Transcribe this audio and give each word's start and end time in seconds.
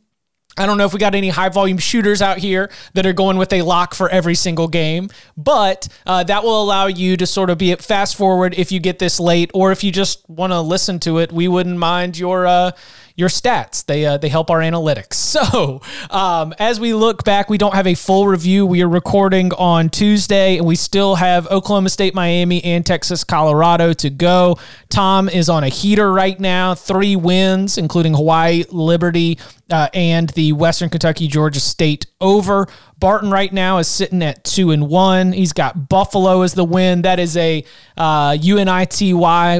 I 0.56 0.66
don't 0.66 0.76
know 0.76 0.84
if 0.84 0.92
we 0.92 0.98
got 0.98 1.14
any 1.14 1.28
high 1.28 1.50
volume 1.50 1.78
shooters 1.78 2.20
out 2.20 2.38
here 2.38 2.70
that 2.94 3.06
are 3.06 3.12
going 3.12 3.36
with 3.36 3.52
a 3.52 3.62
lock 3.62 3.94
for 3.94 4.08
every 4.08 4.34
single 4.34 4.66
game, 4.66 5.08
but 5.36 5.86
uh, 6.04 6.24
that 6.24 6.42
will 6.42 6.62
allow 6.62 6.86
you 6.86 7.16
to 7.16 7.26
sort 7.26 7.50
of 7.50 7.58
be 7.58 7.74
fast 7.76 8.16
forward 8.16 8.54
if 8.56 8.72
you 8.72 8.80
get 8.80 8.98
this 8.98 9.20
late, 9.20 9.50
or 9.54 9.70
if 9.70 9.84
you 9.84 9.92
just 9.92 10.28
want 10.28 10.52
to 10.52 10.60
listen 10.60 10.98
to 11.00 11.18
it. 11.18 11.30
We 11.30 11.46
wouldn't 11.46 11.78
mind 11.78 12.18
your 12.18 12.46
uh, 12.46 12.72
your 13.18 13.28
stats. 13.28 13.84
They 13.84 14.06
uh, 14.06 14.16
they 14.16 14.28
help 14.28 14.48
our 14.50 14.60
analytics. 14.60 15.18
So 15.38 15.82
um, 16.10 16.54
as 16.58 16.80
we 16.80 16.94
look 16.94 17.22
back, 17.22 17.50
we 17.50 17.58
don't 17.58 17.74
have 17.74 17.86
a 17.86 17.94
full 17.94 18.26
review. 18.26 18.64
We 18.64 18.82
are 18.82 18.88
recording 18.88 19.52
on 19.52 19.90
Tuesday, 19.90 20.56
and 20.56 20.66
we 20.66 20.74
still 20.74 21.16
have 21.16 21.46
Oklahoma 21.48 21.90
State, 21.90 22.14
Miami, 22.14 22.64
and 22.64 22.84
Texas, 22.84 23.24
Colorado 23.24 23.92
to 23.92 24.10
go. 24.10 24.58
Tom 24.88 25.28
is 25.28 25.48
on 25.48 25.64
a 25.64 25.68
heater 25.68 26.10
right 26.10 26.40
now, 26.40 26.74
three 26.74 27.14
wins, 27.14 27.76
including 27.76 28.14
Hawaii, 28.14 28.64
Liberty, 28.70 29.38
uh, 29.70 29.88
and 29.92 30.30
the 30.30 30.52
Western 30.52 30.88
Kentucky, 30.88 31.28
Georgia 31.28 31.60
State 31.60 32.06
over. 32.20 32.66
Barton 32.98 33.30
right 33.30 33.52
now 33.52 33.78
is 33.78 33.86
sitting 33.86 34.22
at 34.22 34.42
two 34.42 34.72
and 34.72 34.88
one. 34.88 35.32
He's 35.32 35.52
got 35.52 35.88
Buffalo 35.88 36.42
as 36.42 36.54
the 36.54 36.64
win. 36.64 37.02
That 37.02 37.20
is 37.20 37.36
a 37.36 37.64
uh, 37.96 38.32
UNITY 38.32 39.12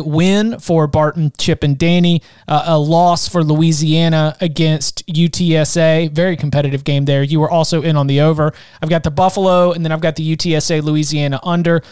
win 0.04 0.58
for 0.58 0.88
Barton, 0.88 1.32
Chip, 1.38 1.62
and 1.62 1.78
Danny. 1.78 2.22
Uh, 2.48 2.64
a 2.66 2.78
loss 2.78 3.28
for 3.28 3.44
Louisiana 3.44 4.36
against 4.40 5.06
UTSA. 5.06 6.10
Very 6.10 6.36
competitive 6.36 6.82
game 6.82 7.04
there. 7.04 7.22
You 7.22 7.38
were 7.38 7.50
also 7.50 7.82
in 7.82 7.96
on 7.96 8.08
the 8.08 8.22
over. 8.22 8.52
I've 8.82 8.90
got 8.90 9.04
the 9.04 9.10
Buffalo, 9.12 9.72
and 9.72 9.84
then 9.84 9.92
I've 9.92 10.00
got 10.00 10.16
the 10.16 10.36
UTSA 10.36 10.82
Louisiana 10.82 11.38
under. 11.44 11.82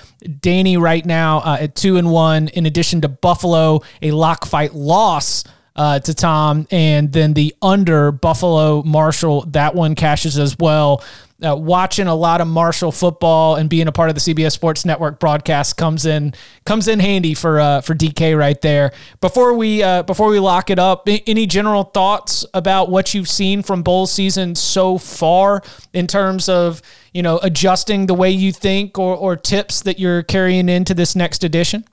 Danny 0.40 0.76
right 0.76 1.06
now 1.06 1.38
uh, 1.38 1.58
at 1.60 1.76
two 1.76 1.96
and 1.96 2.10
one. 2.10 2.48
In 2.48 2.66
addition 2.66 3.02
to 3.02 3.08
Buffalo, 3.08 3.82
a 4.02 4.10
lock 4.10 4.46
fight 4.46 4.74
loss. 4.74 5.44
Uh, 5.76 5.98
to 5.98 6.14
Tom, 6.14 6.66
and 6.70 7.12
then 7.12 7.34
the 7.34 7.54
under 7.60 8.10
Buffalo 8.10 8.82
Marshall. 8.82 9.44
That 9.48 9.74
one 9.74 9.94
cashes 9.94 10.38
as 10.38 10.58
well 10.58 11.04
uh, 11.44 11.54
watching 11.54 12.06
a 12.06 12.14
lot 12.14 12.40
of 12.40 12.48
Marshall 12.48 12.90
football 12.90 13.56
and 13.56 13.68
being 13.68 13.88
a 13.88 13.92
part 13.92 14.08
of 14.08 14.14
the 14.14 14.20
CBS 14.20 14.52
Sports 14.52 14.84
Network 14.84 15.20
broadcast 15.20 15.76
comes 15.76 16.06
in 16.06 16.32
comes 16.64 16.88
in 16.88 16.98
handy 16.98 17.34
for 17.34 17.60
uh, 17.60 17.80
for 17.82 17.94
DK 17.94 18.36
right 18.38 18.60
there. 18.62 18.92
Before 19.20 19.52
we 19.54 19.82
uh, 19.82 20.02
before 20.02 20.28
we 20.28 20.38
lock 20.38 20.70
it 20.70 20.78
up, 20.78 21.06
any 21.26 21.46
general 21.46 21.84
thoughts 21.84 22.46
about 22.54 22.88
what 22.88 23.12
you've 23.12 23.28
seen 23.28 23.62
from 23.62 23.82
bowl 23.82 24.06
season 24.06 24.54
so 24.54 24.96
far 24.96 25.62
in 25.92 26.06
terms 26.06 26.48
of 26.48 26.80
you 27.12 27.22
know 27.22 27.38
adjusting 27.42 28.06
the 28.06 28.14
way 28.14 28.30
you 28.30 28.50
think 28.50 28.98
or 28.98 29.14
or 29.14 29.36
tips 29.36 29.82
that 29.82 29.98
you're 29.98 30.22
carrying 30.22 30.68
into 30.68 30.94
this 30.94 31.14
next 31.14 31.44
edition? 31.44 31.84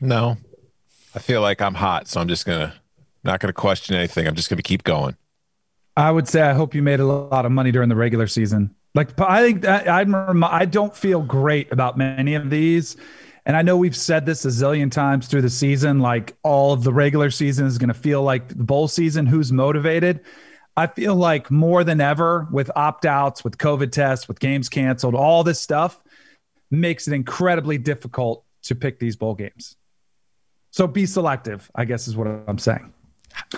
No, 0.00 0.38
I 1.18 1.20
feel 1.20 1.40
like 1.40 1.60
I'm 1.60 1.74
hot, 1.74 2.06
so 2.06 2.20
I'm 2.20 2.28
just 2.28 2.46
gonna 2.46 2.72
not 3.24 3.40
gonna 3.40 3.52
question 3.52 3.96
anything. 3.96 4.28
I'm 4.28 4.36
just 4.36 4.48
gonna 4.48 4.62
keep 4.62 4.84
going. 4.84 5.16
I 5.96 6.12
would 6.12 6.28
say 6.28 6.42
I 6.42 6.52
hope 6.52 6.76
you 6.76 6.82
made 6.82 7.00
a 7.00 7.04
lot 7.04 7.44
of 7.44 7.50
money 7.50 7.72
during 7.72 7.88
the 7.88 7.96
regular 7.96 8.28
season. 8.28 8.72
Like 8.94 9.18
I 9.20 9.42
think 9.42 9.62
that 9.62 9.88
I 9.88 10.64
don't 10.64 10.96
feel 10.96 11.20
great 11.20 11.72
about 11.72 11.98
many 11.98 12.36
of 12.36 12.50
these. 12.50 12.96
And 13.46 13.56
I 13.56 13.62
know 13.62 13.76
we've 13.76 13.96
said 13.96 14.26
this 14.26 14.44
a 14.44 14.48
zillion 14.48 14.92
times 14.92 15.26
through 15.26 15.42
the 15.42 15.50
season 15.50 15.98
like 15.98 16.36
all 16.44 16.72
of 16.72 16.84
the 16.84 16.92
regular 16.92 17.32
season 17.32 17.66
is 17.66 17.78
going 17.78 17.88
to 17.88 17.94
feel 17.94 18.22
like 18.22 18.46
the 18.46 18.62
bowl 18.62 18.86
season 18.86 19.26
who's 19.26 19.50
motivated. 19.50 20.20
I 20.76 20.86
feel 20.86 21.16
like 21.16 21.50
more 21.50 21.82
than 21.82 22.00
ever 22.00 22.46
with 22.52 22.70
opt-outs, 22.76 23.42
with 23.42 23.58
COVID 23.58 23.90
tests, 23.90 24.28
with 24.28 24.38
games 24.38 24.68
canceled, 24.68 25.16
all 25.16 25.42
this 25.42 25.60
stuff 25.60 26.00
makes 26.70 27.08
it 27.08 27.12
incredibly 27.12 27.76
difficult 27.76 28.44
to 28.62 28.76
pick 28.76 29.00
these 29.00 29.16
bowl 29.16 29.34
games. 29.34 29.74
So 30.78 30.86
be 30.86 31.06
selective, 31.06 31.68
I 31.74 31.84
guess 31.84 32.06
is 32.06 32.16
what 32.16 32.28
I'm 32.46 32.56
saying. 32.56 32.92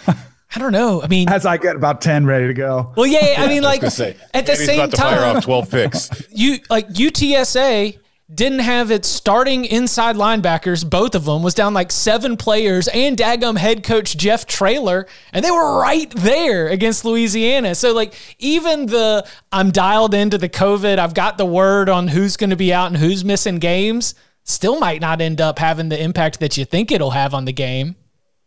I 0.06 0.58
don't 0.58 0.72
know. 0.72 1.02
I 1.02 1.06
mean, 1.06 1.28
as 1.28 1.44
I 1.44 1.58
get 1.58 1.76
about 1.76 2.00
ten 2.00 2.24
ready 2.24 2.46
to 2.46 2.54
go. 2.54 2.94
Well, 2.96 3.06
yeah. 3.06 3.34
I 3.36 3.46
mean, 3.46 3.62
like 3.62 3.82
say, 3.90 4.16
at 4.32 4.46
the 4.46 4.56
same 4.56 4.80
about 4.80 4.90
to 4.92 4.96
time, 4.96 5.18
fire 5.18 5.36
off 5.36 5.44
twelve 5.44 5.70
picks. 5.70 6.08
you 6.30 6.60
like 6.70 6.88
UTSA 6.88 7.98
didn't 8.34 8.60
have 8.60 8.90
its 8.90 9.06
starting 9.06 9.66
inside 9.66 10.16
linebackers. 10.16 10.88
Both 10.88 11.14
of 11.14 11.26
them 11.26 11.42
was 11.42 11.52
down 11.52 11.74
like 11.74 11.92
seven 11.92 12.38
players 12.38 12.88
and 12.88 13.18
Dagum 13.18 13.58
head 13.58 13.82
coach 13.82 14.16
Jeff 14.16 14.46
Traylor, 14.46 15.06
and 15.34 15.44
they 15.44 15.50
were 15.50 15.78
right 15.78 16.10
there 16.16 16.68
against 16.68 17.04
Louisiana. 17.04 17.74
So 17.74 17.92
like 17.92 18.14
even 18.38 18.86
the 18.86 19.28
I'm 19.52 19.72
dialed 19.72 20.14
into 20.14 20.38
the 20.38 20.48
COVID, 20.48 20.98
I've 20.98 21.12
got 21.12 21.36
the 21.36 21.44
word 21.44 21.90
on 21.90 22.08
who's 22.08 22.38
going 22.38 22.48
to 22.48 22.56
be 22.56 22.72
out 22.72 22.86
and 22.86 22.96
who's 22.96 23.26
missing 23.26 23.58
games. 23.58 24.14
Still 24.50 24.80
might 24.80 25.00
not 25.00 25.20
end 25.20 25.40
up 25.40 25.60
having 25.60 25.88
the 25.88 26.02
impact 26.02 26.40
that 26.40 26.56
you 26.56 26.64
think 26.64 26.90
it'll 26.90 27.12
have 27.12 27.34
on 27.34 27.44
the 27.44 27.52
game. 27.52 27.94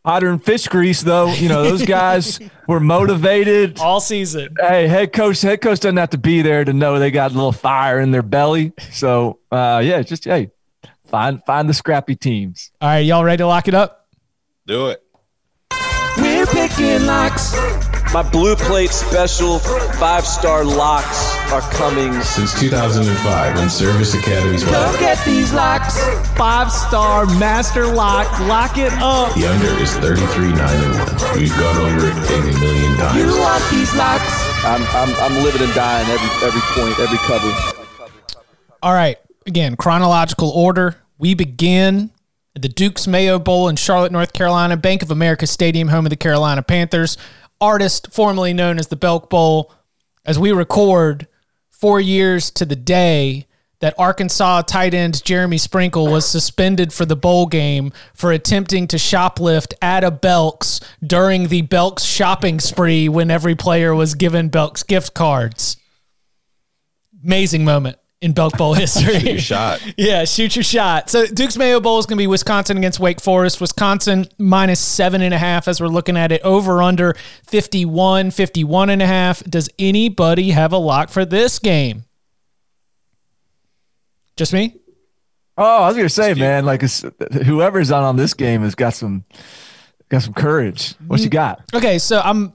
Hotter 0.05 0.29
than 0.29 0.39
fish 0.39 0.67
grease, 0.67 1.01
though. 1.01 1.33
You 1.33 1.47
know, 1.47 1.63
those 1.63 1.85
guys 1.85 2.41
were 2.67 2.81
motivated 2.81 3.79
all 3.79 4.01
season. 4.01 4.53
Hey, 4.59 4.85
head 4.85 5.13
coach, 5.13 5.41
head 5.41 5.61
coach 5.61 5.79
doesn't 5.79 5.95
have 5.95 6.09
to 6.09 6.17
be 6.17 6.41
there 6.41 6.65
to 6.65 6.73
know 6.73 6.99
they 6.99 7.09
got 7.09 7.31
a 7.31 7.33
little 7.33 7.53
fire 7.53 8.01
in 8.01 8.11
their 8.11 8.21
belly. 8.21 8.73
So, 8.91 9.39
uh, 9.49 9.81
yeah, 9.83 10.01
just 10.01 10.25
hey, 10.25 10.51
find 11.05 11.41
find 11.45 11.69
the 11.69 11.73
scrappy 11.73 12.17
teams. 12.17 12.71
All 12.81 12.89
right, 12.89 12.99
y'all 12.99 13.23
ready 13.23 13.37
to 13.37 13.47
lock 13.47 13.69
it 13.69 13.73
up? 13.73 14.09
Do 14.67 14.89
it. 14.89 15.01
We're 16.17 16.45
picking 16.47 17.05
locks. 17.05 17.53
My 18.13 18.21
blue 18.21 18.55
plate 18.55 18.91
special 18.91 19.57
five 19.57 20.23
star 20.23 20.63
locks 20.63 21.35
are 21.51 21.61
coming. 21.71 22.13
Since 22.21 22.59
2005, 22.59 23.57
when 23.57 23.67
Service 23.71 24.13
Academy's 24.13 24.63
Come 24.63 24.99
get 24.99 25.17
these 25.25 25.51
locks. 25.51 25.97
Five 26.37 26.71
star 26.71 27.25
master 27.25 27.87
lock. 27.87 28.29
Lock 28.41 28.77
it 28.77 28.93
up. 29.01 29.33
the 29.33 29.47
under 29.47 29.81
is 29.81 29.97
33 29.97 30.53
9 30.53 30.57
1. 30.57 31.39
We've 31.39 31.57
gone 31.57 31.77
over 31.77 32.05
it 32.05 32.13
a 32.13 32.59
million 32.59 32.95
times. 32.97 33.17
You 33.17 33.41
want 33.41 33.63
these 33.71 33.95
locks. 33.95 34.63
I'm, 34.63 34.83
I'm, 34.93 35.15
I'm 35.15 35.43
living 35.43 35.63
and 35.63 35.73
dying 35.73 36.07
every, 36.07 36.47
every 36.47 36.61
point, 36.75 36.99
every 36.99 37.17
cover. 37.17 37.51
All 38.83 38.93
right. 38.93 39.17
Again, 39.47 39.75
chronological 39.75 40.51
order. 40.51 40.97
We 41.17 41.33
begin 41.33 42.11
at 42.55 42.61
the 42.61 42.69
Duke's 42.69 43.07
Mayo 43.07 43.39
Bowl 43.39 43.67
in 43.67 43.75
Charlotte, 43.75 44.11
North 44.11 44.33
Carolina, 44.33 44.77
Bank 44.77 45.01
of 45.01 45.09
America 45.09 45.47
Stadium, 45.47 45.87
home 45.87 46.05
of 46.05 46.11
the 46.11 46.15
Carolina 46.15 46.61
Panthers. 46.61 47.17
Artist 47.63 48.11
formerly 48.11 48.51
known 48.51 48.77
as 48.77 48.87
the 48.87 48.97
Belk 48.97 49.29
Bowl. 49.29 49.71
As 50.25 50.37
we 50.37 50.51
record 50.51 51.27
four 51.69 52.01
years 52.01 52.51
to 52.51 52.65
the 52.65 52.75
day 52.75 53.47
that 53.79 53.95
Arkansas 53.97 54.63
tight 54.63 54.93
end 54.93 55.23
Jeremy 55.23 55.57
Sprinkle 55.57 56.07
was 56.07 56.25
suspended 56.25 56.91
for 56.91 57.05
the 57.05 57.15
bowl 57.15 57.45
game 57.45 57.93
for 58.13 58.33
attempting 58.33 58.85
to 58.87 58.97
shoplift 58.97 59.73
at 59.81 60.03
a 60.03 60.11
Belk's 60.11 60.81
during 61.05 61.47
the 61.47 61.61
Belk's 61.61 62.03
shopping 62.03 62.59
spree 62.59 63.07
when 63.07 63.31
every 63.31 63.55
player 63.55 63.95
was 63.95 64.13
given 64.13 64.49
Belk's 64.49 64.83
gift 64.83 65.13
cards. 65.13 65.77
Amazing 67.23 67.63
moment 67.63 67.97
in 68.23 68.31
Belk 68.33 68.57
Bowl 68.57 68.73
history. 68.73 69.17
Your 69.17 69.37
shot. 69.37 69.83
Yeah, 69.97 70.25
shoot 70.25 70.55
your 70.55 70.63
shot. 70.63 71.09
So 71.09 71.27
Duke's 71.27 71.57
Mayo 71.57 71.79
Bowl 71.79 71.99
is 71.99 72.05
going 72.05 72.17
to 72.17 72.21
be 72.21 72.27
Wisconsin 72.27 72.77
against 72.77 72.99
Wake 72.99 73.21
Forest. 73.21 73.61
Wisconsin 73.61 74.25
minus 74.39 74.79
seven 74.79 75.21
and 75.21 75.33
a 75.33 75.37
half 75.37 75.67
as 75.67 75.79
we're 75.79 75.87
looking 75.87 76.17
at 76.17 76.31
it. 76.31 76.41
Over 76.41 76.81
under 76.81 77.15
51, 77.43 78.31
51 78.31 78.89
and 78.89 79.01
a 79.01 79.05
half. 79.05 79.43
Does 79.43 79.69
anybody 79.77 80.51
have 80.51 80.71
a 80.71 80.77
lock 80.77 81.09
for 81.09 81.25
this 81.25 81.59
game? 81.59 82.05
Just 84.35 84.53
me? 84.53 84.77
Oh, 85.55 85.83
I 85.83 85.87
was 85.87 85.95
gonna 85.95 86.09
say, 86.09 86.33
man, 86.33 86.65
like 86.65 86.81
whoever's 86.81 87.91
on 87.91 88.03
on 88.03 88.15
this 88.15 88.33
game 88.33 88.61
has 88.61 88.73
got 88.73 88.95
some 88.95 89.23
got 90.09 90.23
some 90.23 90.33
courage. 90.33 90.95
What 91.05 91.19
you 91.19 91.27
mm. 91.27 91.33
got? 91.33 91.61
Okay, 91.75 91.99
so 91.99 92.19
I'm 92.19 92.53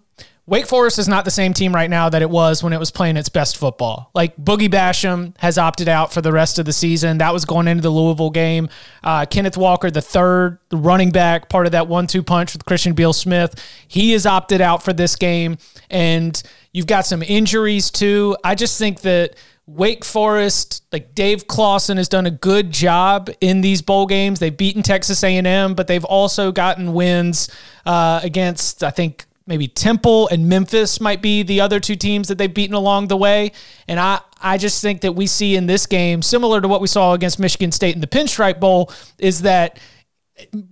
Wake 0.48 0.64
Forest 0.64 0.98
is 0.98 1.08
not 1.08 1.26
the 1.26 1.30
same 1.30 1.52
team 1.52 1.74
right 1.74 1.90
now 1.90 2.08
that 2.08 2.22
it 2.22 2.30
was 2.30 2.62
when 2.62 2.72
it 2.72 2.78
was 2.78 2.90
playing 2.90 3.18
its 3.18 3.28
best 3.28 3.58
football. 3.58 4.10
Like 4.14 4.34
Boogie 4.38 4.70
Basham 4.70 5.36
has 5.40 5.58
opted 5.58 5.88
out 5.90 6.10
for 6.10 6.22
the 6.22 6.32
rest 6.32 6.58
of 6.58 6.64
the 6.64 6.72
season. 6.72 7.18
That 7.18 7.34
was 7.34 7.44
going 7.44 7.68
into 7.68 7.82
the 7.82 7.90
Louisville 7.90 8.30
game. 8.30 8.70
Uh, 9.04 9.26
Kenneth 9.26 9.58
Walker, 9.58 9.90
the 9.90 10.00
third, 10.00 10.58
running 10.72 11.10
back, 11.10 11.50
part 11.50 11.66
of 11.66 11.72
that 11.72 11.86
one-two 11.86 12.22
punch 12.22 12.54
with 12.54 12.64
Christian 12.64 12.94
Beal 12.94 13.12
Smith, 13.12 13.62
he 13.88 14.14
is 14.14 14.24
opted 14.24 14.62
out 14.62 14.82
for 14.82 14.94
this 14.94 15.16
game. 15.16 15.58
And 15.90 16.42
you've 16.72 16.86
got 16.86 17.04
some 17.04 17.22
injuries 17.22 17.90
too. 17.90 18.34
I 18.42 18.54
just 18.54 18.78
think 18.78 19.02
that 19.02 19.36
Wake 19.66 20.02
Forest, 20.02 20.82
like 20.92 21.14
Dave 21.14 21.46
Clawson, 21.46 21.98
has 21.98 22.08
done 22.08 22.24
a 22.24 22.30
good 22.30 22.72
job 22.72 23.28
in 23.42 23.60
these 23.60 23.82
bowl 23.82 24.06
games. 24.06 24.40
They've 24.40 24.56
beaten 24.56 24.82
Texas 24.82 25.22
A&M, 25.22 25.74
but 25.74 25.88
they've 25.88 26.06
also 26.06 26.52
gotten 26.52 26.94
wins 26.94 27.50
uh, 27.84 28.20
against, 28.22 28.82
I 28.82 28.88
think, 28.88 29.26
maybe 29.48 29.66
Temple 29.66 30.28
and 30.28 30.48
Memphis 30.48 31.00
might 31.00 31.22
be 31.22 31.42
the 31.42 31.60
other 31.60 31.80
two 31.80 31.96
teams 31.96 32.28
that 32.28 32.38
they've 32.38 32.52
beaten 32.52 32.74
along 32.74 33.08
the 33.08 33.16
way. 33.16 33.52
And 33.88 33.98
I, 33.98 34.20
I 34.40 34.58
just 34.58 34.82
think 34.82 35.00
that 35.00 35.12
we 35.12 35.26
see 35.26 35.56
in 35.56 35.66
this 35.66 35.86
game, 35.86 36.22
similar 36.22 36.60
to 36.60 36.68
what 36.68 36.80
we 36.80 36.86
saw 36.86 37.14
against 37.14 37.40
Michigan 37.40 37.72
State 37.72 37.94
in 37.94 38.00
the 38.00 38.06
Pinstripe 38.06 38.60
Bowl, 38.60 38.92
is 39.18 39.42
that 39.42 39.80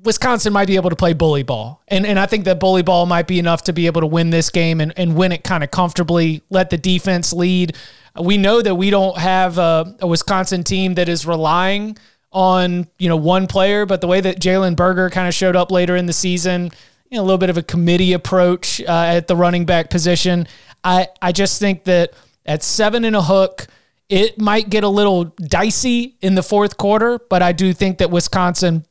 Wisconsin 0.04 0.52
might 0.52 0.68
be 0.68 0.76
able 0.76 0.90
to 0.90 0.96
play 0.96 1.12
bully 1.12 1.42
ball. 1.42 1.82
And 1.88 2.06
and 2.06 2.20
I 2.20 2.26
think 2.26 2.44
that 2.44 2.60
bully 2.60 2.82
ball 2.82 3.06
might 3.06 3.26
be 3.26 3.40
enough 3.40 3.64
to 3.64 3.72
be 3.72 3.86
able 3.86 4.02
to 4.02 4.06
win 4.06 4.30
this 4.30 4.50
game 4.50 4.80
and, 4.80 4.92
and 4.96 5.16
win 5.16 5.32
it 5.32 5.42
kind 5.42 5.64
of 5.64 5.72
comfortably, 5.72 6.42
let 6.50 6.70
the 6.70 6.78
defense 6.78 7.32
lead. 7.32 7.76
We 8.20 8.36
know 8.36 8.62
that 8.62 8.76
we 8.76 8.90
don't 8.90 9.18
have 9.18 9.58
a, 9.58 9.96
a 10.00 10.06
Wisconsin 10.06 10.62
team 10.62 10.94
that 10.94 11.08
is 11.08 11.26
relying 11.26 11.98
on, 12.32 12.86
you 12.98 13.08
know, 13.08 13.16
one 13.16 13.46
player, 13.46 13.86
but 13.86 14.00
the 14.00 14.06
way 14.06 14.20
that 14.20 14.38
Jalen 14.38 14.76
Berger 14.76 15.10
kind 15.10 15.26
of 15.26 15.34
showed 15.34 15.56
up 15.56 15.70
later 15.70 15.96
in 15.96 16.06
the 16.06 16.12
season, 16.12 16.70
you 17.16 17.20
know, 17.22 17.24
a 17.24 17.26
little 17.26 17.38
bit 17.38 17.48
of 17.50 17.56
a 17.56 17.62
committee 17.62 18.12
approach 18.12 18.80
uh, 18.82 18.84
at 18.86 19.26
the 19.26 19.34
running 19.34 19.64
back 19.64 19.88
position. 19.88 20.46
I, 20.84 21.08
I 21.22 21.32
just 21.32 21.58
think 21.58 21.84
that 21.84 22.12
at 22.44 22.62
seven 22.62 23.04
and 23.06 23.16
a 23.16 23.22
hook, 23.22 23.66
it 24.10 24.38
might 24.38 24.68
get 24.68 24.84
a 24.84 24.88
little 24.88 25.24
dicey 25.24 26.16
in 26.20 26.34
the 26.34 26.42
fourth 26.42 26.76
quarter, 26.76 27.18
but 27.30 27.42
I 27.42 27.52
do 27.52 27.72
think 27.72 27.98
that 27.98 28.10
Wisconsin, 28.10 28.84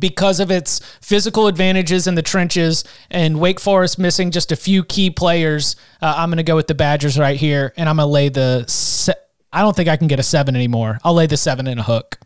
because 0.00 0.40
of 0.40 0.50
its 0.50 0.80
physical 1.02 1.46
advantages 1.46 2.06
in 2.06 2.14
the 2.14 2.22
trenches 2.22 2.84
and 3.10 3.38
Wake 3.38 3.60
Forest 3.60 3.98
missing 3.98 4.30
just 4.30 4.50
a 4.50 4.56
few 4.56 4.82
key 4.82 5.10
players, 5.10 5.76
uh, 6.00 6.14
I'm 6.16 6.30
going 6.30 6.38
to 6.38 6.42
go 6.42 6.56
with 6.56 6.68
the 6.68 6.74
Badgers 6.74 7.18
right 7.18 7.36
here, 7.36 7.74
and 7.76 7.86
I'm 7.88 7.96
going 7.96 8.06
to 8.06 8.10
lay 8.10 8.30
the. 8.30 8.64
Se- 8.66 9.12
I 9.52 9.60
don't 9.60 9.76
think 9.76 9.88
I 9.90 9.96
can 9.98 10.08
get 10.08 10.18
a 10.18 10.24
seven 10.24 10.56
anymore. 10.56 10.98
I'll 11.04 11.14
lay 11.14 11.26
the 11.26 11.36
seven 11.36 11.66
and 11.66 11.78
a 11.78 11.82
hook. 11.82 12.18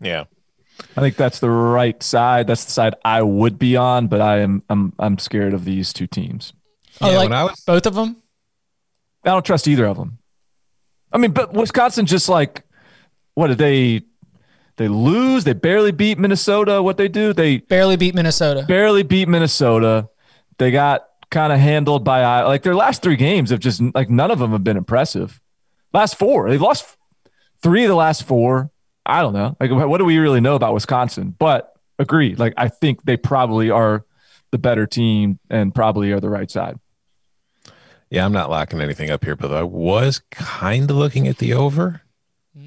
Yeah. 0.00 0.24
I 0.96 1.00
think 1.00 1.16
that's 1.16 1.38
the 1.40 1.50
right 1.50 2.00
side. 2.02 2.46
That's 2.46 2.64
the 2.64 2.72
side 2.72 2.94
I 3.04 3.22
would 3.22 3.58
be 3.58 3.76
on, 3.76 4.08
but 4.08 4.20
I 4.20 4.38
am 4.40 4.62
I'm 4.68 4.92
I'm 4.98 5.18
scared 5.18 5.54
of 5.54 5.64
these 5.64 5.92
two 5.92 6.06
teams. 6.06 6.52
Oh, 7.00 7.10
Yeah, 7.10 7.18
like 7.18 7.30
when 7.30 7.38
I 7.38 7.44
was- 7.44 7.60
both 7.66 7.86
of 7.86 7.94
them. 7.94 8.16
I 9.24 9.30
don't 9.30 9.44
trust 9.44 9.66
either 9.68 9.86
of 9.86 9.96
them. 9.96 10.18
I 11.12 11.18
mean, 11.18 11.30
but 11.32 11.52
Wisconsin 11.54 12.06
just 12.06 12.28
like 12.28 12.62
what 13.34 13.48
did 13.48 13.58
they 13.58 14.02
they 14.76 14.88
lose? 14.88 15.44
They 15.44 15.52
barely 15.52 15.92
beat 15.92 16.18
Minnesota. 16.18 16.82
What 16.82 16.96
they 16.96 17.08
do? 17.08 17.32
They 17.32 17.58
Barely 17.58 17.96
beat 17.96 18.14
Minnesota. 18.14 18.64
barely 18.66 19.02
beat 19.04 19.28
Minnesota. 19.28 20.08
They 20.58 20.70
got 20.72 21.06
kind 21.30 21.52
of 21.52 21.58
handled 21.60 22.04
by 22.04 22.22
uh, 22.22 22.46
like 22.48 22.62
their 22.62 22.74
last 22.76 23.02
three 23.02 23.16
games 23.16 23.50
have 23.50 23.60
just 23.60 23.80
like 23.94 24.10
none 24.10 24.30
of 24.30 24.38
them 24.40 24.50
have 24.52 24.62
been 24.64 24.76
impressive. 24.76 25.40
Last 25.92 26.16
four, 26.16 26.48
they've 26.50 26.60
lost 26.60 26.96
three 27.62 27.84
of 27.84 27.88
the 27.88 27.94
last 27.94 28.24
four. 28.24 28.70
I 29.06 29.20
don't 29.20 29.34
know. 29.34 29.56
Like, 29.60 29.70
what 29.70 29.98
do 29.98 30.04
we 30.04 30.18
really 30.18 30.40
know 30.40 30.54
about 30.54 30.74
Wisconsin? 30.74 31.34
But 31.38 31.72
agree. 31.98 32.34
Like, 32.34 32.54
I 32.56 32.68
think 32.68 33.04
they 33.04 33.16
probably 33.16 33.70
are 33.70 34.04
the 34.50 34.58
better 34.58 34.86
team 34.86 35.38
and 35.50 35.74
probably 35.74 36.12
are 36.12 36.20
the 36.20 36.30
right 36.30 36.50
side. 36.50 36.78
Yeah, 38.10 38.24
I'm 38.24 38.32
not 38.32 38.50
locking 38.50 38.80
anything 38.80 39.10
up 39.10 39.24
here, 39.24 39.34
but 39.36 39.52
I 39.52 39.62
was 39.64 40.22
kind 40.30 40.90
of 40.90 40.96
looking 40.96 41.26
at 41.26 41.38
the 41.38 41.54
over. 41.54 42.02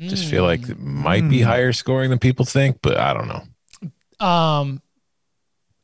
Just 0.02 0.30
feel 0.30 0.44
like 0.44 0.68
it 0.68 0.80
might 0.80 1.30
be 1.30 1.42
higher 1.42 1.72
scoring 1.72 2.10
than 2.10 2.20
people 2.20 2.44
think, 2.44 2.80
but 2.82 2.98
I 2.98 3.14
don't 3.14 3.30
know. 3.30 4.26
um, 4.26 4.82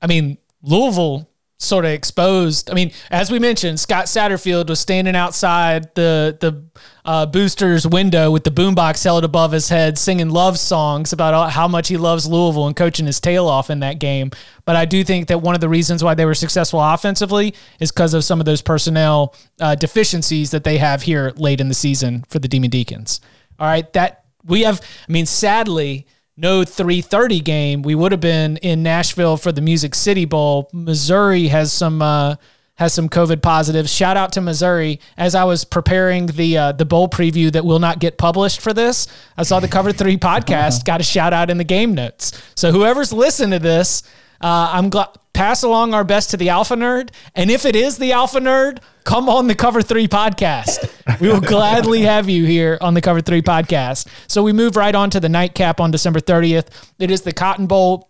I 0.01 0.07
mean, 0.07 0.37
Louisville 0.61 1.29
sort 1.63 1.85
of 1.85 1.91
exposed. 1.91 2.69
I 2.69 2.73
mean, 2.73 2.91
as 3.09 3.31
we 3.31 3.39
mentioned, 3.39 3.79
Scott 3.79 4.05
Satterfield 4.05 4.69
was 4.69 4.79
standing 4.79 5.15
outside 5.15 5.93
the 5.95 6.37
the 6.39 6.63
uh, 7.05 7.25
boosters 7.25 7.87
window 7.87 8.31
with 8.31 8.43
the 8.43 8.51
boombox 8.51 9.03
held 9.03 9.23
above 9.23 9.51
his 9.51 9.69
head, 9.69 9.97
singing 9.97 10.29
love 10.29 10.57
songs 10.57 11.13
about 11.13 11.51
how 11.51 11.67
much 11.67 11.87
he 11.87 11.97
loves 11.97 12.27
Louisville 12.27 12.67
and 12.67 12.75
coaching 12.75 13.05
his 13.05 13.19
tail 13.19 13.47
off 13.47 13.69
in 13.69 13.79
that 13.79 13.99
game. 13.99 14.31
But 14.65 14.75
I 14.75 14.85
do 14.85 15.03
think 15.03 15.27
that 15.27 15.39
one 15.39 15.55
of 15.55 15.61
the 15.61 15.69
reasons 15.69 16.03
why 16.03 16.13
they 16.13 16.25
were 16.25 16.35
successful 16.35 16.79
offensively 16.79 17.53
is 17.79 17.91
because 17.91 18.13
of 18.13 18.23
some 18.23 18.39
of 18.39 18.45
those 18.45 18.61
personnel 18.61 19.35
uh, 19.59 19.75
deficiencies 19.75 20.51
that 20.51 20.63
they 20.63 20.77
have 20.77 21.01
here 21.01 21.33
late 21.35 21.59
in 21.59 21.67
the 21.67 21.73
season 21.73 22.23
for 22.29 22.39
the 22.39 22.47
Demon 22.47 22.69
Deacons. 22.69 23.19
All 23.59 23.67
right, 23.67 23.91
that 23.93 24.25
we 24.43 24.61
have. 24.61 24.81
I 25.07 25.11
mean, 25.11 25.25
sadly 25.25 26.07
no 26.35 26.63
330 26.63 27.39
game 27.41 27.81
we 27.81 27.95
would 27.95 28.11
have 28.11 28.21
been 28.21 28.57
in 28.57 28.81
nashville 28.83 29.37
for 29.37 29.51
the 29.51 29.61
music 29.61 29.93
city 29.95 30.25
bowl. 30.25 30.69
Missouri 30.73 31.47
has 31.47 31.71
some 31.71 32.01
uh, 32.01 32.35
has 32.75 32.91
some 32.91 33.07
covid 33.07 33.41
positives. 33.41 33.93
Shout 33.93 34.17
out 34.17 34.33
to 34.33 34.41
missouri. 34.41 34.99
As 35.17 35.35
i 35.35 35.43
was 35.43 35.63
preparing 35.63 36.25
the 36.27 36.57
uh, 36.57 36.71
the 36.71 36.85
bowl 36.85 37.07
preview 37.07 37.51
that 37.51 37.65
will 37.65 37.79
not 37.79 37.99
get 37.99 38.17
published 38.17 38.61
for 38.61 38.73
this 38.73 39.07
i 39.37 39.43
saw 39.43 39.59
the 39.59 39.67
cover 39.67 39.91
three 40.01 40.17
podcast 40.17 40.85
got 40.85 40.99
a 40.99 41.03
shout 41.03 41.33
out 41.33 41.49
in 41.49 41.57
the 41.57 41.63
game 41.63 41.93
notes. 41.93 42.31
So 42.55 42.71
whoever's 42.71 43.13
listening 43.13 43.51
to 43.51 43.59
this 43.59 44.03
uh, 44.41 44.69
i'm 44.73 44.89
glad 44.89 45.09
pass 45.33 45.63
along 45.63 45.93
our 45.93 46.03
best 46.03 46.29
to 46.31 46.37
the 46.37 46.49
alpha 46.49 46.75
nerd 46.75 47.09
and 47.35 47.49
if 47.49 47.65
it 47.65 47.75
is 47.75 47.97
the 47.97 48.11
alpha 48.11 48.39
nerd 48.39 48.79
come 49.03 49.27
on 49.27 49.47
the 49.47 49.55
cover 49.55 49.81
three 49.81 50.07
podcast 50.07 50.89
we 51.19 51.27
will 51.27 51.41
gladly 51.41 52.01
have 52.01 52.29
you 52.29 52.45
here 52.45 52.77
on 52.81 52.93
the 52.93 53.01
cover 53.01 53.19
three 53.19 53.41
podcast 53.41 54.07
so 54.27 54.43
we 54.43 54.53
move 54.53 54.75
right 54.75 54.93
on 54.95 55.09
to 55.09 55.19
the 55.19 55.29
nightcap 55.29 55.79
on 55.79 55.89
december 55.91 56.19
30th 56.19 56.67
it 56.99 57.09
is 57.09 57.21
the 57.21 57.33
cotton 57.33 57.65
bowl 57.67 58.09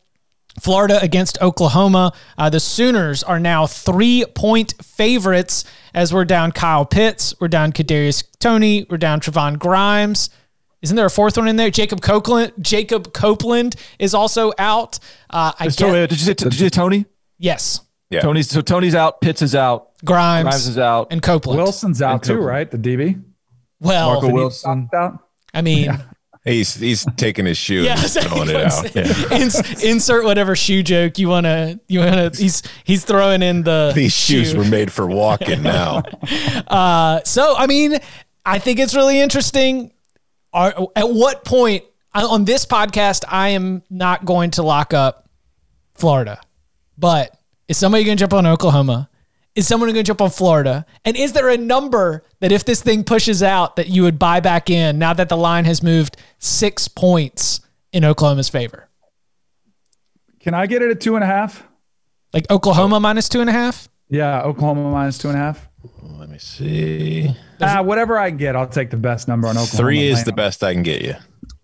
Florida 0.62 1.02
against 1.02 1.42
Oklahoma. 1.42 2.14
Uh, 2.38 2.48
the 2.48 2.60
Sooners 2.60 3.24
are 3.24 3.40
now 3.40 3.66
three 3.66 4.24
point 4.36 4.76
favorites 4.84 5.66
as 5.96 6.14
we're 6.14 6.26
down 6.26 6.52
Kyle 6.52 6.86
Pitts, 6.86 7.34
we're 7.40 7.48
down 7.48 7.72
Kadarius 7.72 8.24
Toney, 8.38 8.86
we're 8.88 8.98
down 8.98 9.20
Trevon 9.20 9.58
Grimes. 9.58 10.30
Isn't 10.84 10.96
there 10.96 11.08
a 11.08 11.10
fourth 11.10 11.38
one 11.38 11.48
in 11.48 11.56
there? 11.56 11.72
Jacob 11.72 12.02
Copeland. 12.02 12.54
Jacob 12.62 13.14
Copeland 13.14 13.76
is 13.98 14.14
also 14.14 14.52
out. 14.60 15.00
Uh, 15.28 15.54
I 15.60 15.66
Is 15.66 15.76
get, 15.76 15.88
Toney- 15.88 16.08
did 16.08 16.20
you 16.20 16.26
say 16.26 16.34
did 16.36 16.54
you 16.54 16.60
say 16.60 16.70
Toney? 16.70 17.06
Yes, 17.44 17.82
Yeah. 18.10 18.22
Toney's 18.22 18.50
so 18.50 18.62
Toney's 18.62 18.96
out, 18.96 19.20
Pitts 19.22 19.42
is 19.42 19.54
out, 19.54 19.90
Grimes, 20.06 20.44
Grimes 20.46 20.68
is 20.68 20.78
out. 20.78 21.08
and 21.12 21.22
Copeland. 21.22 21.58
Wilson's 21.62 22.02
out 22.02 22.14
And 22.14 22.24
too, 22.24 22.28
Copeland. 22.36 22.48
right? 22.50 22.72
The 22.72 22.78
DB. 22.78 23.22
well, 23.82 24.14
Marco 24.14 24.30
Wilson. 24.30 24.90
Out. 24.94 25.20
I 25.54 25.62
mean, 25.62 25.92
He's 26.46 26.76
he's 26.76 27.06
taking 27.16 27.46
his 27.46 27.58
shoe 27.58 27.84
Yeah, 27.84 27.94
and 27.98 28.12
throwing 28.12 28.50
it 28.50 28.56
out. 28.58 28.94
Yeah. 28.96 29.38
Ins- 29.38 29.82
insert 29.84 30.26
whatever 30.26 30.58
shoe 30.58 30.84
joke 30.84 31.18
you 31.18 31.30
wanna 31.30 31.80
you 31.88 32.00
wanna. 32.02 32.32
He's 32.36 32.64
he's 32.84 33.06
throwing 33.06 33.42
in 33.42 33.64
the 33.64 33.94
These 33.96 34.12
shoes 34.14 34.52
shoe. 34.52 34.58
were 34.58 34.66
made 34.66 34.92
for 34.92 35.08
walking 35.08 35.62
now. 35.64 36.04
uh, 36.68 37.22
So 37.24 37.56
I 37.58 37.66
mean, 37.68 37.98
I 38.46 38.60
think 38.60 38.80
it's 38.80 38.94
really 38.94 39.20
interesting. 39.22 39.92
Are, 40.52 40.74
at 40.98 41.10
what 41.10 41.46
point 41.46 41.84
on 42.14 42.44
this 42.46 42.66
podcast 42.66 43.24
I 43.30 43.50
am 43.50 43.82
not 43.90 44.26
going 44.26 44.52
to 44.52 44.64
lock 44.64 44.94
up 44.94 45.30
Florida, 45.96 46.42
but 46.98 47.38
is 47.68 47.78
somebody 47.78 48.04
going 48.04 48.18
to 48.18 48.22
jump 48.22 48.34
on 48.34 48.46
Oklahoma? 48.46 49.10
Is 49.56 49.68
someone 49.68 49.88
going 49.90 50.04
to 50.04 50.04
jump 50.04 50.22
on 50.22 50.32
Florida? 50.32 50.86
And 51.06 51.16
is 51.16 51.34
there 51.34 51.50
a 51.50 51.58
number 51.58 52.24
that 52.40 52.52
if 52.52 52.66
this 52.66 52.82
thing 52.82 53.04
pushes 53.04 53.44
out 53.44 53.76
that 53.76 53.88
you 53.88 54.02
would 54.02 54.18
buy 54.18 54.40
back 54.40 54.70
in 54.70 54.98
now 54.98 55.14
that 55.14 55.30
the 55.30 55.38
line 55.38 55.66
has 55.66 55.84
moved 55.84 56.18
six 56.40 56.88
points 56.88 57.62
in 57.92 58.04
Oklahoma's 58.04 58.50
favor? 58.50 58.90
Can 60.40 60.54
I 60.56 60.66
get 60.66 60.82
it 60.82 60.90
at 60.90 61.00
two 61.00 61.16
and 61.16 61.24
a 61.24 61.28
half? 61.28 61.64
Like 62.34 62.50
Oklahoma 62.50 63.00
minus 63.00 63.30
two 63.30 63.42
and 63.42 63.50
a 63.50 63.54
half? 63.54 63.88
Yeah, 64.10 64.42
Oklahoma 64.42 64.90
minus 64.92 65.20
two 65.20 65.30
and 65.30 65.38
a 65.38 65.42
half. 65.42 65.70
Let 66.02 66.30
me 66.30 66.40
see. 66.40 67.36
Ah, 67.62 67.82
whatever 67.82 68.18
I 68.18 68.30
can 68.30 68.38
get, 68.38 68.56
I'll 68.56 68.68
take 68.68 68.90
the 68.90 68.98
best 68.98 69.28
number 69.28 69.48
on 69.48 69.52
Oklahoma. 69.56 69.78
Three 69.78 70.08
is 70.08 70.24
the 70.24 70.34
best 70.34 70.64
I 70.64 70.74
can 70.74 70.84
get 70.84 71.02
you. 71.02 71.16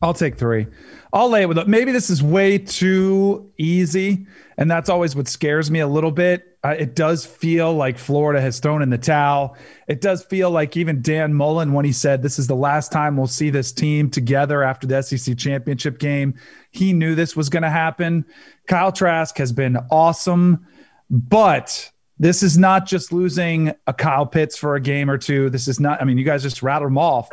I'll 0.01 0.13
take 0.13 0.37
three. 0.37 0.67
I'll 1.11 1.29
lay 1.29 1.41
it 1.41 1.49
with 1.49 1.67
maybe 1.67 1.91
this 1.91 2.09
is 2.09 2.21
way 2.21 2.57
too 2.57 3.51
easy, 3.57 4.27
and 4.57 4.69
that's 4.69 4.89
always 4.89 5.15
what 5.15 5.27
scares 5.27 5.71
me 5.71 5.79
a 5.79 5.87
little 5.87 6.11
bit. 6.11 6.57
Uh, 6.63 6.75
it 6.77 6.93
does 6.93 7.25
feel 7.25 7.73
like 7.73 7.97
Florida 7.97 8.41
has 8.41 8.59
thrown 8.59 8.81
in 8.81 8.89
the 8.89 8.97
towel. 8.97 9.55
It 9.87 10.01
does 10.01 10.23
feel 10.23 10.51
like 10.51 10.75
even 10.75 11.01
Dan 11.01 11.33
Mullen, 11.33 11.73
when 11.73 11.85
he 11.85 11.93
said 11.93 12.21
this 12.21 12.37
is 12.37 12.47
the 12.47 12.55
last 12.55 12.91
time 12.91 13.15
we'll 13.15 13.27
see 13.27 13.49
this 13.49 13.71
team 13.71 14.09
together 14.09 14.61
after 14.61 14.85
the 14.85 15.01
SEC 15.01 15.37
championship 15.37 15.99
game, 15.99 16.35
he 16.71 16.93
knew 16.93 17.15
this 17.15 17.35
was 17.35 17.49
going 17.49 17.63
to 17.63 17.69
happen. 17.69 18.25
Kyle 18.67 18.91
Trask 18.91 19.37
has 19.37 19.53
been 19.53 19.77
awesome, 19.89 20.67
but 21.09 21.89
this 22.19 22.43
is 22.43 22.57
not 22.57 22.85
just 22.85 23.13
losing 23.13 23.73
a 23.87 23.93
Kyle 23.93 24.25
Pitts 24.25 24.57
for 24.57 24.75
a 24.75 24.81
game 24.81 25.09
or 25.09 25.17
two. 25.17 25.49
This 25.49 25.69
is 25.69 25.79
not, 25.79 26.01
I 26.01 26.05
mean, 26.05 26.17
you 26.17 26.25
guys 26.25 26.43
just 26.43 26.61
rattled 26.61 26.91
them 26.91 26.97
off. 26.97 27.29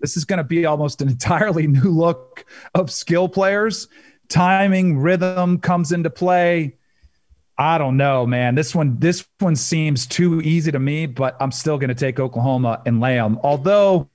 This 0.00 0.16
is 0.16 0.24
going 0.24 0.38
to 0.38 0.44
be 0.44 0.66
almost 0.66 1.02
an 1.02 1.08
entirely 1.08 1.66
new 1.68 1.90
look 1.90 2.44
of 2.74 2.90
skill 2.90 3.28
players. 3.28 3.88
Timing, 4.28 4.98
rhythm 4.98 5.58
comes 5.58 5.92
into 5.92 6.10
play. 6.10 6.76
I 7.56 7.76
don't 7.76 7.96
know, 7.96 8.24
man. 8.24 8.54
This 8.54 8.74
one, 8.74 8.98
this 9.00 9.26
one 9.40 9.56
seems 9.56 10.06
too 10.06 10.40
easy 10.42 10.70
to 10.70 10.78
me, 10.78 11.06
but 11.06 11.36
I'm 11.40 11.50
still 11.50 11.76
going 11.76 11.88
to 11.88 11.94
take 11.94 12.20
Oklahoma 12.20 12.82
and 12.86 13.00
lay 13.00 13.16
them. 13.16 13.40
Although 13.42 14.08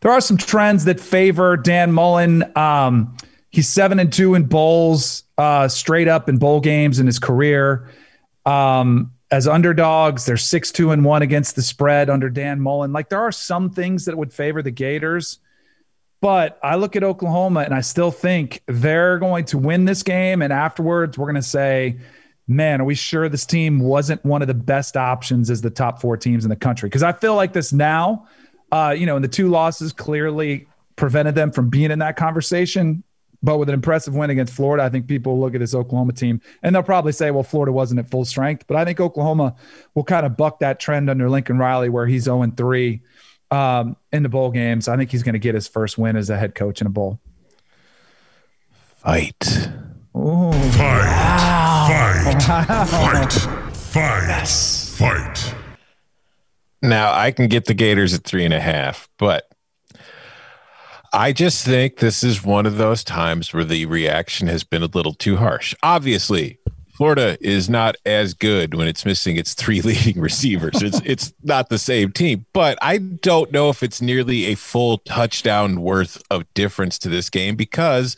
there 0.00 0.10
are 0.10 0.22
some 0.22 0.38
trends 0.38 0.84
that 0.86 0.98
favor 0.98 1.56
Dan 1.56 1.92
Mullen. 1.92 2.44
Um, 2.56 3.16
he's 3.50 3.68
seven 3.68 3.98
and 3.98 4.10
two 4.10 4.34
in 4.34 4.44
bowls, 4.44 5.24
uh, 5.36 5.68
straight 5.68 6.08
up 6.08 6.30
in 6.30 6.38
bowl 6.38 6.60
games 6.60 6.98
in 6.98 7.06
his 7.06 7.18
career. 7.18 7.90
Um, 8.46 9.12
as 9.30 9.46
underdogs, 9.46 10.24
they're 10.24 10.36
six 10.36 10.72
two 10.72 10.90
and 10.90 11.04
one 11.04 11.22
against 11.22 11.56
the 11.56 11.62
spread 11.62 12.08
under 12.08 12.30
Dan 12.30 12.60
Mullen. 12.60 12.92
Like 12.92 13.08
there 13.08 13.20
are 13.20 13.32
some 13.32 13.70
things 13.70 14.06
that 14.06 14.16
would 14.16 14.32
favor 14.32 14.62
the 14.62 14.70
Gators, 14.70 15.38
but 16.20 16.58
I 16.62 16.76
look 16.76 16.96
at 16.96 17.04
Oklahoma 17.04 17.60
and 17.60 17.74
I 17.74 17.80
still 17.82 18.10
think 18.10 18.62
they're 18.66 19.18
going 19.18 19.44
to 19.46 19.58
win 19.58 19.84
this 19.84 20.02
game. 20.02 20.42
And 20.42 20.52
afterwards, 20.52 21.18
we're 21.18 21.26
going 21.26 21.36
to 21.36 21.42
say, 21.42 21.98
man, 22.46 22.80
are 22.80 22.84
we 22.84 22.94
sure 22.94 23.28
this 23.28 23.44
team 23.44 23.78
wasn't 23.78 24.24
one 24.24 24.40
of 24.40 24.48
the 24.48 24.54
best 24.54 24.96
options 24.96 25.50
as 25.50 25.60
the 25.60 25.70
top 25.70 26.00
four 26.00 26.16
teams 26.16 26.44
in 26.44 26.50
the 26.50 26.56
country? 26.56 26.88
Because 26.88 27.02
I 27.02 27.12
feel 27.12 27.34
like 27.34 27.52
this 27.52 27.72
now, 27.72 28.26
uh, 28.72 28.94
you 28.96 29.04
know, 29.06 29.16
and 29.16 29.24
the 29.24 29.28
two 29.28 29.48
losses 29.48 29.92
clearly 29.92 30.66
prevented 30.96 31.34
them 31.34 31.52
from 31.52 31.68
being 31.68 31.90
in 31.90 31.98
that 32.00 32.16
conversation. 32.16 33.04
But 33.42 33.58
with 33.58 33.68
an 33.68 33.74
impressive 33.74 34.14
win 34.14 34.30
against 34.30 34.52
Florida, 34.52 34.82
I 34.82 34.88
think 34.88 35.06
people 35.06 35.38
look 35.38 35.54
at 35.54 35.60
this 35.60 35.74
Oklahoma 35.74 36.12
team 36.12 36.40
and 36.62 36.74
they'll 36.74 36.82
probably 36.82 37.12
say, 37.12 37.30
well, 37.30 37.44
Florida 37.44 37.72
wasn't 37.72 38.00
at 38.00 38.10
full 38.10 38.24
strength. 38.24 38.66
But 38.66 38.76
I 38.76 38.84
think 38.84 38.98
Oklahoma 39.00 39.54
will 39.94 40.04
kind 40.04 40.26
of 40.26 40.36
buck 40.36 40.58
that 40.60 40.80
trend 40.80 41.08
under 41.08 41.30
Lincoln 41.30 41.58
Riley, 41.58 41.88
where 41.88 42.06
he's 42.06 42.24
0 42.24 42.50
3 42.56 43.00
um, 43.50 43.96
in 44.12 44.22
the 44.24 44.28
bowl 44.28 44.50
games. 44.50 44.88
I 44.88 44.96
think 44.96 45.10
he's 45.10 45.22
going 45.22 45.34
to 45.34 45.38
get 45.38 45.54
his 45.54 45.68
first 45.68 45.98
win 45.98 46.16
as 46.16 46.30
a 46.30 46.36
head 46.36 46.54
coach 46.54 46.80
in 46.80 46.86
a 46.86 46.90
bowl. 46.90 47.20
Fight. 48.96 49.36
Fight. 50.12 51.02
Fight. 52.42 53.32
Fight. 53.72 54.48
Fight. 54.48 55.54
Now 56.82 57.12
I 57.12 57.30
can 57.30 57.48
get 57.48 57.64
the 57.64 57.74
Gators 57.74 58.14
at 58.14 58.24
three 58.24 58.44
and 58.44 58.54
a 58.54 58.60
half, 58.60 59.08
but 59.18 59.47
I 61.12 61.32
just 61.32 61.64
think 61.64 61.98
this 61.98 62.22
is 62.22 62.44
one 62.44 62.66
of 62.66 62.76
those 62.76 63.02
times 63.02 63.52
where 63.52 63.64
the 63.64 63.86
reaction 63.86 64.48
has 64.48 64.64
been 64.64 64.82
a 64.82 64.86
little 64.86 65.14
too 65.14 65.36
harsh. 65.36 65.74
Obviously, 65.82 66.58
Florida 66.98 67.38
is 67.40 67.70
not 67.70 67.94
as 68.04 68.34
good 68.34 68.74
when 68.74 68.88
it's 68.88 69.04
missing 69.04 69.36
its 69.36 69.54
three 69.54 69.80
leading 69.82 70.20
receivers. 70.20 70.82
It's 70.82 71.00
it's 71.04 71.32
not 71.44 71.68
the 71.68 71.78
same 71.78 72.10
team, 72.12 72.44
but 72.52 72.76
I 72.82 72.98
don't 72.98 73.52
know 73.52 73.70
if 73.70 73.82
it's 73.82 74.02
nearly 74.02 74.46
a 74.46 74.56
full 74.56 74.98
touchdown 74.98 75.80
worth 75.80 76.20
of 76.30 76.52
difference 76.54 76.98
to 77.00 77.08
this 77.08 77.30
game 77.30 77.54
because 77.54 78.16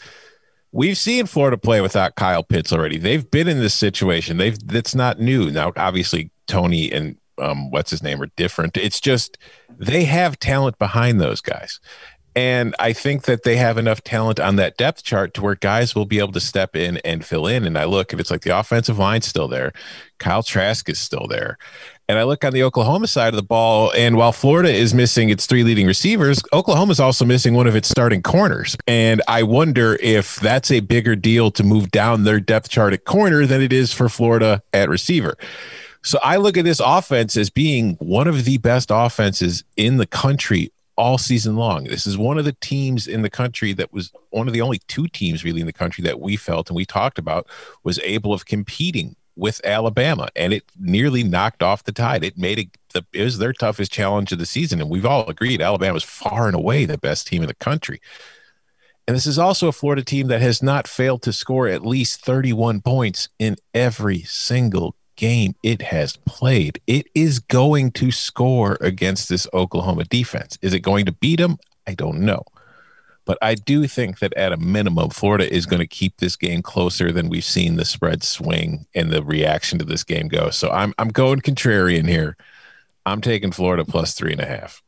we've 0.73 0.97
seen 0.97 1.27
Florida 1.27 1.59
play 1.59 1.81
without 1.81 2.15
Kyle 2.15 2.43
Pitts 2.43 2.73
already. 2.73 2.97
They've 2.97 3.31
been 3.31 3.49
in 3.49 3.61
this 3.61 3.75
situation. 3.75 4.39
They've 4.39 4.59
that's 4.67 4.95
not 4.95 5.21
new. 5.21 5.51
Now, 5.51 5.73
obviously, 5.77 6.31
Toney 6.47 6.91
and 6.91 7.19
um, 7.41 7.71
what's 7.71 7.91
his 7.91 8.03
name 8.03 8.23
are 8.23 8.31
different. 8.37 8.77
It's 8.77 9.01
just 9.01 9.39
they 9.79 10.05
have 10.05 10.39
talent 10.39 10.79
behind 10.79 11.21
those 11.21 11.41
guys. 11.41 11.81
And 12.37 12.75
I 12.79 12.93
think 12.93 13.23
that 13.23 13.43
they 13.43 13.57
have 13.57 13.77
enough 13.77 14.03
talent 14.03 14.39
on 14.39 14.57
that 14.57 14.77
depth 14.77 15.03
chart 15.03 15.35
to 15.35 15.43
where 15.43 15.57
guys 15.57 15.95
will 15.95 16.07
be 16.07 16.19
able 16.19 16.33
to 16.33 16.41
step 16.41 16.77
in 16.77 16.99
and 16.99 17.25
fill 17.25 17.47
in. 17.47 17.67
And 17.67 17.77
I 17.77 17.85
look 17.85 18.13
and 18.13 18.21
it's 18.21 18.31
like 18.31 18.43
the 18.43 18.57
offensive 18.57 18.99
line's 18.99 19.27
still 19.27 19.49
there. 19.49 19.73
Kyle 20.19 20.43
Trask 20.43 20.89
is 20.89 21.01
still 21.01 21.27
there. 21.29 21.59
And 22.09 22.19
I 22.19 22.25
look 22.25 22.45
on 22.45 22.53
the 22.53 22.65
Oklahoma 22.65 23.07
side 23.07 23.29
of 23.29 23.37
the 23.37 23.43
ball, 23.43 23.93
and 23.93 24.17
while 24.17 24.33
Florida 24.33 24.69
is 24.69 24.93
missing 24.93 25.31
its 25.31 25.47
three 25.47 25.63
leading 25.63 25.87
receivers, 25.87 26.43
Oklahoma 26.53 26.91
is 26.91 26.99
also 26.99 27.25
missing 27.25 27.55
one 27.55 27.69
of 27.69 27.77
its 27.77 27.89
starting 27.89 28.21
corners. 28.21 28.77
And 28.89 29.23
I 29.29 29.45
wonder 29.45 29.97
if 30.03 30.35
that's 30.41 30.73
a 30.73 30.81
bigger 30.81 31.15
deal 31.15 31.53
to 31.53 31.63
move 31.63 31.93
down 31.93 32.25
their 32.25 32.41
depth 32.41 32.69
chart 32.69 32.93
at 32.95 33.05
corner 33.05 33.47
than 33.47 33.63
it 33.63 33.73
is 33.73 33.93
for 33.93 34.09
Florida 34.09 34.61
at 34.73 34.89
receiver. 34.89 35.37
So 36.03 36.19
I 36.25 36.37
look 36.37 36.57
at 36.57 36.65
this 36.65 36.81
offense 36.85 37.37
as 37.37 37.49
being 37.49 37.95
one 38.01 38.27
of 38.27 38.45
the 38.45 38.59
best 38.59 38.91
offenses 38.91 39.63
in 39.77 39.99
the 39.99 40.07
country 40.07 40.73
all 41.00 41.16
season 41.16 41.57
long. 41.57 41.85
This 41.85 42.07
is 42.07 42.19
one 42.19 42.37
of 42.37 42.45
the 42.45 42.54
teams 42.61 43.09
in 43.09 43.23
the 43.23 43.30
country 43.30 43.73
that 43.73 43.90
was 43.90 44.12
one 44.28 44.47
of 44.49 44.52
the 44.52 44.61
only 44.61 44.80
two 44.87 45.09
teams 45.09 45.42
really 45.42 45.62
in 45.62 45.66
the 45.66 45.73
country 45.73 46.04
that 46.04 46.21
we 46.21 46.37
felt 46.37 46.69
and 46.69 46.76
we 46.76 46.85
talked 46.85 47.19
about 47.19 47.47
was 47.83 47.99
able 48.00 48.35
of 48.35 48.45
competing 48.45 49.16
with 49.35 49.62
Alabama 49.64 50.28
and 50.37 50.52
it 50.52 50.62
nearly 50.78 51.25
knocked 51.25 51.62
off 51.62 51.85
the 51.85 51.92
tide. 51.92 52.23
It 52.23 52.37
made 52.37 52.59
it 52.59 52.69
the 52.92 53.07
it 53.14 53.25
was 53.25 53.38
their 53.38 53.54
toughest 53.54 53.90
challenge 53.90 54.30
of 54.30 54.38
the 54.38 54.45
season 54.45 54.78
and 54.78 54.90
we've 54.90 55.07
all 55.07 55.26
agreed 55.26 55.62
Alabama's 55.62 56.04
far 56.04 56.49
and 56.49 56.54
away 56.54 56.85
the 56.85 56.99
best 56.99 57.26
team 57.26 57.40
in 57.40 57.49
the 57.49 57.54
country. 57.54 58.02
And 59.09 59.16
this 59.16 59.26
is 59.26 59.38
also 59.38 59.69
a 59.69 59.73
Florida 59.73 60.04
team 60.04 60.26
that 60.26 60.42
has 60.42 60.62
not 60.62 60.87
failed 60.87 61.23
to 61.23 61.33
score 61.33 61.66
at 61.66 61.87
least 61.87 62.23
31 62.23 62.83
points 62.83 63.30
in 63.38 63.57
every 63.73 64.21
single 64.25 64.95
game 65.21 65.55
it 65.62 65.83
has 65.83 66.17
played. 66.17 66.81
It 66.87 67.07
is 67.15 67.41
going 67.41 67.93
to 67.93 68.11
score 68.11 68.79
against 68.81 69.29
this 69.29 69.47
Oklahoma 69.53 70.05
defense. 70.05 70.59
Is 70.62 70.73
it 70.73 70.81
going 70.81 71.05
to 71.05 71.12
beat 71.12 71.37
them? 71.37 71.59
I 71.87 71.93
don't 71.93 72.21
know. 72.21 72.43
But 73.27 73.37
I 73.43 73.55
do 73.55 73.87
think 73.87 74.21
that 74.21 74.33
at 74.33 74.55
a 74.55 74.57
minimum, 74.57 75.11
Florida 75.11 75.53
is 75.53 75.67
going 75.67 75.81
to 75.81 75.87
keep 75.87 76.17
this 76.17 76.37
game 76.37 76.62
closer 76.62 77.12
than 77.12 77.29
we've 77.29 77.45
seen 77.45 77.77
the 77.77 77.85
spread 77.85 78.23
swing 78.23 78.87
and 78.95 79.11
the 79.11 79.23
reaction 79.23 79.79
to 79.79 79.85
this 79.85 80.05
game 80.05 80.29
go. 80.29 80.49
So 80.49 80.71
I'm 80.71 80.95
I'm 80.99 81.11
going 81.11 81.41
contrarian 81.41 82.09
here. 82.09 82.39
I'm 83.05 83.21
taking 83.21 83.53
Florida 83.53 83.85
plus 83.85 84.15
three 84.15 84.33
and 84.33 84.41
a 84.41 84.47
half. 84.47 84.83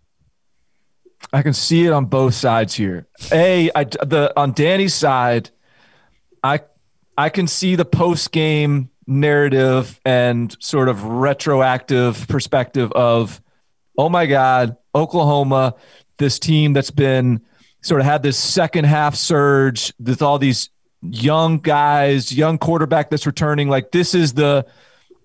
I 1.31 1.43
can 1.43 1.53
see 1.53 1.85
it 1.85 1.93
on 1.93 2.07
both 2.07 2.35
sides 2.35 2.75
here. 2.75 3.07
A, 3.31 3.71
I, 3.75 3.85
the 3.85 4.33
on 4.35 4.53
Danny's 4.53 4.95
side, 4.95 5.51
I 6.43 6.61
I 7.19 7.29
can 7.29 7.47
see 7.47 7.77
the 7.77 7.85
post 7.85 8.33
game 8.33 8.89
narrative 9.07 10.01
and 10.05 10.57
sort 10.61 10.89
of 10.89 11.05
retroactive 11.05 12.27
perspective 12.29 12.93
of, 12.93 13.41
oh 13.99 14.09
my 14.09 14.27
God, 14.27 14.77
Oklahoma, 14.95 15.75
this 16.19 16.39
team 16.39 16.73
that's 16.73 16.91
been 16.91 17.41
sort 17.81 18.01
of 18.01 18.07
had 18.07 18.23
this 18.23 18.39
second 18.39 18.85
half 18.85 19.15
surge 19.15 19.93
with 19.99 20.23
all 20.23 20.39
these 20.39 20.71
young 21.03 21.59
guys, 21.59 22.33
young 22.33 22.59
quarterback 22.59 23.11
that's 23.11 23.27
returning. 23.27 23.69
Like 23.69 23.91
this 23.91 24.15
is 24.15 24.35
the 24.35 24.67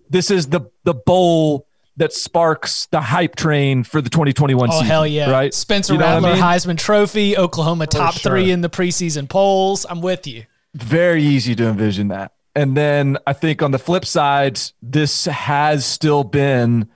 this 0.09 0.31
is 0.31 0.47
the 0.47 0.61
the 0.83 0.93
bowl 0.93 1.67
that 1.97 2.13
sparks 2.13 2.85
the 2.87 3.01
hype 3.01 3.35
train 3.35 3.83
for 3.83 4.01
the 4.01 4.09
2021 4.09 4.69
Oh 4.69 4.71
season. 4.71 4.85
hell 4.87 5.05
yeah! 5.07 5.29
Right? 5.29 5.53
Spencer 5.53 5.93
You 5.93 5.99
know 5.99 6.05
what 6.05 6.11
I 6.11 6.15
Rattler 6.15 6.33
mean? 6.33 6.43
Heisman 6.43 6.77
Trophy, 6.77 7.37
Oklahoma 7.37 7.87
top 7.87 8.13
sure. 8.13 8.31
three 8.31 8.51
in 8.51 8.61
the 8.61 8.69
preseason 8.69 9.27
polls. 9.29 9.85
I'm 9.89 10.01
with 10.01 10.25
you. 10.27 10.45
very 10.73 11.23
easy 11.23 11.55
to 11.55 11.67
envision 11.67 12.07
that. 12.09 12.31
And 12.57 12.75
then 12.75 13.19
I 13.27 13.33
think 13.33 13.61
on 13.61 13.69
the 13.69 13.77
flip 13.77 14.03
side, 14.03 14.59
this 14.81 15.25
has 15.25 15.85
still 15.85 16.23
been 16.23 16.89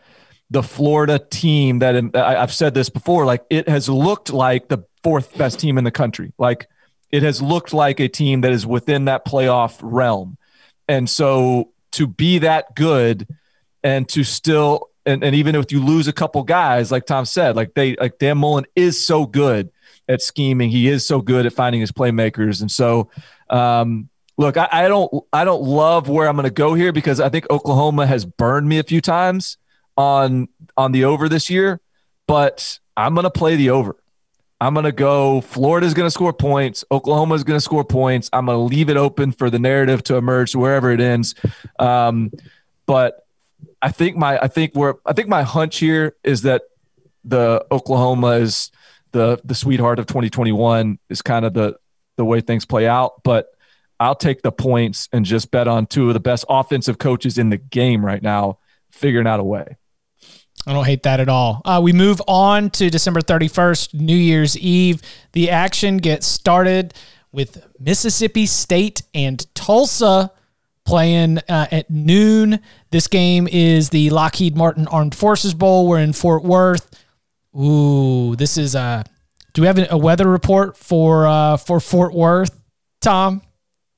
the 0.49 0.63
Florida 0.63 1.19
team 1.19 1.79
that 1.79 2.15
I, 2.15 2.37
I've 2.37 2.51
said 2.51 2.73
this 2.73 2.89
before, 2.89 3.25
like 3.27 3.45
it 3.51 3.69
has 3.69 3.87
looked 3.87 4.33
like 4.33 4.69
the 4.69 4.79
fourth 5.03 5.37
best 5.37 5.59
team 5.59 5.77
in 5.77 5.83
the 5.83 5.91
country. 5.91 6.33
Like 6.39 6.67
it 7.11 7.21
has 7.21 7.43
looked 7.43 7.75
like 7.75 7.99
a 7.99 8.07
team 8.07 8.41
that 8.41 8.51
is 8.51 8.65
within 8.65 9.05
that 9.05 9.23
playoff 9.23 9.77
realm. 9.83 10.39
And 10.87 11.07
so 11.07 11.73
to 11.91 12.07
be 12.07 12.39
that 12.39 12.75
good 12.75 13.27
and 13.83 14.09
to 14.09 14.23
still 14.23 14.89
and, 15.05 15.23
and 15.23 15.35
even 15.35 15.53
if 15.53 15.71
you 15.71 15.85
lose 15.85 16.07
a 16.07 16.13
couple 16.13 16.41
guys, 16.41 16.91
like 16.91 17.05
Tom 17.05 17.25
said, 17.25 17.55
like 17.55 17.75
they 17.75 17.95
like 17.97 18.17
Dan 18.17 18.39
Mullen 18.39 18.65
is 18.75 19.05
so 19.05 19.27
good 19.27 19.69
at 20.07 20.23
scheming. 20.23 20.71
He 20.71 20.87
is 20.87 21.05
so 21.05 21.21
good 21.21 21.45
at 21.45 21.53
finding 21.53 21.81
his 21.81 21.91
playmakers. 21.91 22.61
And 22.61 22.71
so 22.71 23.11
um, 23.51 24.09
look, 24.41 24.57
I, 24.57 24.67
I 24.71 24.87
don't 24.87 25.23
I 25.31 25.45
don't 25.45 25.63
love 25.63 26.09
where 26.09 26.27
I'm 26.27 26.35
gonna 26.35 26.49
go 26.49 26.73
here 26.73 26.91
because 26.91 27.19
I 27.19 27.29
think 27.29 27.49
Oklahoma 27.49 28.07
has 28.07 28.25
burned 28.25 28.67
me 28.67 28.79
a 28.79 28.83
few 28.83 28.99
times 28.99 29.57
on 29.95 30.49
on 30.75 30.91
the 30.91 31.05
over 31.05 31.29
this 31.29 31.49
year, 31.49 31.79
but 32.27 32.79
I'm 32.97 33.15
gonna 33.15 33.29
play 33.29 33.55
the 33.55 33.69
over. 33.69 33.95
I'm 34.59 34.75
going 34.75 34.83
to 34.83 34.91
go 34.91 35.41
Florida's 35.41 35.95
going 35.95 36.05
to 36.05 36.11
score 36.11 36.33
points. 36.33 36.85
Oklahoma's 36.91 37.43
going 37.43 37.57
to 37.57 37.61
score 37.61 37.83
points. 37.83 38.29
I'm 38.31 38.45
going 38.45 38.59
to 38.59 38.61
leave 38.61 38.91
it 38.91 38.95
open 38.95 39.31
for 39.31 39.49
the 39.49 39.57
narrative 39.57 40.03
to 40.03 40.17
emerge 40.17 40.55
wherever 40.55 40.91
it 40.91 41.01
ends. 41.01 41.33
Um, 41.79 42.31
but 42.85 43.25
I 43.81 43.89
think 43.89 44.17
my 44.17 44.37
I 44.37 44.47
think 44.47 44.75
we're 44.75 44.93
I 45.03 45.13
think 45.13 45.29
my 45.29 45.41
hunch 45.41 45.79
here 45.79 46.15
is 46.23 46.43
that 46.43 46.61
the 47.25 47.65
Oklahoma 47.71 48.33
is 48.33 48.69
the 49.13 49.41
the 49.43 49.55
sweetheart 49.55 49.97
of 49.97 50.05
2021 50.05 50.99
is 51.09 51.23
kind 51.23 51.43
of 51.43 51.55
the 51.55 51.77
the 52.17 52.25
way 52.25 52.39
things 52.39 52.63
play 52.63 52.87
out. 52.87 53.23
But 53.23 53.47
I'll 54.01 54.15
take 54.15 54.41
the 54.41 54.51
points 54.51 55.07
and 55.13 55.23
just 55.23 55.51
bet 55.51 55.67
on 55.67 55.85
two 55.85 56.07
of 56.07 56.15
the 56.15 56.19
best 56.19 56.43
offensive 56.49 56.97
coaches 56.97 57.37
in 57.37 57.51
the 57.51 57.57
game 57.57 58.03
right 58.03 58.21
now 58.21 58.57
figuring 58.89 59.27
out 59.27 59.39
a 59.39 59.43
way. 59.43 59.77
I 60.65 60.73
don't 60.73 60.85
hate 60.85 61.03
that 61.03 61.19
at 61.19 61.29
all. 61.29 61.61
Uh, 61.63 61.79
we 61.83 61.93
move 61.93 62.19
on 62.27 62.71
to 62.71 62.89
December 62.89 63.21
31st, 63.21 63.93
New 63.93 64.15
Year's 64.15 64.57
Eve. 64.57 65.03
The 65.33 65.51
action 65.51 65.97
gets 65.97 66.25
started 66.25 66.95
with 67.31 67.63
Mississippi 67.79 68.47
State 68.47 69.03
and 69.13 69.45
Tulsa 69.53 70.31
playing 70.83 71.37
uh, 71.47 71.67
at 71.69 71.91
noon. 71.91 72.59
This 72.89 73.07
game 73.07 73.47
is 73.47 73.89
the 73.89 74.09
Lockheed 74.09 74.57
Martin 74.57 74.87
Armed 74.87 75.13
Forces 75.13 75.53
Bowl. 75.53 75.87
We're 75.87 75.99
in 75.99 76.13
Fort 76.13 76.43
Worth. 76.43 76.89
Ooh, 77.55 78.35
this 78.35 78.57
is 78.57 78.73
a. 78.73 78.79
Uh, 78.79 79.03
do 79.53 79.61
we 79.61 79.67
have 79.67 79.91
a 79.91 79.97
weather 79.97 80.27
report 80.27 80.75
for 80.75 81.27
uh, 81.27 81.57
for 81.57 81.79
Fort 81.79 82.13
Worth, 82.13 82.59
Tom? 83.01 83.43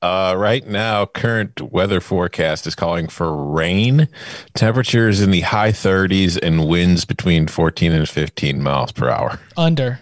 Uh, 0.04 0.34
right 0.36 0.66
now, 0.66 1.06
current 1.06 1.62
weather 1.72 1.98
forecast 1.98 2.66
is 2.66 2.74
calling 2.74 3.08
for 3.08 3.34
rain. 3.34 4.06
Temperatures 4.52 5.22
in 5.22 5.30
the 5.30 5.40
high 5.40 5.72
30s 5.72 6.38
and 6.42 6.68
winds 6.68 7.06
between 7.06 7.46
14 7.46 7.90
and 7.90 8.06
15 8.06 8.62
miles 8.62 8.92
per 8.92 9.08
hour. 9.08 9.40
Under. 9.56 10.00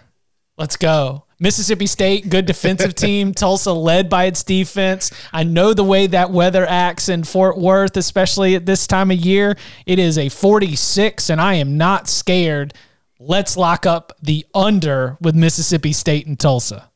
Let's 0.57 0.75
go. 0.75 1.23
Mississippi 1.39 1.85
State, 1.85 2.27
good 2.27 2.45
defensive 2.45 2.95
team. 2.95 3.33
Tulsa 3.33 3.71
led 3.71 4.09
by 4.09 4.25
its 4.25 4.43
defense. 4.43 5.09
I 5.31 5.45
know 5.45 5.73
the 5.73 5.85
way 5.85 6.07
that 6.07 6.31
weather 6.31 6.65
acts 6.67 7.07
in 7.07 7.23
Fort 7.23 7.57
Worth, 7.57 7.95
especially 7.95 8.55
at 8.55 8.65
this 8.65 8.85
time 8.85 9.09
of 9.09 9.17
year. 9.17 9.55
It 9.85 9.99
is 9.99 10.17
a 10.17 10.27
46, 10.27 11.29
and 11.29 11.39
I 11.39 11.53
am 11.53 11.77
not 11.77 12.09
scared. 12.09 12.73
Let's 13.21 13.55
lock 13.55 13.85
up 13.85 14.11
the 14.21 14.45
under 14.53 15.17
with 15.21 15.33
Mississippi 15.33 15.93
State 15.93 16.27
and 16.27 16.37
Tulsa. 16.37 16.89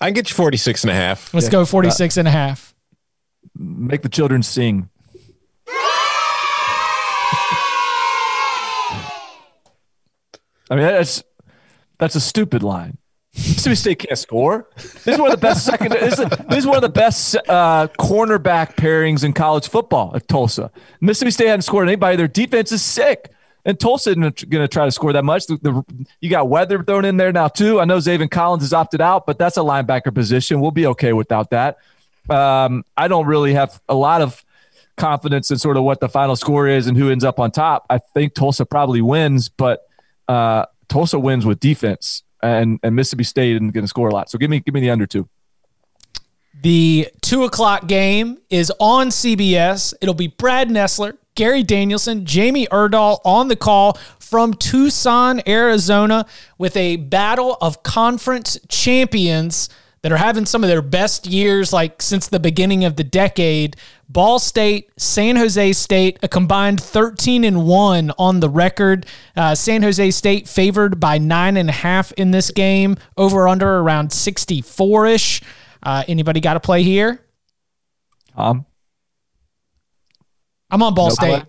I 0.00 0.06
can 0.06 0.14
get 0.14 0.28
you 0.30 0.34
46 0.34 0.84
and 0.84 0.90
a 0.90 0.94
half. 0.94 1.32
Let's 1.32 1.46
yeah. 1.46 1.52
go 1.52 1.64
46 1.64 2.16
and 2.18 2.28
a 2.28 2.30
half. 2.30 2.74
Make 3.54 4.02
the 4.02 4.08
children 4.08 4.42
sing. 4.42 4.90
I 10.68 10.74
mean, 10.74 10.84
that's 10.84 11.22
that's 11.98 12.16
a 12.16 12.20
stupid 12.20 12.62
line. 12.62 12.98
Mississippi 13.34 13.74
State 13.74 13.98
can't 14.00 14.18
score. 14.18 14.68
This 14.76 15.06
is 15.06 15.18
one 15.18 15.30
of 15.30 15.38
the 15.38 15.46
best 15.46 15.64
second. 15.64 15.92
This 15.92 16.18
is, 16.18 16.28
this 16.48 16.58
is 16.58 16.66
one 16.66 16.76
of 16.76 16.82
the 16.82 16.88
best 16.88 17.36
uh, 17.48 17.88
cornerback 17.98 18.76
pairings 18.76 19.24
in 19.24 19.34
college 19.34 19.68
football 19.68 20.16
at 20.16 20.26
Tulsa. 20.26 20.70
Mississippi 21.00 21.30
State 21.30 21.48
hadn't 21.48 21.62
scored 21.62 21.86
anybody. 21.86 22.16
Their 22.16 22.28
defense 22.28 22.72
is 22.72 22.82
sick. 22.82 23.30
And 23.66 23.78
Tulsa 23.78 24.10
isn't 24.10 24.48
going 24.48 24.62
to 24.62 24.68
try 24.68 24.84
to 24.84 24.92
score 24.92 25.12
that 25.12 25.24
much. 25.24 25.46
The, 25.46 25.56
the, 25.56 26.06
you 26.20 26.30
got 26.30 26.48
weather 26.48 26.82
thrown 26.84 27.04
in 27.04 27.16
there 27.16 27.32
now 27.32 27.48
too. 27.48 27.80
I 27.80 27.84
know 27.84 27.98
Zaven 27.98 28.30
Collins 28.30 28.62
has 28.62 28.72
opted 28.72 29.00
out, 29.00 29.26
but 29.26 29.38
that's 29.38 29.56
a 29.56 29.60
linebacker 29.60 30.14
position. 30.14 30.60
We'll 30.60 30.70
be 30.70 30.86
okay 30.86 31.12
without 31.12 31.50
that. 31.50 31.78
Um, 32.30 32.84
I 32.96 33.08
don't 33.08 33.26
really 33.26 33.54
have 33.54 33.80
a 33.88 33.94
lot 33.94 34.22
of 34.22 34.44
confidence 34.96 35.50
in 35.50 35.58
sort 35.58 35.76
of 35.76 35.82
what 35.82 35.98
the 36.00 36.08
final 36.08 36.36
score 36.36 36.68
is 36.68 36.86
and 36.86 36.96
who 36.96 37.10
ends 37.10 37.24
up 37.24 37.40
on 37.40 37.50
top. 37.50 37.86
I 37.90 37.98
think 37.98 38.34
Tulsa 38.34 38.64
probably 38.64 39.02
wins, 39.02 39.48
but 39.48 39.86
uh, 40.28 40.66
Tulsa 40.88 41.18
wins 41.18 41.44
with 41.44 41.60
defense, 41.60 42.22
and 42.42 42.78
and 42.82 42.94
Mississippi 42.94 43.24
State 43.24 43.56
isn't 43.56 43.72
going 43.72 43.84
to 43.84 43.88
score 43.88 44.08
a 44.08 44.12
lot. 44.12 44.30
So 44.30 44.38
give 44.38 44.48
me 44.48 44.60
give 44.60 44.74
me 44.74 44.80
the 44.80 44.90
under 44.90 45.06
two. 45.06 45.28
The 46.62 47.08
two 47.20 47.44
o'clock 47.44 47.86
game 47.86 48.38
is 48.48 48.72
on 48.78 49.08
CBS. 49.08 49.92
It'll 50.00 50.14
be 50.14 50.28
Brad 50.28 50.68
Nessler, 50.68 51.18
Gary 51.36 51.62
Danielson, 51.62 52.24
Jamie 52.24 52.66
Erdahl 52.66 53.20
on 53.24 53.48
the 53.48 53.56
call 53.56 53.98
from 54.18 54.54
Tucson, 54.54 55.40
Arizona, 55.46 56.26
with 56.58 56.76
a 56.76 56.96
battle 56.96 57.56
of 57.60 57.82
conference 57.84 58.58
champions 58.68 59.68
that 60.02 60.12
are 60.12 60.16
having 60.18 60.46
some 60.46 60.62
of 60.62 60.68
their 60.68 60.82
best 60.82 61.26
years 61.26 61.72
like 61.72 62.00
since 62.00 62.28
the 62.28 62.38
beginning 62.38 62.84
of 62.84 62.96
the 62.96 63.04
decade. 63.04 63.76
Ball 64.08 64.38
State, 64.38 64.90
San 64.96 65.36
Jose 65.36 65.72
State, 65.72 66.18
a 66.22 66.28
combined 66.28 66.80
13 66.80 67.44
and 67.44 67.66
1 67.66 68.12
on 68.18 68.40
the 68.40 68.48
record. 68.48 69.04
Uh, 69.36 69.54
San 69.54 69.82
Jose 69.82 70.10
State 70.12 70.48
favored 70.48 71.00
by 71.00 71.18
nine 71.18 71.56
and 71.56 71.68
a 71.68 71.72
half 71.72 72.12
in 72.12 72.30
this 72.30 72.50
game, 72.50 72.96
over 73.16 73.48
under 73.48 73.78
around 73.78 74.12
64 74.12 75.06
ish. 75.06 75.42
Uh, 75.82 76.04
anybody 76.06 76.40
got 76.40 76.54
to 76.54 76.60
play 76.60 76.82
here? 76.82 77.20
Um, 78.36 78.64
I'm 80.76 80.82
on 80.82 80.92
Ball 80.92 81.10
State. 81.10 81.42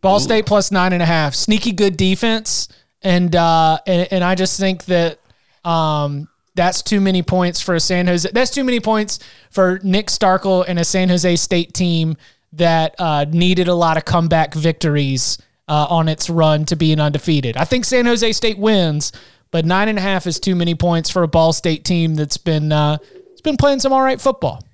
Ball 0.00 0.18
State 0.18 0.46
plus 0.46 0.72
nine 0.72 0.92
and 0.92 1.00
a 1.00 1.06
half. 1.06 1.36
Sneaky 1.36 1.70
good 1.70 1.96
defense, 1.96 2.66
and 3.02 3.36
uh, 3.36 3.78
and, 3.86 4.08
and 4.10 4.24
I 4.24 4.34
just 4.34 4.58
think 4.58 4.86
that 4.86 5.20
um, 5.64 6.28
that's 6.56 6.82
too 6.82 7.00
many 7.00 7.22
points 7.22 7.60
for 7.60 7.76
a 7.76 7.80
San 7.80 8.08
Jose. 8.08 8.28
That's 8.32 8.50
too 8.50 8.64
many 8.64 8.80
points 8.80 9.20
for 9.48 9.78
Nick 9.84 10.08
Starkel 10.08 10.64
and 10.66 10.76
a 10.80 10.84
San 10.84 11.08
Jose 11.08 11.36
State 11.36 11.72
team 11.72 12.16
that 12.54 12.96
uh, 12.98 13.26
needed 13.28 13.68
a 13.68 13.74
lot 13.74 13.96
of 13.96 14.04
comeback 14.04 14.52
victories 14.52 15.38
uh, 15.68 15.86
on 15.88 16.08
its 16.08 16.28
run 16.28 16.64
to 16.64 16.74
being 16.74 16.98
undefeated. 16.98 17.56
I 17.56 17.64
think 17.64 17.84
San 17.84 18.06
Jose 18.06 18.32
State 18.32 18.58
wins, 18.58 19.12
but 19.52 19.64
nine 19.64 19.88
and 19.88 19.98
a 19.98 20.02
half 20.02 20.26
is 20.26 20.40
too 20.40 20.56
many 20.56 20.74
points 20.74 21.10
for 21.10 21.22
a 21.22 21.28
Ball 21.28 21.52
State 21.52 21.84
team 21.84 22.16
that's 22.16 22.38
been 22.38 22.72
uh, 22.72 22.98
it's 23.30 23.40
been 23.40 23.56
playing 23.56 23.78
some 23.78 23.92
all 23.92 24.02
right 24.02 24.20
football. 24.20 24.64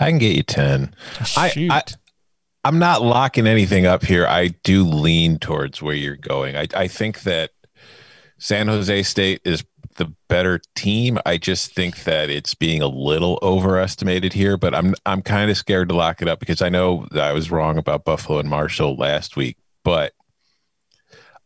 I 0.00 0.10
can 0.10 0.18
get 0.18 0.36
you 0.36 0.42
10. 0.42 0.94
Shoot. 1.24 1.70
I, 1.70 1.76
I, 1.78 1.82
I'm 2.64 2.78
not 2.78 3.02
locking 3.02 3.46
anything 3.46 3.86
up 3.86 4.04
here. 4.04 4.26
I 4.26 4.48
do 4.64 4.84
lean 4.84 5.38
towards 5.38 5.80
where 5.80 5.94
you're 5.94 6.16
going. 6.16 6.56
I, 6.56 6.66
I 6.74 6.88
think 6.88 7.22
that 7.22 7.52
San 8.38 8.68
Jose 8.68 9.02
State 9.04 9.40
is 9.44 9.64
the 9.96 10.12
better 10.28 10.60
team. 10.74 11.18
I 11.24 11.38
just 11.38 11.74
think 11.74 12.04
that 12.04 12.28
it's 12.28 12.54
being 12.54 12.82
a 12.82 12.86
little 12.86 13.38
overestimated 13.42 14.32
here, 14.32 14.56
but 14.56 14.74
I'm 14.74 14.94
I'm 15.06 15.22
kind 15.22 15.50
of 15.50 15.56
scared 15.56 15.88
to 15.88 15.94
lock 15.94 16.22
it 16.22 16.28
up 16.28 16.38
because 16.38 16.60
I 16.60 16.68
know 16.68 17.06
I 17.12 17.32
was 17.32 17.50
wrong 17.50 17.78
about 17.78 18.04
Buffalo 18.04 18.38
and 18.38 18.48
Marshall 18.48 18.96
last 18.96 19.36
week, 19.36 19.56
but 19.84 20.12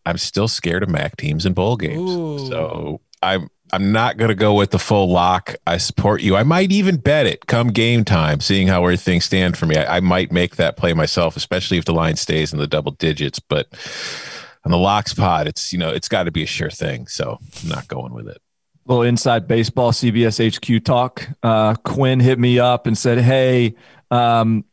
I'm 0.04 0.18
still 0.18 0.48
scared 0.48 0.82
of 0.82 0.88
MAC 0.88 1.16
teams 1.16 1.46
and 1.46 1.54
bowl 1.54 1.76
games. 1.76 2.10
Ooh. 2.10 2.46
So 2.48 3.00
I'm 3.22 3.50
I'm 3.72 3.92
not 3.92 4.16
going 4.16 4.30
to 4.30 4.34
go 4.34 4.54
with 4.54 4.70
the 4.70 4.78
full 4.78 5.10
lock. 5.10 5.54
I 5.66 5.76
support 5.76 6.22
you. 6.22 6.36
I 6.36 6.42
might 6.42 6.72
even 6.72 6.96
bet 6.96 7.26
it 7.26 7.46
come 7.46 7.68
game 7.68 8.04
time, 8.04 8.40
seeing 8.40 8.66
how 8.66 8.82
where 8.82 8.96
things 8.96 9.24
stand 9.24 9.56
for 9.56 9.66
me. 9.66 9.76
I, 9.76 9.96
I 9.96 10.00
might 10.00 10.32
make 10.32 10.56
that 10.56 10.76
play 10.76 10.92
myself, 10.92 11.36
especially 11.36 11.78
if 11.78 11.84
the 11.84 11.94
line 11.94 12.16
stays 12.16 12.52
in 12.52 12.58
the 12.58 12.66
double 12.66 12.92
digits. 12.92 13.38
But 13.38 13.68
on 14.64 14.72
the 14.72 14.78
locks 14.78 15.14
pod, 15.14 15.46
it's 15.46 15.72
you 15.72 15.78
know 15.78 15.90
it's 15.90 16.08
got 16.08 16.24
to 16.24 16.30
be 16.30 16.42
a 16.42 16.46
sure 16.46 16.70
thing. 16.70 17.06
So 17.06 17.38
I'm 17.62 17.68
not 17.68 17.88
going 17.88 18.12
with 18.12 18.28
it. 18.28 18.40
Little 18.86 19.02
inside 19.04 19.46
baseball 19.46 19.92
CBS 19.92 20.38
HQ 20.54 20.84
talk. 20.84 21.28
Uh, 21.42 21.74
Quinn 21.76 22.18
hit 22.18 22.38
me 22.38 22.58
up 22.58 22.86
and 22.86 22.98
said, 22.98 23.18
"Hey, 23.18 23.74
um, 24.10 24.64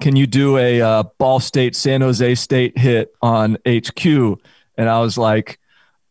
can 0.00 0.16
you 0.16 0.26
do 0.26 0.58
a 0.58 0.80
uh, 0.80 1.02
Ball 1.18 1.40
State 1.40 1.74
San 1.74 2.00
Jose 2.00 2.34
State 2.36 2.78
hit 2.78 3.12
on 3.20 3.58
HQ?" 3.66 4.06
And 4.76 4.88
I 4.88 5.00
was 5.00 5.18
like, 5.18 5.58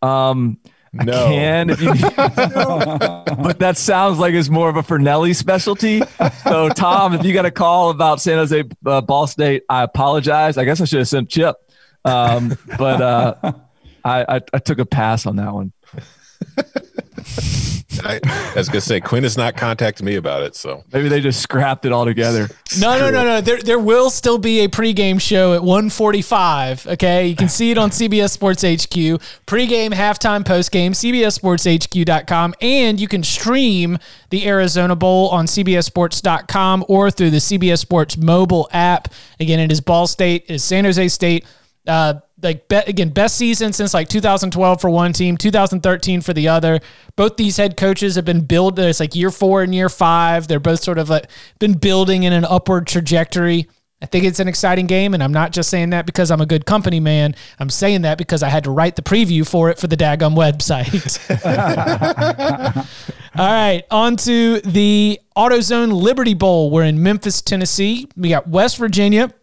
um, 0.01 0.58
I 0.99 1.03
no. 1.06 1.27
can 1.27 1.69
if 1.69 1.82
you 1.82 1.93
need 1.93 2.01
to. 2.01 3.23
but 3.43 3.60
that 3.60 3.77
sounds 3.77 4.19
like 4.19 4.34
it's 4.34 4.49
more 4.49 4.69
of 4.69 4.75
a 4.75 4.84
Fornelli 4.84 5.36
specialty. 5.36 6.01
So, 6.43 6.69
Tom, 6.69 7.13
if 7.13 7.25
you 7.25 7.34
got 7.34 7.45
a 7.45 7.51
call 7.51 7.89
about 7.89 8.21
San 8.21 8.38
Jose 8.38 8.63
uh, 8.86 9.01
Ball 9.01 9.25
State, 9.27 9.63
I 9.69 9.84
apologize. 9.84 10.58
I 10.58 10.65
guess 10.65 10.82
I 10.82 10.86
should 10.86 10.99
have 10.99 11.08
sent 11.08 11.29
Chip. 11.29 11.56
Um, 12.06 12.58
but 12.77 13.01
uh, 13.01 13.53
I, 14.03 14.36
I, 14.36 14.41
I 14.53 14.60
took 14.60 14.79
a 14.79 14.86
pass 14.86 15.25
on 15.25 15.38
that 15.38 15.53
one. 15.53 15.73
I, 18.06 18.20
I 18.24 18.54
was 18.56 18.70
gonna 18.70 18.82
say 18.82 19.00
Quinn 19.00 19.24
has 19.24 19.38
not 19.38 19.56
contacted 19.56 20.06
me 20.06 20.16
about 20.16 20.44
it, 20.44 20.56
so 20.56 20.84
Maybe 20.94 21.10
they 21.10 21.22
just 21.22 21.42
scrapped 21.42 21.86
it 21.86 21.92
all 21.92 22.06
together. 22.06 22.50
No, 22.80 22.98
no, 22.98 23.10
no, 23.10 23.24
no. 23.24 23.42
There, 23.42 23.62
there 23.62 23.80
will 23.80 24.10
still 24.10 24.38
be 24.38 24.62
a 24.62 24.68
pregame 24.68 25.20
show 25.20 25.54
at 25.54 25.62
1:45. 25.62 26.94
Okay, 26.94 27.28
you 27.28 27.36
can 27.36 27.50
see 27.50 27.72
it 27.72 27.78
on 27.78 27.89
CBS 27.89 28.32
Sports 28.32 28.62
HQ. 28.62 29.20
Pregame, 29.48 29.92
halftime, 29.92 30.44
postgame, 30.44 30.92
CBSSportsHQ.com, 30.92 32.54
and 32.62 33.00
you 33.00 33.08
can 33.08 33.24
stream 33.24 33.98
the 34.30 34.48
Arizona 34.48 34.96
Bowl 34.96 35.30
on 35.30 35.46
CBSSports.com 35.46 36.86
or 36.88 37.10
through 37.12 37.32
the 37.32 37.38
CBS 37.38 37.80
Sports 37.80 38.18
mobile 38.18 38.70
app. 38.72 39.08
Again, 39.39 39.60
it 39.60 39.72
is 39.72 39.82
Ball 39.82 40.08
State, 40.08 40.46
it 40.48 40.56
is 40.56 40.63
San 40.63 40.86
Jose 40.86 41.08
State. 41.08 41.46
Uh, 41.86 42.16
like 42.43 42.67
be, 42.67 42.75
again, 42.75 43.10
best 43.10 43.38
season 43.38 43.73
since 43.73 43.93
like 43.93 44.08
2012 44.10 44.82
for 44.82 44.89
one 44.89 45.13
team, 45.13 45.38
2013 45.38 46.21
for 46.21 46.34
the 46.34 46.47
other. 46.47 46.79
Both 47.15 47.38
these 47.38 47.58
head 47.58 47.77
coaches 47.77 48.15
have 48.15 48.25
been 48.25 48.45
built. 48.45 48.77
Uh, 48.77 48.84
it's 48.84 48.99
like 48.99 49.15
year 49.15 49.32
four 49.32 49.63
and 49.63 49.73
year 49.73 49.89
five. 49.89 50.47
They're 50.47 50.60
both 50.60 50.84
sort 50.84 50.97
of 50.97 51.10
like 51.10 51.29
been 51.60 51.73
building 51.73 52.23
in 52.23 52.34
an 52.34 52.45
upward 52.45 52.88
trajectory. 52.88 53.67
I 54.01 54.06
think 54.06 54.25
it's 54.25 54.41
an 54.41 54.49
exciting 54.49 54.86
game, 54.86 55.13
and 55.13 55.23
I'm 55.23 55.32
not 55.32 55.53
just 55.53 55.69
saying 55.69 55.91
that 55.91 56.06
because 56.06 56.29
I'm 56.29 56.41
a 56.41 56.45
good 56.45 56.65
company 56.65 56.99
man. 56.99 57.36
I'm 57.58 57.69
saying 57.69 58.01
that 58.01 58.17
because 58.17 58.43
I 58.43 58.49
had 58.49 58.65
to 58.65 58.71
write 58.71 58.97
the 58.97 59.01
preview 59.01 59.47
for 59.47 59.69
it 59.69 59.79
for 59.79 59.88
the 59.88 59.95
Dagum 59.95 60.36
website. 60.36 60.91
All 63.38 63.47
right, 63.47 63.84
on 63.89 64.17
to 64.17 64.60
the 64.60 65.21
AutoZone 65.38 65.93
Liberty 65.93 66.34
Bowl. 66.34 66.69
We're 66.69 66.84
in 66.84 67.01
Memphis, 67.01 67.41
Tennessee. 67.41 68.10
We 68.17 68.27
got 68.27 68.45
West 68.45 68.75
Virginia 68.75 69.34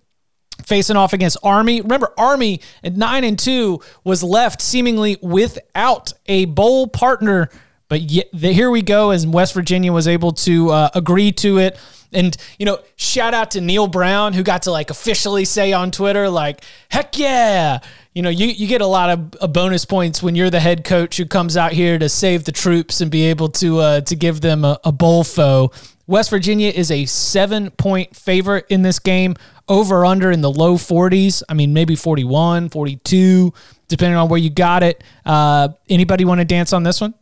facing 0.70 0.96
off 0.96 1.12
against 1.12 1.36
Army. 1.42 1.82
Remember, 1.82 2.14
Army 2.16 2.60
at 2.82 2.96
nine 2.96 3.24
and 3.24 3.38
two 3.38 3.80
was 4.04 4.22
left 4.22 4.62
seemingly 4.62 5.18
without 5.20 6.14
a 6.26 6.46
bowl 6.46 6.86
partner, 6.86 7.50
but 7.88 8.00
yet, 8.02 8.28
the, 8.32 8.52
here 8.52 8.70
we 8.70 8.80
go 8.80 9.10
as 9.10 9.26
West 9.26 9.52
Virginia 9.52 9.92
was 9.92 10.06
able 10.06 10.30
to 10.32 10.70
uh, 10.70 10.88
agree 10.94 11.32
to 11.32 11.58
it. 11.58 11.76
And 12.12 12.36
you 12.58 12.66
know, 12.66 12.78
shout 12.96 13.34
out 13.34 13.50
to 13.52 13.60
Neal 13.60 13.88
Brown 13.88 14.32
who 14.32 14.42
got 14.42 14.62
to 14.62 14.70
like 14.70 14.90
officially 14.90 15.44
say 15.44 15.72
on 15.72 15.90
Twitter, 15.90 16.28
like, 16.28 16.64
"Heck 16.88 17.18
yeah!" 17.18 17.80
You 18.14 18.22
know, 18.22 18.30
you, 18.30 18.46
you 18.46 18.66
get 18.66 18.80
a 18.80 18.86
lot 18.86 19.10
of 19.10 19.36
uh, 19.40 19.46
bonus 19.46 19.84
points 19.84 20.22
when 20.22 20.34
you're 20.34 20.50
the 20.50 20.60
head 20.60 20.84
coach 20.84 21.16
who 21.16 21.26
comes 21.26 21.56
out 21.56 21.72
here 21.72 21.98
to 21.98 22.08
save 22.08 22.44
the 22.44 22.52
troops 22.52 23.00
and 23.00 23.10
be 23.10 23.26
able 23.26 23.48
to 23.50 23.78
uh, 23.78 24.00
to 24.02 24.16
give 24.16 24.40
them 24.40 24.64
a, 24.64 24.78
a 24.84 24.92
bowl 24.92 25.24
foe. 25.24 25.70
West 26.08 26.30
Virginia 26.30 26.70
is 26.70 26.90
a 26.90 27.06
seven 27.06 27.70
point 27.70 28.16
favorite 28.16 28.66
in 28.68 28.82
this 28.82 28.98
game, 28.98 29.36
over 29.70 30.04
under 30.04 30.30
in 30.30 30.42
the 30.42 30.50
low 30.50 30.74
40s. 30.74 31.42
I 31.48 31.54
mean, 31.54 31.72
maybe 31.72 31.94
41, 31.94 32.68
42, 32.68 33.54
depending 33.88 34.16
on 34.16 34.28
where 34.28 34.38
you 34.38 34.50
got 34.50 34.82
it. 34.82 35.02
Uh, 35.24 35.68
anybody 35.88 36.26
want 36.26 36.40
to 36.40 36.44
dance 36.44 36.74
on 36.74 36.82
this 36.82 37.00
one? 37.00 37.14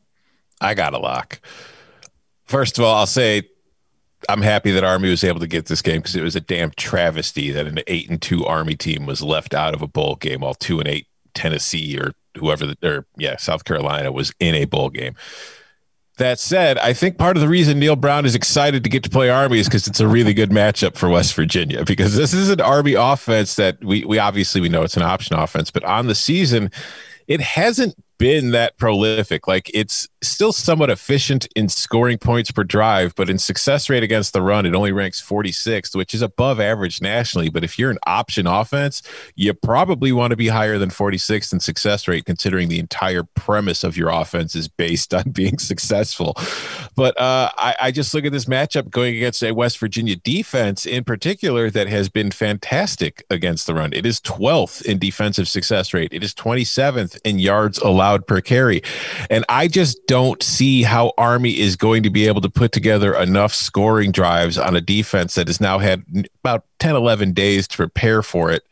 I 0.60 0.74
got 0.74 0.94
a 0.94 0.98
lock. 0.98 1.40
First 2.46 2.78
of 2.78 2.84
all, 2.84 2.96
I'll 2.96 3.06
say 3.06 3.42
I'm 4.28 4.42
happy 4.42 4.72
that 4.72 4.82
Army 4.82 5.10
was 5.10 5.22
able 5.22 5.40
to 5.40 5.46
get 5.46 5.66
this 5.66 5.82
game 5.82 5.98
because 5.98 6.16
it 6.16 6.22
was 6.22 6.34
a 6.34 6.40
damn 6.40 6.70
travesty 6.72 7.50
that 7.50 7.66
an 7.66 7.78
eight 7.86 8.08
and 8.10 8.20
two 8.20 8.44
Army 8.46 8.74
team 8.74 9.06
was 9.06 9.22
left 9.22 9.54
out 9.54 9.74
of 9.74 9.82
a 9.82 9.86
bowl 9.86 10.16
game, 10.16 10.40
while 10.40 10.54
two 10.54 10.80
and 10.80 10.88
eight 10.88 11.06
Tennessee 11.34 11.98
or 11.98 12.12
whoever, 12.36 12.66
the, 12.66 12.76
or 12.82 13.06
yeah, 13.16 13.36
South 13.36 13.64
Carolina 13.64 14.10
was 14.10 14.32
in 14.40 14.54
a 14.54 14.64
bowl 14.64 14.88
game. 14.88 15.14
That 16.18 16.38
said, 16.38 16.78
I 16.78 16.92
think 16.92 17.16
part 17.16 17.36
of 17.36 17.40
the 17.40 17.48
reason 17.48 17.78
Neal 17.78 17.96
Brown 17.96 18.26
is 18.26 18.34
excited 18.34 18.84
to 18.84 18.90
get 18.90 19.04
to 19.04 19.10
play 19.10 19.30
Army 19.30 19.60
is 19.60 19.68
because 19.68 19.86
it's 19.86 20.00
a 20.00 20.08
really 20.08 20.34
good 20.34 20.50
matchup 20.50 20.96
for 20.96 21.08
West 21.08 21.34
Virginia. 21.34 21.84
Because 21.84 22.16
this 22.16 22.34
is 22.34 22.50
an 22.50 22.60
Army 22.60 22.94
offense 22.94 23.54
that 23.54 23.82
we 23.84 24.04
we 24.04 24.18
obviously 24.18 24.60
we 24.60 24.68
know 24.68 24.82
it's 24.82 24.96
an 24.96 25.02
option 25.02 25.36
offense, 25.36 25.70
but 25.70 25.84
on 25.84 26.06
the 26.08 26.14
season, 26.14 26.70
it 27.28 27.40
hasn't 27.40 27.94
been 28.18 28.50
that 28.50 28.76
prolific. 28.76 29.46
Like 29.46 29.70
it's 29.72 30.08
still 30.22 30.52
somewhat 30.52 30.90
efficient 30.90 31.46
in 31.54 31.68
scoring 31.68 32.18
points 32.18 32.50
per 32.50 32.64
drive, 32.64 33.14
but 33.14 33.30
in 33.30 33.38
success 33.38 33.88
rate 33.88 34.02
against 34.02 34.32
the 34.32 34.42
run, 34.42 34.66
it 34.66 34.74
only 34.74 34.92
ranks 34.92 35.22
46th, 35.22 35.94
which 35.94 36.12
is 36.12 36.22
above 36.22 36.60
average 36.60 37.00
nationally. 37.00 37.48
But 37.48 37.64
if 37.64 37.78
you're 37.78 37.90
an 37.90 37.98
option 38.06 38.46
offense, 38.46 39.02
you 39.36 39.54
probably 39.54 40.12
want 40.12 40.32
to 40.32 40.36
be 40.36 40.48
higher 40.48 40.78
than 40.78 40.90
46th 40.90 41.52
in 41.52 41.60
success 41.60 42.08
rate, 42.08 42.24
considering 42.24 42.68
the 42.68 42.80
entire 42.80 43.22
premise 43.22 43.84
of 43.84 43.96
your 43.96 44.10
offense 44.10 44.54
is 44.54 44.68
based 44.68 45.14
on 45.18 45.30
being 45.30 45.58
successful. 45.58 46.34
But 46.98 47.16
uh, 47.20 47.48
I, 47.56 47.76
I 47.80 47.90
just 47.92 48.12
look 48.12 48.24
at 48.24 48.32
this 48.32 48.46
matchup 48.46 48.90
going 48.90 49.14
against 49.14 49.44
a 49.44 49.52
West 49.52 49.78
Virginia 49.78 50.16
defense 50.16 50.84
in 50.84 51.04
particular 51.04 51.70
that 51.70 51.86
has 51.86 52.08
been 52.08 52.32
fantastic 52.32 53.24
against 53.30 53.68
the 53.68 53.74
run. 53.74 53.92
It 53.92 54.04
is 54.04 54.20
12th 54.22 54.84
in 54.84 54.98
defensive 54.98 55.46
success 55.46 55.94
rate, 55.94 56.12
it 56.12 56.24
is 56.24 56.34
27th 56.34 57.20
in 57.22 57.38
yards 57.38 57.78
allowed 57.78 58.26
per 58.26 58.40
carry. 58.40 58.82
And 59.30 59.44
I 59.48 59.68
just 59.68 60.08
don't 60.08 60.42
see 60.42 60.82
how 60.82 61.12
Army 61.16 61.60
is 61.60 61.76
going 61.76 62.02
to 62.02 62.10
be 62.10 62.26
able 62.26 62.40
to 62.40 62.50
put 62.50 62.72
together 62.72 63.14
enough 63.14 63.54
scoring 63.54 64.10
drives 64.10 64.58
on 64.58 64.74
a 64.74 64.80
defense 64.80 65.36
that 65.36 65.46
has 65.46 65.60
now 65.60 65.78
had 65.78 66.02
about 66.42 66.64
10, 66.80 66.96
11 66.96 67.32
days 67.32 67.68
to 67.68 67.76
prepare 67.76 68.24
for 68.24 68.50
it 68.50 68.64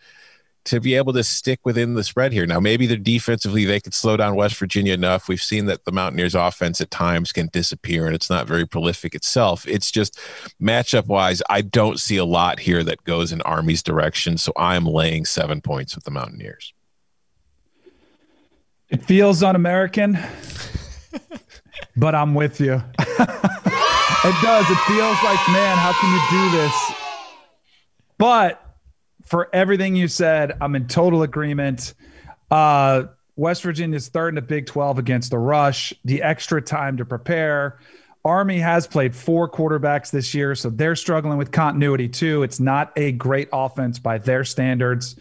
to 0.66 0.80
be 0.80 0.94
able 0.94 1.12
to 1.12 1.22
stick 1.22 1.60
within 1.64 1.94
the 1.94 2.02
spread 2.02 2.32
here. 2.32 2.44
Now, 2.44 2.58
maybe 2.58 2.86
the 2.86 2.96
defensively 2.96 3.64
they 3.64 3.80
could 3.80 3.94
slow 3.94 4.16
down 4.16 4.34
West 4.34 4.56
Virginia 4.56 4.92
enough. 4.92 5.28
We've 5.28 5.42
seen 5.42 5.66
that 5.66 5.84
the 5.84 5.92
Mountaineers 5.92 6.34
offense 6.34 6.80
at 6.80 6.90
times 6.90 7.32
can 7.32 7.48
disappear 7.52 8.06
and 8.06 8.14
it's 8.14 8.28
not 8.28 8.48
very 8.48 8.66
prolific 8.66 9.14
itself. 9.14 9.66
It's 9.68 9.90
just 9.90 10.18
matchup 10.60 11.06
wise, 11.06 11.40
I 11.48 11.62
don't 11.62 12.00
see 12.00 12.16
a 12.16 12.24
lot 12.24 12.58
here 12.58 12.82
that 12.82 13.04
goes 13.04 13.32
in 13.32 13.40
Army's 13.42 13.82
direction. 13.82 14.38
So 14.38 14.52
I'm 14.56 14.84
laying 14.84 15.24
seven 15.24 15.60
points 15.60 15.94
with 15.94 16.04
the 16.04 16.10
Mountaineers. 16.10 16.74
It 18.88 19.04
feels 19.04 19.42
un-American, 19.42 20.18
but 21.96 22.14
I'm 22.14 22.34
with 22.34 22.60
you. 22.60 22.74
it 22.98 24.36
does. 24.42 24.70
It 24.70 24.78
feels 24.86 25.16
like, 25.24 25.48
man, 25.48 25.76
how 25.78 25.92
can 25.92 26.12
you 26.12 26.20
do 26.30 26.56
this? 26.56 26.92
But 28.18 28.65
for 29.26 29.50
everything 29.52 29.96
you 29.96 30.08
said, 30.08 30.56
I'm 30.60 30.74
in 30.74 30.86
total 30.86 31.22
agreement. 31.22 31.94
Uh, 32.50 33.04
West 33.34 33.62
Virginia's 33.62 34.08
third 34.08 34.30
in 34.30 34.34
the 34.36 34.42
Big 34.42 34.66
12 34.66 34.98
against 34.98 35.30
the 35.30 35.38
rush, 35.38 35.92
the 36.04 36.22
extra 36.22 36.62
time 36.62 36.96
to 36.96 37.04
prepare. 37.04 37.78
Army 38.24 38.58
has 38.58 38.86
played 38.86 39.14
four 39.14 39.48
quarterbacks 39.48 40.10
this 40.10 40.34
year, 40.34 40.54
so 40.54 40.70
they're 40.70 40.96
struggling 40.96 41.38
with 41.38 41.52
continuity 41.52 42.08
too. 42.08 42.42
It's 42.42 42.58
not 42.58 42.92
a 42.96 43.12
great 43.12 43.48
offense 43.52 43.98
by 43.98 44.18
their 44.18 44.44
standards. 44.44 45.16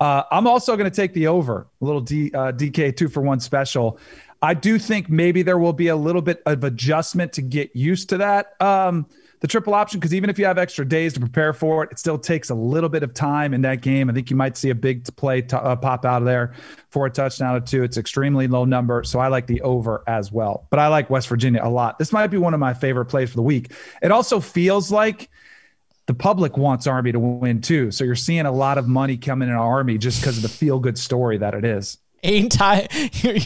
Uh, 0.00 0.22
I'm 0.30 0.46
also 0.46 0.76
going 0.76 0.90
to 0.90 0.94
take 0.94 1.12
the 1.12 1.26
over, 1.26 1.66
a 1.80 1.84
little 1.84 2.00
D, 2.00 2.30
uh, 2.32 2.52
DK 2.52 2.96
two 2.96 3.08
for 3.08 3.22
one 3.22 3.40
special. 3.40 3.98
I 4.42 4.54
do 4.54 4.78
think 4.78 5.08
maybe 5.08 5.42
there 5.42 5.58
will 5.58 5.72
be 5.72 5.88
a 5.88 5.96
little 5.96 6.22
bit 6.22 6.42
of 6.46 6.62
adjustment 6.62 7.32
to 7.34 7.42
get 7.42 7.74
used 7.74 8.10
to 8.10 8.18
that. 8.18 8.60
Um, 8.60 9.06
the 9.46 9.50
triple 9.52 9.74
option, 9.74 10.00
because 10.00 10.12
even 10.12 10.28
if 10.28 10.40
you 10.40 10.44
have 10.44 10.58
extra 10.58 10.84
days 10.84 11.12
to 11.12 11.20
prepare 11.20 11.52
for 11.52 11.84
it, 11.84 11.92
it 11.92 12.00
still 12.00 12.18
takes 12.18 12.50
a 12.50 12.54
little 12.54 12.88
bit 12.88 13.04
of 13.04 13.14
time 13.14 13.54
in 13.54 13.62
that 13.62 13.80
game. 13.80 14.10
I 14.10 14.12
think 14.12 14.28
you 14.28 14.34
might 14.34 14.56
see 14.56 14.70
a 14.70 14.74
big 14.74 15.04
play 15.14 15.40
t- 15.40 15.54
uh, 15.54 15.76
pop 15.76 16.04
out 16.04 16.20
of 16.20 16.26
there 16.26 16.54
for 16.90 17.06
a 17.06 17.10
touchdown 17.10 17.54
or 17.54 17.60
two. 17.60 17.84
It's 17.84 17.96
extremely 17.96 18.48
low 18.48 18.64
number, 18.64 19.04
so 19.04 19.20
I 19.20 19.28
like 19.28 19.46
the 19.46 19.60
over 19.60 20.02
as 20.08 20.32
well. 20.32 20.66
But 20.68 20.80
I 20.80 20.88
like 20.88 21.10
West 21.10 21.28
Virginia 21.28 21.60
a 21.62 21.70
lot. 21.70 21.96
This 21.96 22.12
might 22.12 22.26
be 22.26 22.38
one 22.38 22.54
of 22.54 22.60
my 22.60 22.74
favorite 22.74 23.04
plays 23.04 23.30
for 23.30 23.36
the 23.36 23.42
week. 23.42 23.70
It 24.02 24.10
also 24.10 24.40
feels 24.40 24.90
like 24.90 25.30
the 26.06 26.14
public 26.14 26.56
wants 26.56 26.88
Army 26.88 27.12
to 27.12 27.20
win 27.20 27.60
too. 27.60 27.92
So 27.92 28.02
you're 28.02 28.16
seeing 28.16 28.46
a 28.46 28.52
lot 28.52 28.78
of 28.78 28.88
money 28.88 29.16
coming 29.16 29.48
in 29.48 29.54
Army 29.54 29.96
just 29.96 30.20
because 30.20 30.38
of 30.38 30.42
the 30.42 30.48
feel 30.48 30.80
good 30.80 30.98
story 30.98 31.38
that 31.38 31.54
it 31.54 31.64
is. 31.64 31.98
Anti, 32.26 32.86
you're, 33.12 33.36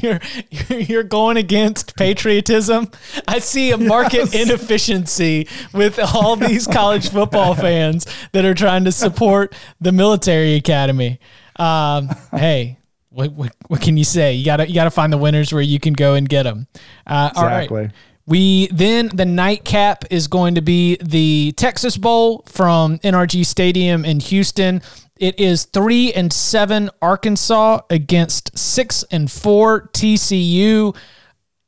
you're 0.51 0.81
you're 0.81 1.03
going 1.03 1.37
against 1.37 1.97
patriotism. 1.97 2.91
I 3.29 3.39
see 3.39 3.71
a 3.73 3.79
market 3.79 4.33
yes. 4.33 4.35
inefficiency 4.35 5.49
with 5.73 5.99
all 5.99 6.37
these 6.37 6.67
college 6.67 7.11
football 7.11 7.55
fans 7.67 8.07
that 8.33 8.45
are 8.45 8.55
trying 8.55 8.85
to 8.85 8.93
support 8.93 9.55
the 9.81 9.93
military 9.93 10.55
academy. 10.55 11.21
Um, 11.57 12.09
hey, 12.33 12.79
what, 13.11 13.33
what, 13.33 13.55
what 13.69 13.81
can 13.83 13.97
you 13.97 14.05
say? 14.05 14.35
You 14.35 14.45
gotta 14.45 14.67
you 14.67 14.75
gotta 14.75 14.91
find 14.91 15.13
the 15.13 15.19
winners 15.19 15.53
where 15.53 15.63
you 15.63 15.79
can 15.79 15.93
go 15.93 16.15
and 16.15 16.29
get 16.29 16.45
them. 16.45 16.67
Uh, 17.07 17.31
exactly. 17.33 17.77
All 17.77 17.85
right. 17.85 17.93
We 18.27 18.69
then 18.69 19.11
the 19.13 19.25
nightcap 19.25 20.05
is 20.11 20.29
going 20.29 20.55
to 20.55 20.63
be 20.63 20.97
the 21.03 21.53
Texas 21.57 21.97
Bowl 21.97 22.45
from 22.47 22.99
NRG 22.99 23.45
Stadium 23.45 24.05
in 24.05 24.21
Houston. 24.21 24.83
It 25.21 25.39
is 25.39 25.67
three 25.67 26.15
and 26.15 26.33
seven 26.33 26.89
Arkansas 27.03 27.83
against 27.91 28.59
six 28.59 29.05
and 29.11 29.31
four 29.31 29.91
TCU. 29.93 30.97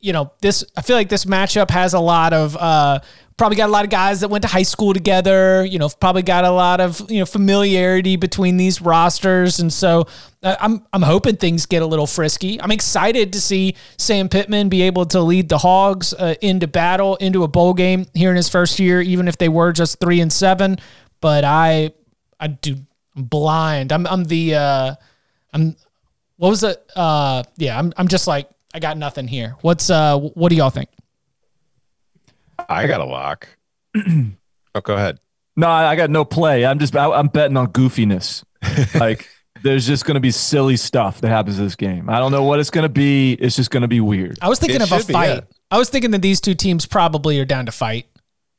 You 0.00 0.12
know 0.12 0.32
this. 0.40 0.64
I 0.74 0.80
feel 0.80 0.96
like 0.96 1.10
this 1.10 1.26
matchup 1.26 1.70
has 1.70 1.92
a 1.92 2.00
lot 2.00 2.32
of 2.32 2.56
uh, 2.56 3.00
probably 3.36 3.56
got 3.56 3.68
a 3.68 3.72
lot 3.72 3.84
of 3.84 3.90
guys 3.90 4.20
that 4.20 4.28
went 4.28 4.42
to 4.42 4.48
high 4.48 4.62
school 4.62 4.94
together. 4.94 5.66
You 5.66 5.78
know, 5.78 5.90
probably 5.90 6.22
got 6.22 6.44
a 6.44 6.50
lot 6.50 6.80
of 6.80 7.10
you 7.10 7.18
know 7.18 7.26
familiarity 7.26 8.16
between 8.16 8.56
these 8.56 8.80
rosters, 8.80 9.60
and 9.60 9.70
so 9.70 10.06
uh, 10.42 10.56
I'm 10.58 10.86
I'm 10.94 11.02
hoping 11.02 11.36
things 11.36 11.66
get 11.66 11.82
a 11.82 11.86
little 11.86 12.06
frisky. 12.06 12.58
I'm 12.58 12.72
excited 12.72 13.34
to 13.34 13.40
see 13.40 13.76
Sam 13.98 14.30
Pittman 14.30 14.70
be 14.70 14.80
able 14.80 15.04
to 15.06 15.20
lead 15.20 15.50
the 15.50 15.58
Hogs 15.58 16.14
uh, 16.14 16.36
into 16.40 16.66
battle, 16.66 17.16
into 17.16 17.44
a 17.44 17.48
bowl 17.48 17.74
game 17.74 18.06
here 18.14 18.30
in 18.30 18.36
his 18.36 18.48
first 18.48 18.78
year, 18.78 19.02
even 19.02 19.28
if 19.28 19.36
they 19.36 19.50
were 19.50 19.72
just 19.72 20.00
three 20.00 20.22
and 20.22 20.32
seven. 20.32 20.78
But 21.20 21.44
I 21.44 21.92
I 22.40 22.46
do 22.46 22.76
I'm 23.16 23.24
blind. 23.24 23.92
I'm 23.92 24.06
I'm 24.06 24.24
the 24.24 24.54
uh, 24.54 24.94
I'm 25.52 25.76
what 26.36 26.48
was 26.50 26.62
it? 26.64 26.84
Uh, 26.96 27.42
yeah, 27.56 27.78
I'm 27.78 27.92
I'm 27.96 28.08
just 28.08 28.26
like 28.26 28.48
I 28.74 28.78
got 28.80 28.96
nothing 28.96 29.28
here. 29.28 29.56
What's 29.60 29.90
uh 29.90 30.18
what 30.18 30.48
do 30.48 30.56
y'all 30.56 30.70
think? 30.70 30.88
I 32.68 32.86
got 32.86 33.00
a 33.00 33.04
lock. 33.04 33.48
oh, 33.96 34.80
go 34.82 34.94
ahead. 34.94 35.18
No, 35.56 35.68
I 35.68 35.90
I 35.90 35.96
got 35.96 36.10
no 36.10 36.24
play. 36.24 36.64
I'm 36.64 36.78
just 36.78 36.96
I, 36.96 37.10
I'm 37.10 37.28
betting 37.28 37.56
on 37.56 37.68
goofiness. 37.68 38.44
like 39.00 39.28
there's 39.62 39.86
just 39.86 40.04
going 40.06 40.14
to 40.14 40.20
be 40.20 40.30
silly 40.30 40.76
stuff 40.76 41.20
that 41.20 41.28
happens 41.28 41.58
in 41.58 41.64
this 41.64 41.76
game. 41.76 42.08
I 42.08 42.18
don't 42.18 42.32
know 42.32 42.42
what 42.44 42.58
it's 42.60 42.70
going 42.70 42.82
to 42.84 42.88
be. 42.88 43.34
It's 43.34 43.54
just 43.56 43.70
going 43.70 43.82
to 43.82 43.88
be 43.88 44.00
weird. 44.00 44.38
I 44.40 44.48
was 44.48 44.58
thinking 44.58 44.76
It 44.76 44.82
of 44.82 44.92
a 44.92 44.98
should 44.98 45.06
be, 45.08 45.12
fight. 45.12 45.28
yeah. 45.34 45.40
I 45.70 45.78
was 45.78 45.88
thinking 45.88 46.10
that 46.12 46.22
these 46.22 46.40
two 46.40 46.54
teams 46.54 46.84
probably 46.86 47.38
are 47.40 47.44
down 47.44 47.66
to 47.66 47.72
fight. 47.72 48.06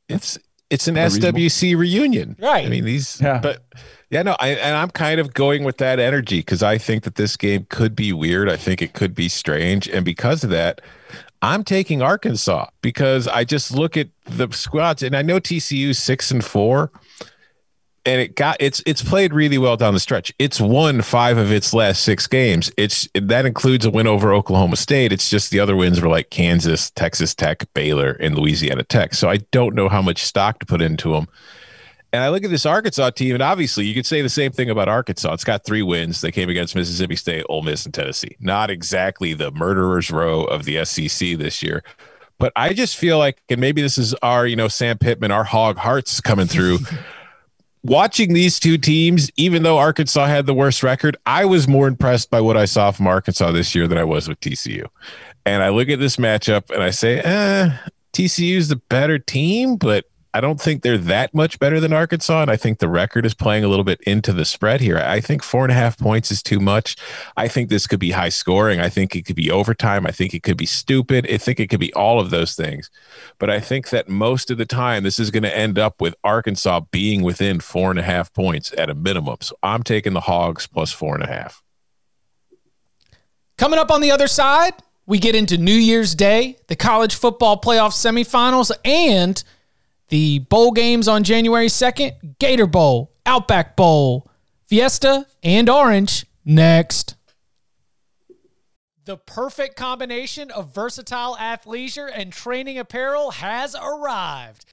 It's 0.10 0.38
it's 0.70 0.88
an 0.88 0.96
SWC 0.96 1.76
reunion, 1.78 2.36
Right. 2.40 2.66
I 2.66 2.70
mean 2.70 2.86
these, 2.86 3.20
Yeah. 3.22 3.40
but 3.40 3.64
yeah, 4.14 4.22
no, 4.22 4.36
I, 4.40 4.50
and 4.50 4.78
I'm 4.78 4.92
kind 4.92 5.20
of 5.20 5.34
going 5.34 5.64
with 5.64 5.78
that 5.78 6.00
energy 6.00 6.42
because 6.42 6.62
I 6.62 6.78
think 6.78 7.04
that 7.04 7.16
this 7.16 7.36
game 7.36 7.66
could 7.70 7.96
be 7.96 8.14
weird. 8.14 8.48
I 8.48 8.58
think 8.58 8.84
it 8.84 8.94
could 8.94 9.16
be 9.16 9.28
strange, 9.28 9.88
and 9.88 10.06
because 10.06 10.44
of 10.44 10.52
that, 10.52 10.82
I'm 11.42 11.64
taking 11.64 12.04
Arkansas 12.04 12.68
because 12.84 13.28
I 13.28 13.44
just 13.44 13.72
look 13.72 13.98
at 13.98 14.10
the 14.26 14.48
squads, 14.52 15.02
and 15.02 15.18
I 15.18 15.24
know 15.24 15.40
TCU 15.40 15.96
six 15.96 16.30
and 16.30 16.46
four, 16.46 16.92
and 18.06 18.22
it 18.22 18.36
got 18.36 18.58
it's 18.60 18.84
it's 18.86 19.02
played 19.02 19.34
really 19.34 19.58
well 19.58 19.78
down 19.78 19.96
the 19.96 20.00
stretch. 20.00 20.32
It's 20.38 20.62
won 20.62 21.02
five 21.02 21.40
of 21.40 21.52
its 21.52 21.74
last 21.74 22.04
six 22.04 22.28
games. 22.28 22.72
It's 22.78 23.08
that 23.16 23.48
includes 23.48 23.84
a 23.84 23.90
win 23.90 24.06
over 24.06 24.32
Oklahoma 24.32 24.76
State. 24.76 25.12
It's 25.12 25.28
just 25.28 25.50
the 25.50 25.60
other 25.60 25.76
wins 25.76 26.00
were 26.00 26.08
like 26.08 26.30
Kansas, 26.30 26.92
Texas 26.92 27.34
Tech, 27.34 27.66
Baylor, 27.74 28.12
and 28.20 28.38
Louisiana 28.38 28.84
Tech. 28.84 29.16
So 29.16 29.28
I 29.28 29.38
don't 29.38 29.74
know 29.74 29.90
how 29.90 30.04
much 30.04 30.24
stock 30.24 30.60
to 30.60 30.68
put 30.68 30.84
into 30.84 31.14
them. 31.14 31.28
And 32.14 32.22
I 32.22 32.30
look 32.30 32.44
at 32.44 32.52
this 32.52 32.68
Arkansas 32.68 33.10
team, 33.10 33.34
and 33.34 33.42
obviously 33.42 33.88
you 33.88 33.96
could 33.96 34.06
say 34.06 34.22
the 34.22 34.30
same 34.30 34.52
thing 34.52 34.70
about 34.70 34.88
Arkansas. 34.88 35.34
It's 35.34 35.44
got 35.44 35.66
three 35.66 35.82
wins. 35.82 36.22
They 36.22 36.32
came 36.32 36.48
against 36.48 36.76
Mississippi 36.76 37.16
State, 37.16 37.44
Ole 37.50 37.64
Miss, 37.64 37.86
and 37.86 37.94
Tennessee. 37.94 38.38
Not 38.40 38.70
exactly 38.70 39.34
the 39.34 39.50
murderers 39.50 40.12
row 40.12 40.44
of 40.44 40.66
the 40.66 40.86
SEC 40.86 41.40
this 41.40 41.64
year. 41.64 41.84
But 42.38 42.54
I 42.56 42.74
just 42.74 42.98
feel 42.98 43.18
like, 43.18 43.42
and 43.50 43.60
maybe 43.60 43.82
this 43.82 43.98
is 43.98 44.14
our, 44.16 44.46
you 44.46 44.56
know, 44.56 44.68
Sam 44.68 45.00
Pittman, 45.00 45.32
our 45.32 45.44
hog 45.44 45.78
hearts 45.78 46.22
coming 46.22 46.46
through. 46.46 46.80
Watching 47.84 48.34
these 48.34 48.60
two 48.60 48.78
teams, 48.78 49.32
even 49.36 49.64
though 49.64 49.80
Arkansas 49.80 50.28
had 50.28 50.46
the 50.46 50.54
worst 50.54 50.84
record, 50.84 51.18
I 51.26 51.46
was 51.46 51.68
more 51.68 51.88
impressed 51.88 52.30
by 52.30 52.42
what 52.42 52.56
I 52.56 52.66
saw 52.66 52.92
from 52.92 53.08
Arkansas 53.08 53.52
this 53.52 53.74
year 53.74 53.88
than 53.88 53.98
I 53.98 54.04
was 54.04 54.30
with 54.30 54.40
TCU. 54.40 54.86
And 55.48 55.64
I 55.64 55.70
look 55.70 55.90
at 55.90 56.00
this 56.00 56.18
matchup 56.18 56.70
and 56.70 56.84
I 56.84 56.92
say, 56.92 57.20
eh, 57.20 57.76
TCU 58.14 58.56
is 58.56 58.70
the 58.70 58.76
better 58.76 59.18
team, 59.18 59.76
but 59.78 60.06
I 60.36 60.42
don't 60.42 60.60
think 60.60 60.82
they're 60.82 60.98
that 60.98 61.34
much 61.34 61.60
better 61.60 61.80
than 61.80 61.94
Arkansas. 61.94 62.42
And 62.42 62.50
I 62.50 62.56
think 62.56 62.80
the 62.80 62.90
record 62.90 63.26
is 63.26 63.36
playing 63.36 63.64
a 63.64 63.68
little 63.68 63.84
bit 63.84 64.02
into 64.02 64.34
the 64.34 64.46
spread 64.46 64.82
here. 64.82 64.98
I 64.98 65.20
think 65.20 65.44
four 65.44 65.64
and 65.64 65.72
a 65.72 65.76
half 65.76 65.98
points 65.98 66.32
is 66.32 66.42
too 66.42 66.60
much. 66.60 66.96
I 67.38 67.48
think 67.48 67.70
this 67.70 67.86
could 67.86 68.00
be 68.00 68.12
high 68.12 68.30
scoring. 68.30 68.80
I 68.80 68.90
think 68.90 69.16
it 69.16 69.26
could 69.26 69.36
be 69.36 69.52
overtime. 69.52 70.08
I 70.08 70.12
think 70.12 70.34
it 70.34 70.42
could 70.42 70.58
be 70.58 70.66
stupid. 70.66 71.30
I 71.32 71.38
think 71.38 71.60
it 71.60 71.70
could 71.70 71.80
be 71.80 71.94
all 71.94 72.20
of 72.20 72.32
those 72.32 72.56
things. 72.56 72.90
But 73.38 73.52
I 73.52 73.60
think 73.60 73.90
that 73.92 74.10
most 74.10 74.50
of 74.50 74.58
the 74.58 74.66
time, 74.66 75.04
this 75.04 75.20
is 75.20 75.30
going 75.30 75.44
to 75.44 75.56
end 75.56 75.78
up 75.78 76.02
with 76.02 76.16
Arkansas 76.24 76.82
being 76.92 77.22
within 77.22 77.60
four 77.60 77.92
and 77.92 78.00
a 78.00 78.04
half 78.04 78.34
points 78.34 78.74
at 78.78 78.90
a 78.90 78.96
minimum. 78.96 79.38
So 79.42 79.56
I'm 79.62 79.84
taking 79.84 80.14
the 80.14 80.22
Hogs 80.22 80.66
plus 80.66 80.92
four 80.92 81.14
and 81.14 81.24
a 81.24 81.28
half. 81.28 81.62
Coming 83.58 83.78
up 83.78 83.92
on 83.92 84.02
the 84.02 84.10
other 84.10 84.28
side, 84.28 84.74
we 85.06 85.20
get 85.20 85.36
into 85.36 85.58
New 85.58 85.72
Year's 85.72 86.16
Day, 86.16 86.58
the 86.68 86.76
college 86.76 87.14
football 87.14 87.60
playoff 87.62 87.92
semifinals, 87.92 88.72
and 88.84 89.44
the 90.10 90.40
bowl 90.40 90.72
games 90.72 91.08
on 91.08 91.24
January 91.24 91.68
2nd 91.68 92.38
Gator 92.40 92.68
Bowl, 92.68 93.12
Outback 93.26 93.76
Bowl, 93.76 94.30
Fiesta, 94.68 95.26
and 95.42 95.70
Orange 95.70 96.26
next. 96.46 97.16
The 99.06 99.18
perfect 99.18 99.76
combination 99.76 100.50
of 100.52 100.74
versatile 100.74 101.36
athleisure 101.36 102.10
and 102.14 102.32
training 102.32 102.78
apparel 102.78 103.32
has 103.32 103.76
arrived. 103.76 104.73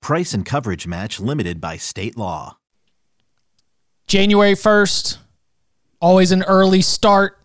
Price 0.00 0.32
and 0.32 0.44
coverage 0.44 0.86
match 0.86 1.20
limited 1.20 1.60
by 1.60 1.76
state 1.76 2.16
law. 2.16 2.58
January 4.06 4.54
1st, 4.54 5.18
always 6.00 6.32
an 6.32 6.42
early 6.44 6.82
start. 6.82 7.38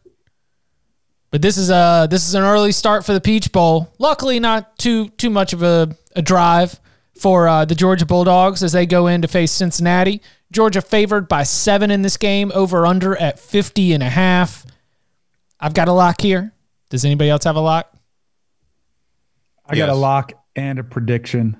But 1.30 1.42
this 1.42 1.58
is 1.58 1.72
a 1.72 2.08
this 2.10 2.28
is 2.28 2.36
an 2.36 2.44
early 2.44 2.72
start 2.72 3.06
for 3.06 3.14
the 3.14 3.20
Peach 3.20 3.52
Bowl. 3.52 3.92
Luckily, 3.98 4.40
not 4.40 4.78
too 4.78 5.10
too 5.10 5.32
much 5.32 5.52
of 5.52 5.64
a, 5.64 5.98
a 6.16 6.22
drive 6.22 6.80
for 7.20 7.48
uh, 7.48 7.66
the 7.66 7.74
Georgia 7.74 8.06
Bulldogs 8.06 8.62
as 8.62 8.72
they 8.72 8.86
go 8.86 9.08
in 9.08 9.24
to 9.24 9.28
face 9.28 9.52
Cincinnati. 9.52 10.22
Georgia 10.52 10.82
favored 10.82 11.28
by 11.28 11.42
seven 11.42 11.90
in 11.90 12.04
this 12.04 12.18
game, 12.18 12.52
over 12.54 12.86
under 12.86 13.18
at 13.20 13.40
50 13.40 13.94
and 13.94 14.04
a 14.04 14.10
half. 14.10 14.66
I've 15.60 15.74
got 15.74 15.88
a 15.88 15.94
lock 15.94 16.22
here. 16.22 16.54
Does 16.90 17.04
anybody 17.04 17.32
else 17.32 17.46
have 17.46 17.56
a 17.56 17.62
lock? 17.62 17.92
I 19.66 19.76
got 19.76 19.90
a 19.90 19.96
lock 19.96 20.34
and 20.56 20.78
a 20.78 20.84
prediction. 20.84 21.58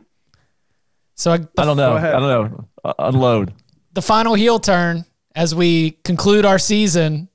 So 1.24 1.32
I, 1.32 1.36
I 1.58 1.64
don't 1.64 1.78
know. 1.78 1.96
I 1.96 2.12
don't 2.12 2.22
know. 2.52 2.68
Uh, 2.84 2.94
unload. 3.00 3.54
the 3.94 4.02
final 4.02 4.34
heel 4.34 4.60
turn 4.60 5.06
as 5.34 5.56
we 5.56 5.92
conclude 6.04 6.44
our 6.44 6.60
season, 6.60 7.30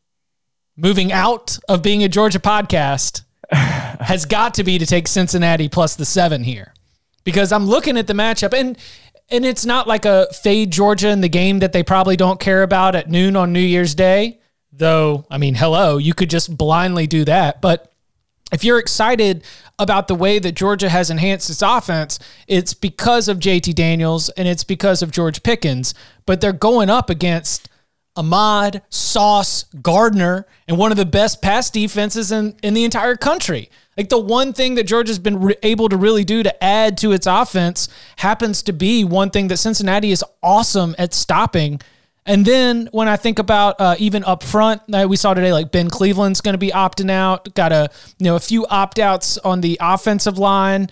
moving 0.77 1.11
out 1.11 1.59
of 1.71 1.83
being 1.83 2.05
a 2.05 2.09
Georgia 2.11 2.39
podcast, 2.39 3.23
has 3.51 4.27
got 4.27 4.53
to 4.55 4.63
be 4.63 4.77
to 4.77 4.85
take 4.85 5.09
Cincinnati 5.09 5.71
plus 5.71 5.97
the 5.97 6.05
seven 6.05 6.45
here, 6.45 6.75
because 7.25 7.51
I'm 7.51 7.65
looking 7.65 7.97
at 7.97 8.07
the 8.07 8.13
matchup 8.13 8.53
and 8.53 8.77
and 9.31 9.47
it's 9.47 9.65
not 9.65 9.89
like 9.89 10.05
a 10.05 10.27
fade 10.35 10.71
Georgia 10.71 11.09
in 11.09 11.23
the 11.23 11.31
game 11.31 11.61
that 11.61 11.73
they 11.73 11.83
probably 11.83 12.17
don't 12.17 12.39
care 12.39 12.63
about 12.63 12.95
at 12.95 13.09
noon 13.09 13.37
on 13.37 13.55
New 13.55 13.59
Year's 13.59 13.95
Day. 13.95 14.39
Though, 14.71 15.25
I 15.31 15.39
mean, 15.39 15.55
hello, 15.55 15.97
you 15.97 16.13
could 16.13 16.29
just 16.29 16.55
blindly 16.55 17.07
do 17.07 17.25
that, 17.25 17.63
but 17.63 17.88
if 18.53 18.65
you're 18.65 18.79
excited 18.79 19.45
about 19.79 20.09
the 20.09 20.15
way 20.15 20.39
that 20.39 20.53
Georgia 20.53 20.89
has 20.89 21.11
enhanced 21.11 21.51
its 21.51 21.63
offense, 21.63 22.19
it's 22.47 22.75
because 22.75 23.29
of 23.29 23.39
JT 23.39 23.75
Daniels 23.75 24.29
and 24.31 24.49
it's 24.49 24.65
because 24.65 25.03
of 25.03 25.11
George 25.11 25.43
Pickens. 25.43 25.95
But 26.27 26.41
they're 26.41 26.53
going 26.53 26.91
up 26.91 27.11
against 27.11 27.69
Ahmad, 28.17 28.83
Sauce, 28.91 29.65
Gardner, 29.81 30.47
and 30.67 30.77
one 30.77 30.91
of 30.91 30.97
the 30.97 31.07
best 31.07 31.41
pass 31.41 31.71
defenses 31.71 32.33
in, 32.33 32.57
in 32.63 32.75
the 32.75 32.85
entire 32.85 33.17
country. 33.17 33.71
Like 33.97 34.09
the 34.09 34.19
one 34.19 34.53
thing 34.53 34.75
that 34.75 34.87
Georgia's 34.87 35.19
been 35.19 35.41
re- 35.41 35.57
able 35.63 35.89
to 35.89 35.97
really 35.97 36.25
do 36.25 36.43
to 36.43 36.65
add 36.65 36.99
to 36.99 37.13
its 37.13 37.27
offense 37.27 37.89
happens 38.17 38.63
to 38.65 38.73
be 38.73 39.05
one 39.05 39.31
thing 39.31 39.49
that 39.49 39.59
Cincinnati 39.59 40.11
is 40.11 40.25
awesome 40.43 40.97
at 40.99 41.15
stopping. 41.15 41.81
And 42.29 42.45
then 42.45 42.91
when 42.93 43.09
I 43.09 43.17
think 43.17 43.39
about 43.39 43.81
uh, 43.81 43.97
even 43.99 44.23
up 44.23 44.43
front, 44.43 44.83
uh, 44.93 45.07
we 45.09 45.17
saw 45.17 45.33
today 45.33 45.51
like 45.51 45.73
Ben 45.73 45.89
Cleveland's 45.89 46.43
going 46.43 46.53
to 46.53 46.59
be 46.59 46.69
opting 46.69 47.11
out. 47.11 47.55
Got 47.55 47.73
a 47.73 47.91
you 48.19 48.25
know 48.25 48.37
a 48.37 48.41
few 48.41 48.67
opt 48.67 48.99
outs 48.99 49.39
on 49.39 49.63
the 49.63 49.79
offensive 49.81 50.37
line. 50.37 50.91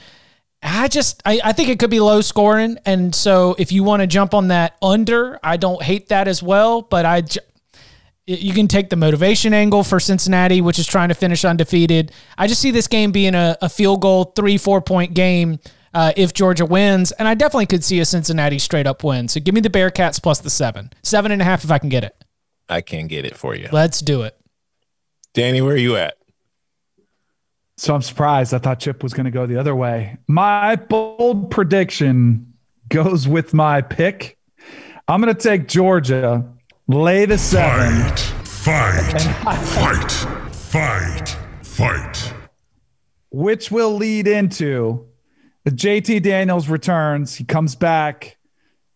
I 0.62 0.88
just 0.88 1.20
I, 1.26 1.38
I 1.44 1.52
think 1.52 1.68
it 1.68 1.78
could 1.78 1.90
be 1.90 2.00
low 2.00 2.22
scoring, 2.22 2.78
and 2.86 3.14
so 3.14 3.54
if 3.58 3.70
you 3.70 3.84
want 3.84 4.00
to 4.00 4.06
jump 4.06 4.32
on 4.32 4.48
that 4.48 4.78
under, 4.80 5.38
I 5.42 5.58
don't 5.58 5.82
hate 5.82 6.08
that 6.08 6.26
as 6.26 6.42
well. 6.42 6.80
But 6.80 7.04
I 7.04 7.20
j- 7.20 7.40
you 8.26 8.54
can 8.54 8.66
take 8.66 8.88
the 8.88 8.96
motivation 8.96 9.52
angle 9.52 9.84
for 9.84 10.00
Cincinnati, 10.00 10.62
which 10.62 10.78
is 10.78 10.86
trying 10.86 11.10
to 11.10 11.14
finish 11.14 11.44
undefeated. 11.44 12.12
I 12.38 12.46
just 12.46 12.62
see 12.62 12.70
this 12.70 12.86
game 12.86 13.12
being 13.12 13.34
a, 13.34 13.58
a 13.60 13.68
field 13.68 14.00
goal, 14.00 14.24
three, 14.34 14.56
four 14.56 14.80
point 14.80 15.12
game 15.12 15.60
uh, 15.96 16.12
if 16.16 16.32
Georgia 16.32 16.64
wins. 16.66 17.10
And 17.12 17.26
I 17.26 17.34
definitely 17.34 17.66
could 17.66 17.82
see 17.82 17.98
a 18.00 18.04
Cincinnati 18.04 18.58
straight 18.58 18.86
up 18.86 19.02
win. 19.02 19.28
So 19.28 19.40
give 19.40 19.54
me 19.54 19.60
the 19.60 19.70
Bearcats 19.70 20.22
plus 20.22 20.38
the 20.40 20.50
seven. 20.50 20.90
Seven 21.02 21.32
and 21.32 21.42
a 21.42 21.44
half 21.44 21.64
if 21.64 21.70
I 21.70 21.78
can 21.78 21.88
get 21.88 22.04
it. 22.04 22.24
I 22.68 22.80
can 22.80 23.06
get 23.06 23.24
it 23.24 23.36
for 23.36 23.54
you. 23.54 23.68
Let's 23.72 24.00
do 24.00 24.22
it. 24.22 24.38
Danny, 25.34 25.60
where 25.60 25.74
are 25.74 25.78
you 25.78 25.96
at? 25.96 26.16
So 27.76 27.94
I'm 27.94 28.02
surprised. 28.02 28.54
I 28.54 28.58
thought 28.58 28.80
Chip 28.80 29.02
was 29.02 29.12
going 29.12 29.26
to 29.26 29.30
go 29.30 29.46
the 29.46 29.58
other 29.58 29.74
way. 29.74 30.16
My 30.28 30.76
bold 30.76 31.50
prediction 31.50 32.54
goes 32.88 33.28
with 33.28 33.52
my 33.52 33.82
pick 33.82 34.36
I'm 35.08 35.20
going 35.20 35.32
to 35.32 35.40
take 35.40 35.68
Georgia, 35.68 36.44
lay 36.88 37.26
the 37.26 37.38
seven. 37.38 37.94
Fight, 38.44 39.20
fight, 39.38 40.10
fight, 40.10 40.10
fight, 40.52 41.36
fight. 41.62 42.34
which 43.30 43.70
will 43.70 43.94
lead 43.94 44.26
into 44.26 45.06
the 45.06 45.15
JT 45.70 46.22
Daniels 46.22 46.68
returns. 46.68 47.34
He 47.34 47.44
comes 47.44 47.74
back. 47.74 48.36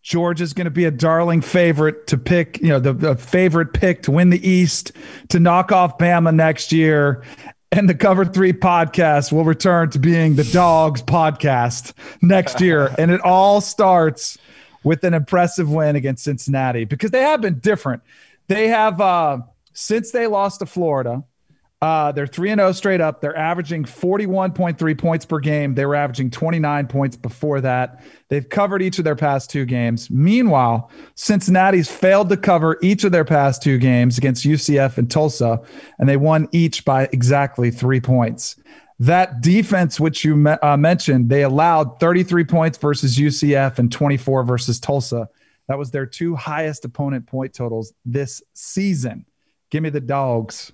Georgia's 0.03 0.53
going 0.53 0.65
to 0.65 0.71
be 0.71 0.85
a 0.85 0.91
darling 0.91 1.41
favorite 1.41 2.07
to 2.07 2.17
pick, 2.17 2.59
you 2.59 2.69
know, 2.69 2.79
the, 2.79 2.93
the 2.93 3.15
favorite 3.15 3.73
pick 3.73 4.03
to 4.03 4.11
win 4.11 4.31
the 4.31 4.47
East, 4.47 4.93
to 5.29 5.39
knock 5.39 5.71
off 5.71 5.97
Bama 5.97 6.33
next 6.33 6.71
year. 6.71 7.23
And 7.71 7.87
the 7.87 7.93
Cover 7.93 8.25
Three 8.25 8.51
podcast 8.51 9.31
will 9.31 9.45
return 9.45 9.91
to 9.91 9.99
being 9.99 10.35
the 10.35 10.43
Dogs 10.43 11.01
podcast 11.01 11.93
next 12.21 12.59
year. 12.61 12.93
and 12.97 13.11
it 13.11 13.21
all 13.21 13.61
starts 13.61 14.37
with 14.83 15.03
an 15.03 15.13
impressive 15.13 15.69
win 15.69 15.95
against 15.95 16.23
Cincinnati 16.23 16.85
because 16.85 17.11
they 17.11 17.21
have 17.21 17.41
been 17.41 17.59
different. 17.59 18.01
They 18.47 18.69
have, 18.69 18.99
uh, 18.99 19.39
since 19.73 20.11
they 20.11 20.25
lost 20.27 20.59
to 20.59 20.65
Florida, 20.65 21.23
uh, 21.81 22.11
they're 22.11 22.27
3 22.27 22.51
and 22.51 22.59
0 22.59 22.71
straight 22.73 23.01
up. 23.01 23.21
They're 23.21 23.35
averaging 23.35 23.85
41.3 23.85 24.97
points 24.97 25.25
per 25.25 25.39
game. 25.39 25.73
They 25.73 25.85
were 25.85 25.95
averaging 25.95 26.29
29 26.29 26.87
points 26.87 27.17
before 27.17 27.59
that. 27.61 28.03
They've 28.29 28.47
covered 28.47 28.83
each 28.83 28.99
of 28.99 29.03
their 29.03 29.15
past 29.15 29.49
two 29.49 29.65
games. 29.65 30.09
Meanwhile, 30.11 30.91
Cincinnati's 31.15 31.89
failed 31.89 32.29
to 32.29 32.37
cover 32.37 32.77
each 32.83 33.03
of 33.03 33.11
their 33.11 33.25
past 33.25 33.63
two 33.63 33.79
games 33.79 34.19
against 34.19 34.45
UCF 34.45 34.99
and 34.99 35.09
Tulsa, 35.09 35.59
and 35.97 36.07
they 36.07 36.17
won 36.17 36.47
each 36.51 36.85
by 36.85 37.09
exactly 37.11 37.71
three 37.71 37.99
points. 37.99 38.57
That 38.99 39.41
defense, 39.41 39.99
which 39.99 40.23
you 40.23 40.47
uh, 40.61 40.77
mentioned, 40.77 41.29
they 41.29 41.41
allowed 41.41 41.99
33 41.99 42.43
points 42.43 42.77
versus 42.77 43.17
UCF 43.17 43.79
and 43.79 43.91
24 43.91 44.43
versus 44.43 44.79
Tulsa. 44.79 45.27
That 45.67 45.79
was 45.79 45.89
their 45.89 46.05
two 46.05 46.35
highest 46.35 46.85
opponent 46.85 47.25
point 47.25 47.55
totals 47.55 47.93
this 48.05 48.43
season. 48.53 49.25
Give 49.71 49.81
me 49.81 49.89
the 49.89 49.99
dogs. 49.99 50.71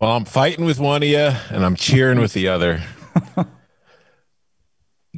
Well, 0.00 0.16
I'm 0.16 0.24
fighting 0.24 0.64
with 0.64 0.80
one 0.80 1.02
of 1.02 1.08
you 1.08 1.18
and 1.18 1.62
I'm 1.62 1.76
cheering 1.76 2.20
with 2.20 2.32
the 2.32 2.48
other. 2.48 2.82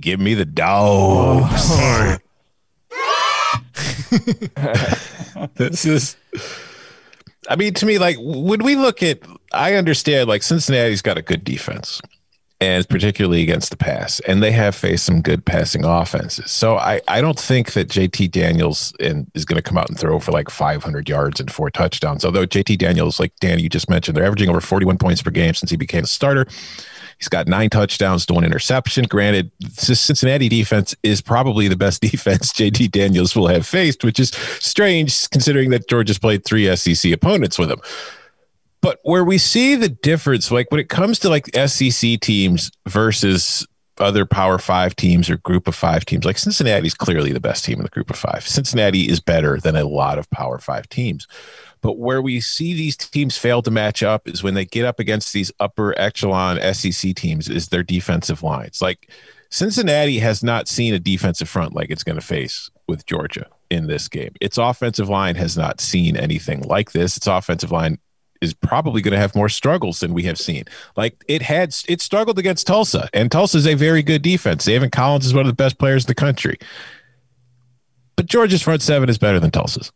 Give 0.00 0.18
me 0.18 0.34
the 0.34 0.44
dogs. 0.44 1.68
Oh. 1.70 2.16
this 5.54 5.84
is 5.84 6.16
I 7.48 7.56
mean, 7.56 7.74
to 7.74 7.86
me, 7.86 7.98
like 7.98 8.16
when 8.18 8.64
we 8.64 8.74
look 8.74 9.04
at 9.04 9.20
I 9.52 9.74
understand 9.74 10.28
like 10.28 10.42
Cincinnati's 10.42 11.02
got 11.02 11.16
a 11.16 11.22
good 11.22 11.44
defense. 11.44 12.00
And 12.62 12.88
particularly 12.88 13.42
against 13.42 13.70
the 13.70 13.76
pass, 13.76 14.20
and 14.20 14.40
they 14.40 14.52
have 14.52 14.76
faced 14.76 15.04
some 15.04 15.20
good 15.20 15.44
passing 15.44 15.84
offenses. 15.84 16.52
So 16.52 16.76
I, 16.76 17.00
I 17.08 17.20
don't 17.20 17.38
think 17.38 17.72
that 17.72 17.88
JT 17.88 18.30
Daniels 18.30 18.94
in, 19.00 19.28
is 19.34 19.44
going 19.44 19.56
to 19.56 19.62
come 19.62 19.76
out 19.76 19.88
and 19.88 19.98
throw 19.98 20.20
for 20.20 20.30
like 20.30 20.48
500 20.48 21.08
yards 21.08 21.40
and 21.40 21.50
four 21.50 21.70
touchdowns. 21.70 22.24
Although 22.24 22.46
JT 22.46 22.78
Daniels, 22.78 23.18
like 23.18 23.34
Danny, 23.40 23.62
you 23.62 23.68
just 23.68 23.90
mentioned, 23.90 24.16
they're 24.16 24.24
averaging 24.24 24.48
over 24.48 24.60
41 24.60 24.96
points 24.98 25.20
per 25.22 25.32
game 25.32 25.54
since 25.54 25.72
he 25.72 25.76
became 25.76 26.04
a 26.04 26.06
starter. 26.06 26.46
He's 27.18 27.28
got 27.28 27.48
nine 27.48 27.68
touchdowns 27.68 28.26
to 28.26 28.34
one 28.34 28.44
interception. 28.44 29.06
Granted, 29.06 29.50
the 29.58 29.96
Cincinnati 29.96 30.48
defense 30.48 30.94
is 31.02 31.20
probably 31.20 31.66
the 31.66 31.76
best 31.76 32.00
defense 32.12 32.52
JT 32.52 32.92
Daniels 32.92 33.34
will 33.34 33.48
have 33.48 33.66
faced, 33.66 34.04
which 34.04 34.20
is 34.20 34.30
strange 34.60 35.28
considering 35.30 35.70
that 35.70 35.88
Georgia's 35.88 36.18
played 36.18 36.44
three 36.44 36.74
SEC 36.76 37.10
opponents 37.10 37.58
with 37.58 37.72
him. 37.72 37.80
But 38.82 38.98
where 39.04 39.24
we 39.24 39.38
see 39.38 39.76
the 39.76 39.88
difference, 39.88 40.50
like 40.50 40.70
when 40.70 40.80
it 40.80 40.88
comes 40.88 41.18
to 41.20 41.30
like 41.30 41.48
SEC 41.54 42.20
teams 42.20 42.70
versus 42.86 43.66
other 43.98 44.26
Power 44.26 44.58
Five 44.58 44.96
teams 44.96 45.30
or 45.30 45.36
Group 45.38 45.68
of 45.68 45.74
Five 45.74 46.04
teams, 46.04 46.24
like 46.24 46.36
Cincinnati's 46.36 46.94
clearly 46.94 47.32
the 47.32 47.40
best 47.40 47.64
team 47.64 47.78
in 47.78 47.84
the 47.84 47.90
Group 47.90 48.10
of 48.10 48.16
Five. 48.16 48.46
Cincinnati 48.46 49.08
is 49.08 49.20
better 49.20 49.58
than 49.58 49.76
a 49.76 49.84
lot 49.84 50.18
of 50.18 50.28
Power 50.30 50.58
Five 50.58 50.88
teams. 50.88 51.28
But 51.80 51.98
where 51.98 52.20
we 52.20 52.40
see 52.40 52.74
these 52.74 52.96
teams 52.96 53.38
fail 53.38 53.62
to 53.62 53.70
match 53.70 54.02
up 54.02 54.28
is 54.28 54.42
when 54.42 54.54
they 54.54 54.64
get 54.64 54.84
up 54.84 54.98
against 54.98 55.32
these 55.32 55.52
upper 55.60 55.96
echelon 55.98 56.58
SEC 56.74 57.14
teams, 57.14 57.48
is 57.48 57.68
their 57.68 57.82
defensive 57.84 58.42
lines. 58.42 58.82
Like 58.82 59.10
Cincinnati 59.50 60.18
has 60.18 60.42
not 60.42 60.66
seen 60.66 60.92
a 60.92 60.98
defensive 60.98 61.48
front 61.48 61.74
like 61.74 61.90
it's 61.90 62.04
going 62.04 62.18
to 62.18 62.26
face 62.26 62.70
with 62.88 63.06
Georgia 63.06 63.46
in 63.70 63.86
this 63.86 64.08
game. 64.08 64.32
Its 64.40 64.58
offensive 64.58 65.08
line 65.08 65.36
has 65.36 65.56
not 65.56 65.80
seen 65.80 66.16
anything 66.16 66.62
like 66.62 66.92
this. 66.92 67.16
Its 67.16 67.26
offensive 67.26 67.70
line 67.70 67.98
is 68.42 68.52
probably 68.52 69.00
going 69.00 69.12
to 69.12 69.18
have 69.18 69.34
more 69.34 69.48
struggles 69.48 70.00
than 70.00 70.12
we 70.12 70.24
have 70.24 70.38
seen. 70.38 70.64
Like 70.96 71.24
it 71.28 71.40
had, 71.40 71.74
it 71.88 72.00
struggled 72.00 72.38
against 72.38 72.66
Tulsa, 72.66 73.08
and 73.14 73.30
Tulsa 73.30 73.56
is 73.58 73.66
a 73.66 73.74
very 73.74 74.02
good 74.02 74.20
defense. 74.22 74.66
Zaven 74.66 74.92
Collins 74.92 75.24
is 75.24 75.32
one 75.32 75.46
of 75.46 75.50
the 75.50 75.54
best 75.54 75.78
players 75.78 76.04
in 76.04 76.08
the 76.08 76.14
country. 76.14 76.58
But 78.16 78.26
Georgia's 78.26 78.62
front 78.62 78.82
seven 78.82 79.08
is 79.08 79.16
better 79.16 79.40
than 79.40 79.50
Tulsa's. 79.50 79.90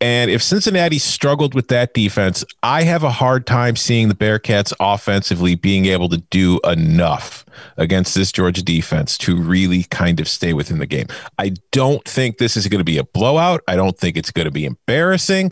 And 0.00 0.30
if 0.30 0.42
Cincinnati 0.42 0.98
struggled 0.98 1.54
with 1.54 1.68
that 1.68 1.92
defense, 1.92 2.44
I 2.62 2.84
have 2.84 3.02
a 3.02 3.10
hard 3.10 3.46
time 3.46 3.74
seeing 3.74 4.08
the 4.08 4.14
Bearcats 4.14 4.72
offensively 4.78 5.56
being 5.56 5.86
able 5.86 6.08
to 6.10 6.18
do 6.18 6.60
enough 6.62 7.44
against 7.76 8.14
this 8.14 8.30
Georgia 8.30 8.62
defense 8.62 9.18
to 9.18 9.36
really 9.36 9.84
kind 9.84 10.20
of 10.20 10.28
stay 10.28 10.52
within 10.52 10.78
the 10.78 10.86
game. 10.86 11.08
I 11.38 11.54
don't 11.72 12.04
think 12.04 12.38
this 12.38 12.56
is 12.56 12.68
going 12.68 12.78
to 12.78 12.84
be 12.84 12.98
a 12.98 13.04
blowout. 13.04 13.62
I 13.66 13.74
don't 13.74 13.98
think 13.98 14.16
it's 14.16 14.30
going 14.30 14.44
to 14.44 14.52
be 14.52 14.66
embarrassing. 14.66 15.50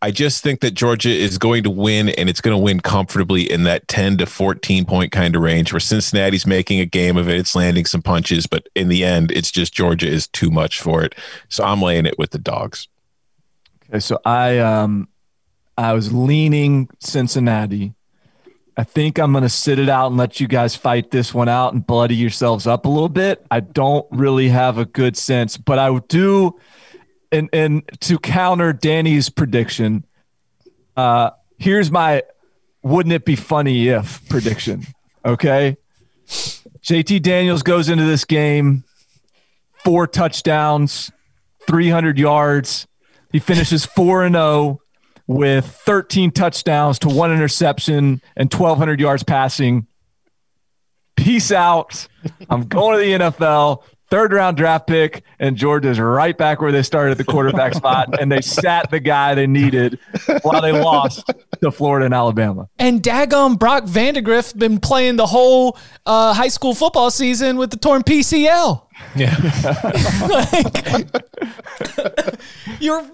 I 0.00 0.12
just 0.12 0.44
think 0.44 0.60
that 0.60 0.74
Georgia 0.74 1.10
is 1.10 1.38
going 1.38 1.64
to 1.64 1.70
win 1.70 2.10
and 2.10 2.28
it's 2.28 2.40
going 2.40 2.56
to 2.56 2.62
win 2.62 2.78
comfortably 2.78 3.50
in 3.50 3.64
that 3.64 3.88
10 3.88 4.18
to 4.18 4.26
14 4.26 4.84
point 4.84 5.10
kind 5.10 5.34
of 5.34 5.42
range 5.42 5.72
where 5.72 5.80
Cincinnati's 5.80 6.46
making 6.46 6.78
a 6.78 6.86
game 6.86 7.16
of 7.16 7.28
it. 7.28 7.36
It's 7.36 7.56
landing 7.56 7.84
some 7.84 8.02
punches, 8.02 8.46
but 8.46 8.68
in 8.76 8.88
the 8.88 9.04
end, 9.04 9.32
it's 9.32 9.50
just 9.50 9.72
Georgia 9.72 10.06
is 10.06 10.28
too 10.28 10.50
much 10.50 10.80
for 10.80 11.02
it. 11.02 11.16
So 11.48 11.64
I'm 11.64 11.82
laying 11.82 12.06
it 12.06 12.16
with 12.16 12.30
the 12.30 12.38
dogs. 12.38 12.86
Okay, 13.88 13.98
so 13.98 14.20
I 14.24 14.58
um 14.58 15.08
I 15.76 15.92
was 15.94 16.12
leaning 16.12 16.88
Cincinnati. 17.00 17.94
I 18.76 18.84
think 18.84 19.18
I'm 19.18 19.32
going 19.32 19.42
to 19.42 19.48
sit 19.48 19.80
it 19.80 19.88
out 19.88 20.06
and 20.08 20.16
let 20.16 20.38
you 20.38 20.46
guys 20.46 20.76
fight 20.76 21.10
this 21.10 21.34
one 21.34 21.48
out 21.48 21.72
and 21.72 21.84
bloody 21.84 22.14
yourselves 22.14 22.64
up 22.64 22.86
a 22.86 22.88
little 22.88 23.08
bit. 23.08 23.44
I 23.50 23.58
don't 23.58 24.06
really 24.12 24.48
have 24.50 24.78
a 24.78 24.84
good 24.84 25.16
sense, 25.16 25.56
but 25.56 25.80
I 25.80 25.98
do 26.06 26.56
and 27.32 27.48
and 27.52 27.82
to 28.00 28.18
counter 28.18 28.72
Danny's 28.72 29.28
prediction, 29.30 30.04
uh 30.96 31.30
here's 31.58 31.90
my 31.90 32.22
wouldn't 32.82 33.12
it 33.12 33.24
be 33.24 33.36
funny 33.36 33.88
if 33.88 34.26
prediction. 34.28 34.84
Okay? 35.24 35.76
JT 36.28 37.22
Daniels 37.22 37.62
goes 37.62 37.88
into 37.88 38.04
this 38.04 38.24
game 38.24 38.84
four 39.84 40.06
touchdowns, 40.06 41.10
300 41.66 42.18
yards. 42.18 42.86
He 43.32 43.38
finishes 43.38 43.84
4 43.84 44.24
and 44.24 44.34
0 44.34 44.80
with 45.26 45.66
13 45.66 46.30
touchdowns 46.30 46.98
to 47.00 47.08
one 47.08 47.32
interception 47.32 48.22
and 48.36 48.52
1200 48.52 49.00
yards 49.00 49.22
passing. 49.22 49.86
Peace 51.16 51.52
out. 51.52 52.08
I'm 52.48 52.62
going 52.62 52.98
to 52.98 53.04
the 53.04 53.30
NFL. 53.30 53.82
Third 54.10 54.32
round 54.32 54.56
draft 54.56 54.86
pick, 54.86 55.22
and 55.38 55.54
Georgia's 55.56 56.00
right 56.00 56.36
back 56.36 56.62
where 56.62 56.72
they 56.72 56.82
started 56.82 57.12
at 57.12 57.18
the 57.18 57.24
quarterback 57.24 57.74
spot, 57.74 58.18
and 58.18 58.32
they 58.32 58.40
sat 58.40 58.90
the 58.90 59.00
guy 59.00 59.34
they 59.34 59.46
needed 59.46 59.98
while 60.42 60.62
they 60.62 60.72
lost 60.72 61.30
to 61.60 61.70
Florida 61.70 62.06
and 62.06 62.14
Alabama. 62.14 62.70
And 62.78 63.02
daggum 63.02 63.58
Brock 63.58 63.84
Vandagriff 63.84 64.56
been 64.56 64.80
playing 64.80 65.16
the 65.16 65.26
whole 65.26 65.76
uh, 66.06 66.32
high 66.32 66.48
school 66.48 66.74
football 66.74 67.10
season 67.10 67.58
with 67.58 67.70
the 67.70 67.76
torn 67.76 68.02
PCL. 68.02 68.82
Yeah. 69.14 69.36
like, 70.28 71.24
you're 72.80 73.06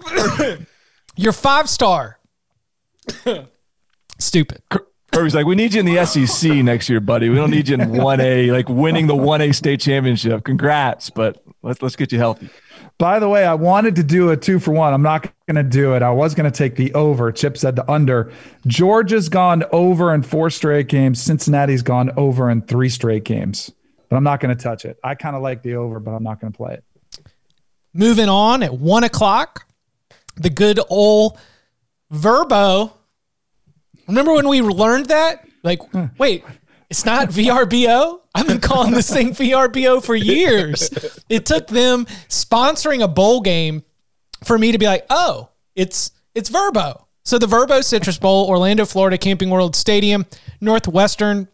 you're 1.17 1.33
five 1.33 1.69
star. 1.69 2.19
Stupid. 4.17 4.61
Kirby's 5.15 5.33
like, 5.33 5.45
we 5.45 5.55
need 5.55 5.73
you 5.73 5.79
in 5.79 5.85
the 5.85 6.05
SEC 6.05 6.51
next 6.51 6.89
year, 6.89 6.99
buddy. 6.99 7.29
We 7.29 7.37
don't 7.37 7.49
need 7.49 7.69
you 7.69 7.75
in 7.75 7.79
1A, 7.79 8.51
like 8.51 8.67
winning 8.67 9.07
the 9.07 9.15
1A 9.15 9.55
state 9.55 9.79
championship. 9.79 10.43
Congrats, 10.43 11.09
but 11.09 11.41
let's 11.63 11.81
let's 11.81 11.95
get 11.95 12.11
you 12.11 12.17
healthy. 12.17 12.49
By 12.97 13.19
the 13.19 13.29
way, 13.29 13.45
I 13.45 13.53
wanted 13.53 13.95
to 13.95 14.03
do 14.03 14.31
a 14.31 14.35
two 14.35 14.59
for 14.59 14.71
one. 14.71 14.93
I'm 14.93 15.01
not 15.01 15.31
going 15.47 15.55
to 15.55 15.63
do 15.63 15.95
it. 15.95 16.01
I 16.01 16.11
was 16.11 16.35
going 16.35 16.51
to 16.51 16.57
take 16.57 16.75
the 16.75 16.93
over. 16.93 17.31
Chip 17.31 17.57
said 17.57 17.77
the 17.77 17.89
under. 17.89 18.29
Georgia's 18.67 19.29
gone 19.29 19.63
over 19.71 20.13
in 20.13 20.21
four 20.21 20.49
straight 20.49 20.89
games. 20.89 21.21
Cincinnati's 21.21 21.81
gone 21.81 22.11
over 22.17 22.49
in 22.49 22.61
three 22.63 22.89
straight 22.89 23.23
games, 23.23 23.71
but 24.09 24.17
I'm 24.17 24.23
not 24.23 24.41
going 24.41 24.53
to 24.53 24.61
touch 24.61 24.83
it. 24.83 24.99
I 25.01 25.15
kind 25.15 25.37
of 25.37 25.41
like 25.41 25.61
the 25.63 25.75
over, 25.75 26.01
but 26.01 26.11
I'm 26.11 26.23
not 26.23 26.41
going 26.41 26.51
to 26.51 26.57
play 26.57 26.73
it. 26.73 26.83
Moving 27.93 28.27
on 28.27 28.63
at 28.63 28.73
one 28.73 29.05
o'clock, 29.05 29.65
the 30.35 30.49
good 30.49 30.81
old 30.89 31.39
Verbo. 32.11 32.91
Remember 34.07 34.33
when 34.33 34.47
we 34.47 34.61
learned 34.61 35.07
that? 35.07 35.47
Like, 35.63 35.81
wait, 36.19 36.43
it's 36.89 37.05
not 37.05 37.29
VRBO? 37.29 38.21
I've 38.35 38.47
been 38.47 38.59
calling 38.61 38.91
this 38.91 39.11
thing 39.11 39.31
VRBO 39.31 40.03
for 40.03 40.15
years. 40.15 40.89
It 41.29 41.45
took 41.45 41.67
them 41.67 42.05
sponsoring 42.29 43.01
a 43.01 43.07
bowl 43.07 43.41
game 43.41 43.83
for 44.43 44.57
me 44.57 44.71
to 44.71 44.77
be 44.77 44.85
like, 44.85 45.05
oh, 45.09 45.49
it's 45.75 46.11
it's 46.35 46.49
Verbo. 46.49 47.07
So 47.23 47.39
the 47.39 47.47
Verbo 47.47 47.81
Citrus 47.81 48.19
Bowl, 48.19 48.47
Orlando, 48.47 48.85
Florida, 48.85 49.17
Camping 49.17 49.49
World 49.49 49.75
Stadium, 49.75 50.25
Northwestern, 50.61 51.47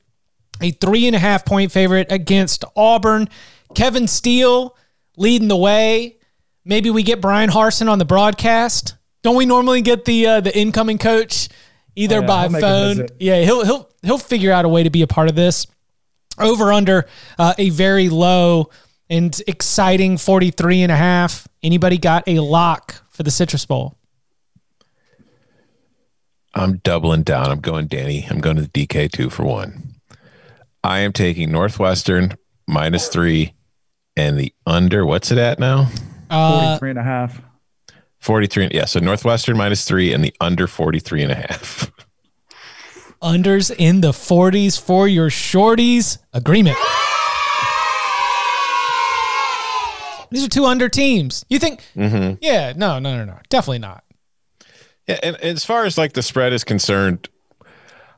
a 0.61 0.71
three 0.71 1.07
and 1.07 1.15
a 1.15 1.19
half 1.19 1.45
point 1.45 1.71
favorite 1.71 2.11
against 2.11 2.65
Auburn. 2.75 3.29
Kevin 3.73 4.07
Steele 4.07 4.75
leading 5.15 5.47
the 5.47 5.57
way. 5.57 6.17
Maybe 6.65 6.89
we 6.89 7.03
get 7.03 7.21
Bryan 7.21 7.49
Harsin 7.49 7.89
on 7.89 7.99
the 7.99 8.05
broadcast. 8.05 8.95
Don't 9.23 9.35
we 9.35 9.45
normally 9.45 9.81
get 9.81 10.05
the 10.05 10.27
uh, 10.27 10.41
the 10.41 10.57
incoming 10.57 10.97
coach 10.97 11.47
either 11.95 12.17
Oh, 12.17 12.21
yeah, 12.21 12.27
by 12.27 12.47
he'll 12.47 12.59
phone? 12.61 13.07
Yeah, 13.19 13.41
he'll 13.41 13.65
he'll 13.65 13.89
he'll 14.01 14.17
figure 14.17 14.51
out 14.51 14.65
a 14.65 14.69
way 14.69 14.83
to 14.83 14.89
be 14.89 15.01
a 15.01 15.07
part 15.07 15.29
of 15.29 15.35
this. 15.35 15.67
Over 16.39 16.71
under 16.71 17.05
uh, 17.37 17.53
a 17.57 17.69
very 17.69 18.09
low 18.09 18.69
and 19.09 19.39
exciting 19.47 20.17
43 20.17 20.81
and 20.83 20.91
a 20.91 20.95
half. 20.95 21.47
Anybody 21.61 21.97
got 21.97 22.23
a 22.27 22.39
lock 22.39 23.03
for 23.09 23.23
the 23.23 23.31
Citrus 23.31 23.65
Bowl? 23.65 23.97
I'm 26.53 26.77
doubling 26.77 27.23
down. 27.23 27.51
I'm 27.51 27.59
going 27.59 27.87
Danny. 27.87 28.25
I'm 28.29 28.39
going 28.39 28.57
to 28.57 28.63
the 28.63 28.69
DK 28.69 29.11
two 29.11 29.29
for 29.29 29.43
one. 29.43 29.95
I 30.83 30.99
am 30.99 31.13
taking 31.13 31.51
Northwestern 31.51 32.35
minus 32.67 33.07
three 33.07 33.53
and 34.17 34.37
the 34.37 34.53
under. 34.65 35.05
What's 35.05 35.31
it 35.31 35.37
at 35.37 35.59
now? 35.59 35.89
Uh, 36.29 36.77
43 36.77 36.89
and 36.91 36.99
a 36.99 37.03
half. 37.03 37.41
43. 38.21 38.69
Yeah. 38.71 38.85
So 38.85 38.99
Northwestern 38.99 39.57
minus 39.57 39.83
three 39.85 40.13
and 40.13 40.23
the 40.23 40.33
under 40.39 40.67
43 40.67 41.23
and 41.23 41.31
a 41.31 41.35
half. 41.35 41.91
unders 43.21 43.73
in 43.77 44.01
the 44.01 44.11
40s 44.11 44.79
for 44.79 45.07
your 45.07 45.29
shorties. 45.29 46.17
Agreement. 46.33 46.77
These 50.31 50.45
are 50.45 50.49
two 50.49 50.65
under 50.65 50.87
teams. 50.87 51.43
You 51.49 51.59
think? 51.59 51.83
Mhm. 51.95 52.37
Yeah, 52.41 52.71
no, 52.77 52.99
no, 52.99 53.17
no, 53.17 53.25
no, 53.25 53.37
definitely 53.49 53.79
not. 53.79 54.05
Yeah, 55.05 55.19
and, 55.21 55.35
and 55.35 55.57
as 55.57 55.65
far 55.65 55.83
as 55.83 55.97
like 55.97 56.13
the 56.13 56.21
spread 56.21 56.53
is 56.53 56.63
concerned, 56.63 57.27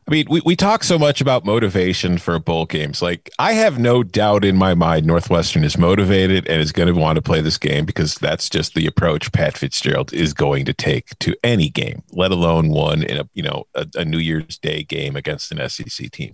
I 0.05 0.11
mean, 0.11 0.25
we, 0.29 0.41
we 0.45 0.55
talk 0.57 0.83
so 0.83 0.99
much 0.99 1.21
about 1.21 1.45
motivation 1.45 2.17
for 2.17 2.37
bowl 2.37 2.65
games. 2.65 3.01
Like, 3.01 3.29
I 3.39 3.53
have 3.53 3.79
no 3.79 4.03
doubt 4.03 4.43
in 4.43 4.57
my 4.57 4.73
mind 4.73 5.05
Northwestern 5.05 5.63
is 5.63 5.77
motivated 5.77 6.45
and 6.47 6.61
is 6.61 6.73
going 6.73 6.93
to 6.93 6.99
want 6.99 7.15
to 7.15 7.21
play 7.21 7.39
this 7.39 7.57
game 7.57 7.85
because 7.85 8.15
that's 8.15 8.49
just 8.49 8.73
the 8.73 8.85
approach 8.85 9.31
Pat 9.31 9.57
Fitzgerald 9.57 10.11
is 10.11 10.33
going 10.33 10.65
to 10.65 10.73
take 10.73 11.17
to 11.19 11.35
any 11.41 11.69
game, 11.69 12.03
let 12.11 12.31
alone 12.31 12.69
one 12.69 13.03
in 13.03 13.17
a 13.17 13.29
you 13.33 13.43
know 13.43 13.65
a, 13.75 13.87
a 13.95 14.03
New 14.03 14.17
Year's 14.17 14.57
Day 14.57 14.83
game 14.83 15.15
against 15.15 15.53
an 15.53 15.69
SEC 15.69 16.11
team. 16.11 16.33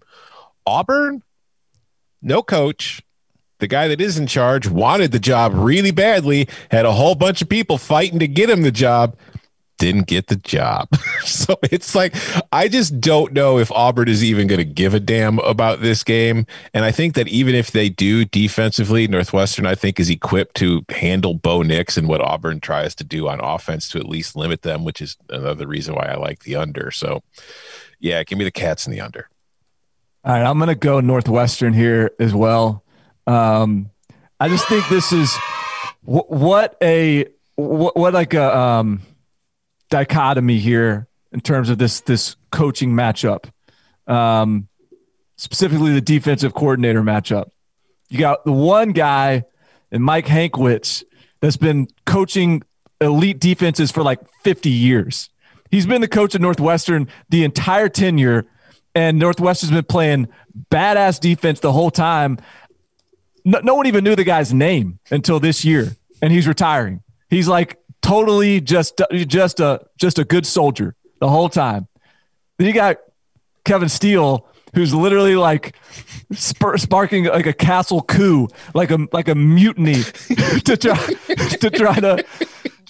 Auburn, 0.66 1.22
no 2.22 2.42
coach. 2.42 3.04
The 3.60 3.68
guy 3.68 3.90
that 3.90 4.00
is 4.00 4.18
in 4.18 4.26
charge 4.26 4.68
wanted 4.70 5.12
the 5.12 5.20
job 5.20 5.52
really 5.54 5.92
badly, 5.92 6.48
had 6.72 6.86
a 6.86 6.94
whole 6.94 7.14
bunch 7.14 7.42
of 7.42 7.50
people 7.50 7.78
fighting 7.78 8.18
to 8.20 8.28
get 8.28 8.50
him 8.50 8.62
the 8.62 8.72
job 8.72 9.18
didn't 9.80 10.06
get 10.06 10.28
the 10.28 10.36
job. 10.36 10.90
so 11.26 11.58
it's 11.64 11.96
like 11.96 12.16
I 12.52 12.68
just 12.68 13.02
don't 13.02 13.34
know 13.34 13.58
if 13.58 13.72
Auburn 13.72 14.08
is 14.08 14.24
even 14.24 14.46
going 14.46 14.60
to 14.60 14.66
give 14.66 14.94
a 14.94 15.00
damn 15.00 15.40
about 15.40 15.82
this 15.82 16.04
game. 16.04 16.46
And 16.74 16.86
I 16.86 16.92
think 16.92 17.16
that 17.16 17.28
even 17.28 17.56
if 17.56 17.72
they 17.72 17.90
do 17.90 18.26
defensively, 18.26 19.08
Northwestern 19.08 19.66
I 19.66 19.74
think 19.74 20.00
is 20.00 20.10
equipped 20.10 20.56
to 20.58 20.86
handle 20.90 21.34
Bo 21.34 21.64
Nix 21.64 21.98
and 21.98 22.08
what 22.08 22.22
Auburn 22.22 22.60
tries 22.60 22.94
to 22.96 23.04
do 23.04 23.28
on 23.28 23.40
offense 23.40 23.90
to 23.90 23.98
at 23.98 24.08
least 24.08 24.36
limit 24.36 24.62
them, 24.62 24.84
which 24.84 25.02
is 25.02 25.18
another 25.30 25.66
reason 25.66 25.96
why 25.96 26.06
I 26.06 26.16
like 26.16 26.44
the 26.44 26.56
under. 26.56 26.92
So 26.92 27.24
yeah, 28.00 28.24
give 28.24 28.38
me 28.38 28.44
the 28.44 28.52
cats 28.52 28.86
in 28.86 28.94
the 28.94 29.02
under. 29.02 29.30
All 30.24 30.34
right, 30.34 30.44
I'm 30.44 30.58
going 30.58 30.68
to 30.68 30.76
go 30.76 31.00
Northwestern 31.00 31.74
here 31.74 32.12
as 32.20 32.34
well. 32.34 32.84
Um, 33.26 33.90
I 34.40 34.50
just 34.50 34.68
think 34.68 34.88
this 34.90 35.14
is 35.14 35.34
wh- 36.04 36.30
what 36.30 36.76
a 36.82 37.26
what, 37.56 37.96
what 37.96 38.14
like 38.14 38.34
a 38.34 38.58
um, 38.58 39.02
dichotomy 39.90 40.60
here 40.60 41.08
in 41.32 41.42
terms 41.42 41.70
of 41.70 41.78
this 41.78 42.02
this 42.02 42.36
coaching 42.52 42.92
matchup, 42.92 43.52
um, 44.08 44.68
specifically 45.38 45.94
the 45.94 46.02
defensive 46.02 46.54
coordinator 46.54 47.02
matchup. 47.02 47.50
You 48.10 48.20
got 48.20 48.46
the 48.46 48.52
one 48.52 48.92
guy 48.92 49.44
and 49.92 50.04
Mike 50.04 50.26
Hankwitz 50.26 51.04
that's 51.42 51.58
been 51.58 51.88
coaching 52.06 52.64
elite 53.02 53.40
defenses 53.40 53.92
for 53.92 54.04
like 54.04 54.20
50 54.44 54.70
years. 54.70 55.30
He's 55.72 55.86
been 55.86 56.02
the 56.02 56.08
coach 56.08 56.36
of 56.36 56.42
Northwestern 56.42 57.08
the 57.30 57.44
entire 57.44 57.90
tenure, 57.90 58.48
and 58.96 59.20
Northwestern's 59.20 59.72
been 59.72 59.84
playing 59.84 60.28
badass 60.72 61.20
defense 61.20 61.60
the 61.60 61.72
whole 61.72 61.92
time. 61.92 62.40
No, 63.46 63.60
no 63.60 63.76
one 63.76 63.86
even 63.86 64.04
knew 64.04 64.16
the 64.16 64.24
guy's 64.24 64.54
name 64.54 65.00
until 65.12 65.40
this 65.40 65.64
year, 65.64 65.96
and 66.22 66.34
he's 66.34 66.48
retiring. 66.48 67.02
He's 67.30 67.48
like 67.48 67.79
totally 68.02 68.62
just 68.62 69.02
just 69.12 69.60
a 69.60 69.82
just 69.98 70.20
a 70.20 70.24
good 70.24 70.46
soldier 70.46 70.96
the 71.20 71.30
whole 71.30 71.50
time. 71.50 71.88
Then 72.58 72.68
you 72.68 72.74
got 72.74 72.98
Kevin 73.66 73.90
Steele, 73.90 74.48
who's 74.74 74.94
literally 74.94 75.36
like 75.36 75.76
sparking 76.34 77.26
like 77.26 77.46
a 77.46 77.54
castle 77.54 78.02
coup, 78.02 78.48
like 78.74 78.92
a 78.92 79.08
like 79.12 79.28
a 79.28 79.36
mutiny 79.36 80.04
to 80.66 80.78
try 80.78 80.98
to 81.60 81.70
try 81.70 82.00
to 82.00 82.26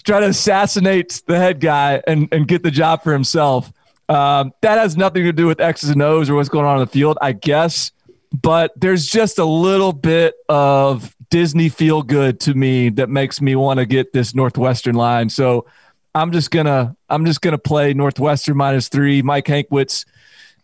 try 0.03 0.19
to 0.19 0.27
assassinate 0.27 1.21
the 1.27 1.37
head 1.37 1.59
guy 1.59 2.01
and 2.07 2.27
and 2.31 2.47
get 2.47 2.63
the 2.63 2.71
job 2.71 3.03
for 3.03 3.13
himself. 3.13 3.71
Um, 4.07 4.53
that 4.61 4.79
has 4.79 4.97
nothing 4.97 5.23
to 5.25 5.31
do 5.31 5.45
with 5.45 5.61
X's 5.61 5.91
and 5.91 6.01
O's 6.01 6.29
or 6.29 6.35
what's 6.35 6.49
going 6.49 6.65
on 6.65 6.77
in 6.77 6.79
the 6.79 6.91
field, 6.91 7.17
I 7.21 7.31
guess. 7.31 7.91
But 8.31 8.71
there's 8.75 9.07
just 9.07 9.37
a 9.37 9.45
little 9.45 9.93
bit 9.93 10.35
of 10.47 11.15
Disney 11.29 11.69
feel 11.69 12.01
good 12.01 12.39
to 12.41 12.53
me 12.53 12.89
that 12.89 13.09
makes 13.09 13.41
me 13.41 13.55
want 13.55 13.79
to 13.79 13.85
get 13.85 14.13
this 14.13 14.33
Northwestern 14.33 14.95
line. 14.95 15.29
So 15.29 15.65
I'm 16.15 16.31
just 16.31 16.51
gonna 16.51 16.95
I'm 17.09 17.25
just 17.25 17.41
gonna 17.41 17.57
play 17.57 17.93
Northwestern 17.93 18.57
minus 18.57 18.89
three. 18.89 19.21
Mike 19.21 19.45
Hankwitz 19.45 20.05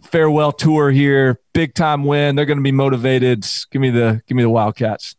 farewell 0.02 0.52
tour 0.52 0.92
here, 0.92 1.40
big 1.54 1.74
time 1.74 2.04
win. 2.04 2.36
They're 2.36 2.46
gonna 2.46 2.62
be 2.62 2.72
motivated. 2.72 3.46
Give 3.72 3.82
me 3.82 3.92
the 3.92 4.22
give 4.28 4.36
me 4.36 4.44
the 4.44 4.50
Wildcats. 4.50 5.16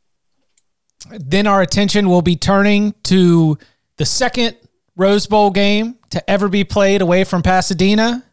Then 1.10 1.46
our 1.46 1.62
attention 1.62 2.08
will 2.08 2.22
be 2.22 2.36
turning 2.36 2.94
to 3.04 3.58
the 3.96 4.04
second 4.04 4.56
Rose 4.96 5.26
Bowl 5.26 5.50
game 5.50 5.96
to 6.10 6.30
ever 6.30 6.48
be 6.48 6.64
played 6.64 7.02
away 7.02 7.22
from 7.24 7.42
Pasadena. 7.42 8.24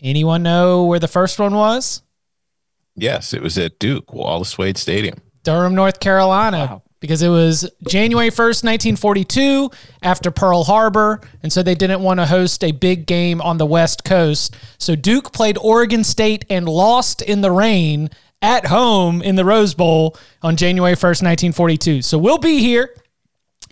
Anyone 0.00 0.42
know 0.42 0.84
where 0.84 0.98
the 0.98 1.08
first 1.08 1.38
one 1.38 1.54
was? 1.54 2.02
Yes, 2.96 3.32
it 3.32 3.42
was 3.42 3.56
at 3.58 3.78
Duke, 3.78 4.12
Wallace 4.12 4.58
Wade 4.58 4.78
Stadium. 4.78 5.20
Durham, 5.46 5.76
North 5.76 6.00
Carolina, 6.00 6.82
because 6.98 7.22
it 7.22 7.28
was 7.28 7.70
January 7.86 8.30
1st, 8.30 8.64
1942, 8.64 9.70
after 10.02 10.32
Pearl 10.32 10.64
Harbor. 10.64 11.20
And 11.40 11.52
so 11.52 11.62
they 11.62 11.76
didn't 11.76 12.02
want 12.02 12.18
to 12.18 12.26
host 12.26 12.64
a 12.64 12.72
big 12.72 13.06
game 13.06 13.40
on 13.40 13.56
the 13.56 13.64
West 13.64 14.04
Coast. 14.04 14.56
So 14.78 14.96
Duke 14.96 15.32
played 15.32 15.56
Oregon 15.58 16.02
State 16.02 16.44
and 16.50 16.68
lost 16.68 17.22
in 17.22 17.42
the 17.42 17.52
rain 17.52 18.10
at 18.42 18.66
home 18.66 19.22
in 19.22 19.36
the 19.36 19.44
Rose 19.44 19.72
Bowl 19.72 20.16
on 20.42 20.56
January 20.56 20.96
1st, 20.96 21.22
1942. 21.22 22.02
So 22.02 22.18
we'll 22.18 22.38
be 22.38 22.58
here 22.58 22.92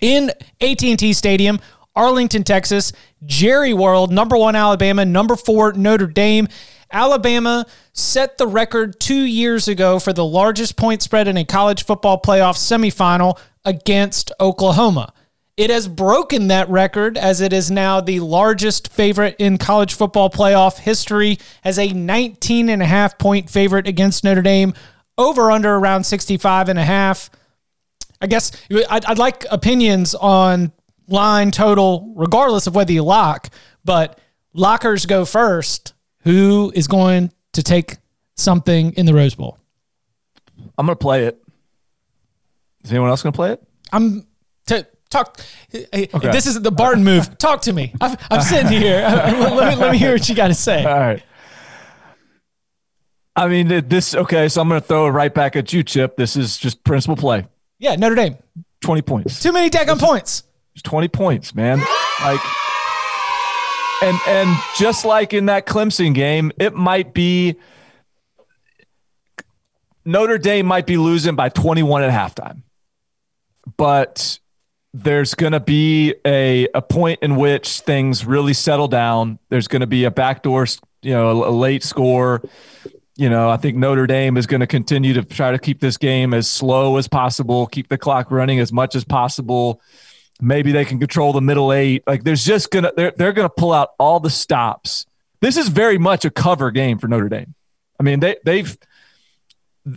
in 0.00 0.30
AT&T 0.60 1.12
Stadium, 1.12 1.58
Arlington, 1.96 2.44
Texas, 2.44 2.92
Jerry 3.26 3.74
World, 3.74 4.12
number 4.12 4.36
1 4.36 4.54
Alabama, 4.54 5.04
number 5.04 5.34
4 5.34 5.72
Notre 5.72 6.06
Dame. 6.06 6.46
Alabama 6.94 7.66
set 7.92 8.38
the 8.38 8.46
record 8.46 8.98
2 9.00 9.14
years 9.14 9.68
ago 9.68 9.98
for 9.98 10.12
the 10.12 10.24
largest 10.24 10.76
point 10.76 11.02
spread 11.02 11.28
in 11.28 11.36
a 11.36 11.44
college 11.44 11.84
football 11.84 12.20
playoff 12.20 12.56
semifinal 12.56 13.38
against 13.64 14.32
Oklahoma. 14.40 15.12
It 15.56 15.70
has 15.70 15.86
broken 15.86 16.48
that 16.48 16.68
record 16.68 17.16
as 17.16 17.40
it 17.40 17.52
is 17.52 17.70
now 17.70 18.00
the 18.00 18.20
largest 18.20 18.92
favorite 18.92 19.36
in 19.38 19.56
college 19.56 19.94
football 19.94 20.28
playoff 20.28 20.78
history 20.78 21.38
as 21.62 21.78
a 21.78 21.92
19 21.92 22.68
and 22.68 22.82
a 22.82 22.86
half 22.86 23.18
point 23.18 23.48
favorite 23.48 23.86
against 23.86 24.24
Notre 24.24 24.42
Dame 24.42 24.74
over 25.16 25.50
under 25.50 25.74
around 25.74 26.04
65 26.04 26.68
and 26.68 26.78
a 26.78 26.84
half. 26.84 27.30
I 28.20 28.26
guess 28.26 28.50
I'd, 28.90 29.04
I'd 29.04 29.18
like 29.18 29.46
opinions 29.50 30.14
on 30.14 30.72
line 31.06 31.50
total, 31.50 32.12
regardless 32.16 32.66
of 32.66 32.74
whether 32.74 32.92
you 32.92 33.04
lock, 33.04 33.48
but 33.84 34.18
lockers 34.54 35.06
go 35.06 35.24
first. 35.24 35.93
Who 36.24 36.72
is 36.74 36.86
going 36.86 37.32
to 37.52 37.62
take 37.62 37.96
something 38.36 38.92
in 38.92 39.06
the 39.06 39.14
Rose 39.14 39.34
Bowl? 39.34 39.58
I'm 40.76 40.86
gonna 40.86 40.96
play 40.96 41.26
it. 41.26 41.42
Is 42.84 42.90
anyone 42.90 43.10
else 43.10 43.22
gonna 43.22 43.32
play 43.32 43.52
it? 43.52 43.62
I'm 43.92 44.26
to 44.66 44.86
talk. 45.10 45.40
Okay. 45.72 46.08
This 46.30 46.46
is 46.46 46.60
the 46.60 46.70
Barton 46.70 47.04
move. 47.04 47.38
Talk 47.38 47.62
to 47.62 47.72
me. 47.72 47.92
I'm, 48.00 48.16
I'm 48.30 48.40
sitting 48.40 48.68
here. 48.68 49.00
let, 49.02 49.68
me, 49.70 49.76
let 49.76 49.92
me 49.92 49.98
hear 49.98 50.12
what 50.12 50.28
you 50.28 50.34
got 50.34 50.48
to 50.48 50.54
say. 50.54 50.84
All 50.84 50.98
right. 50.98 51.22
I 53.36 53.48
mean, 53.48 53.88
this 53.88 54.14
okay. 54.14 54.48
So 54.48 54.60
I'm 54.60 54.68
going 54.68 54.80
to 54.80 54.86
throw 54.86 55.06
it 55.06 55.10
right 55.10 55.32
back 55.32 55.56
at 55.56 55.72
you, 55.72 55.82
Chip. 55.82 56.16
This 56.16 56.36
is 56.36 56.56
just 56.56 56.84
principal 56.84 57.16
play. 57.16 57.46
Yeah, 57.78 57.96
Notre 57.96 58.14
Dame. 58.14 58.36
20 58.82 59.02
points. 59.02 59.40
Too 59.40 59.52
many 59.52 59.70
daggone 59.70 59.98
points. 59.98 60.44
It's 60.74 60.82
20 60.82 61.08
points, 61.08 61.54
man. 61.54 61.78
Like, 62.22 62.40
and 64.02 64.18
and 64.26 64.58
just 64.76 65.04
like 65.04 65.32
in 65.32 65.46
that 65.46 65.66
Clemson 65.66 66.14
game, 66.14 66.52
it 66.58 66.74
might 66.74 67.14
be 67.14 67.56
Notre 70.04 70.38
Dame 70.38 70.66
might 70.66 70.86
be 70.86 70.96
losing 70.96 71.34
by 71.34 71.48
21 71.48 72.02
at 72.02 72.10
halftime, 72.10 72.62
but 73.76 74.38
there's 74.92 75.34
going 75.34 75.52
to 75.52 75.60
be 75.60 76.14
a 76.24 76.68
a 76.74 76.82
point 76.82 77.20
in 77.22 77.36
which 77.36 77.80
things 77.80 78.24
really 78.24 78.52
settle 78.52 78.88
down. 78.88 79.38
There's 79.48 79.68
going 79.68 79.80
to 79.80 79.86
be 79.86 80.04
a 80.04 80.10
backdoor, 80.10 80.66
you 81.02 81.12
know, 81.12 81.42
a, 81.42 81.48
a 81.48 81.52
late 81.52 81.82
score. 81.82 82.42
You 83.16 83.30
know, 83.30 83.48
I 83.48 83.56
think 83.56 83.76
Notre 83.76 84.06
Dame 84.06 84.36
is 84.36 84.46
going 84.46 84.60
to 84.60 84.66
continue 84.66 85.14
to 85.14 85.22
try 85.22 85.52
to 85.52 85.58
keep 85.58 85.80
this 85.80 85.96
game 85.96 86.34
as 86.34 86.50
slow 86.50 86.96
as 86.96 87.06
possible, 87.06 87.66
keep 87.66 87.88
the 87.88 87.98
clock 87.98 88.30
running 88.30 88.58
as 88.58 88.72
much 88.72 88.96
as 88.96 89.04
possible. 89.04 89.80
Maybe 90.40 90.72
they 90.72 90.84
can 90.84 90.98
control 90.98 91.32
the 91.32 91.40
middle 91.40 91.72
eight. 91.72 92.02
Like 92.06 92.24
there's 92.24 92.44
just 92.44 92.70
gonna 92.70 92.92
they're 92.96 93.12
they're 93.16 93.32
gonna 93.32 93.48
pull 93.48 93.72
out 93.72 93.90
all 93.98 94.20
the 94.20 94.30
stops. 94.30 95.06
This 95.40 95.56
is 95.56 95.68
very 95.68 95.98
much 95.98 96.24
a 96.24 96.30
cover 96.30 96.70
game 96.70 96.98
for 96.98 97.08
Notre 97.08 97.28
Dame. 97.28 97.54
I 98.00 98.02
mean, 98.02 98.20
they 98.20 98.36
they've 98.44 98.76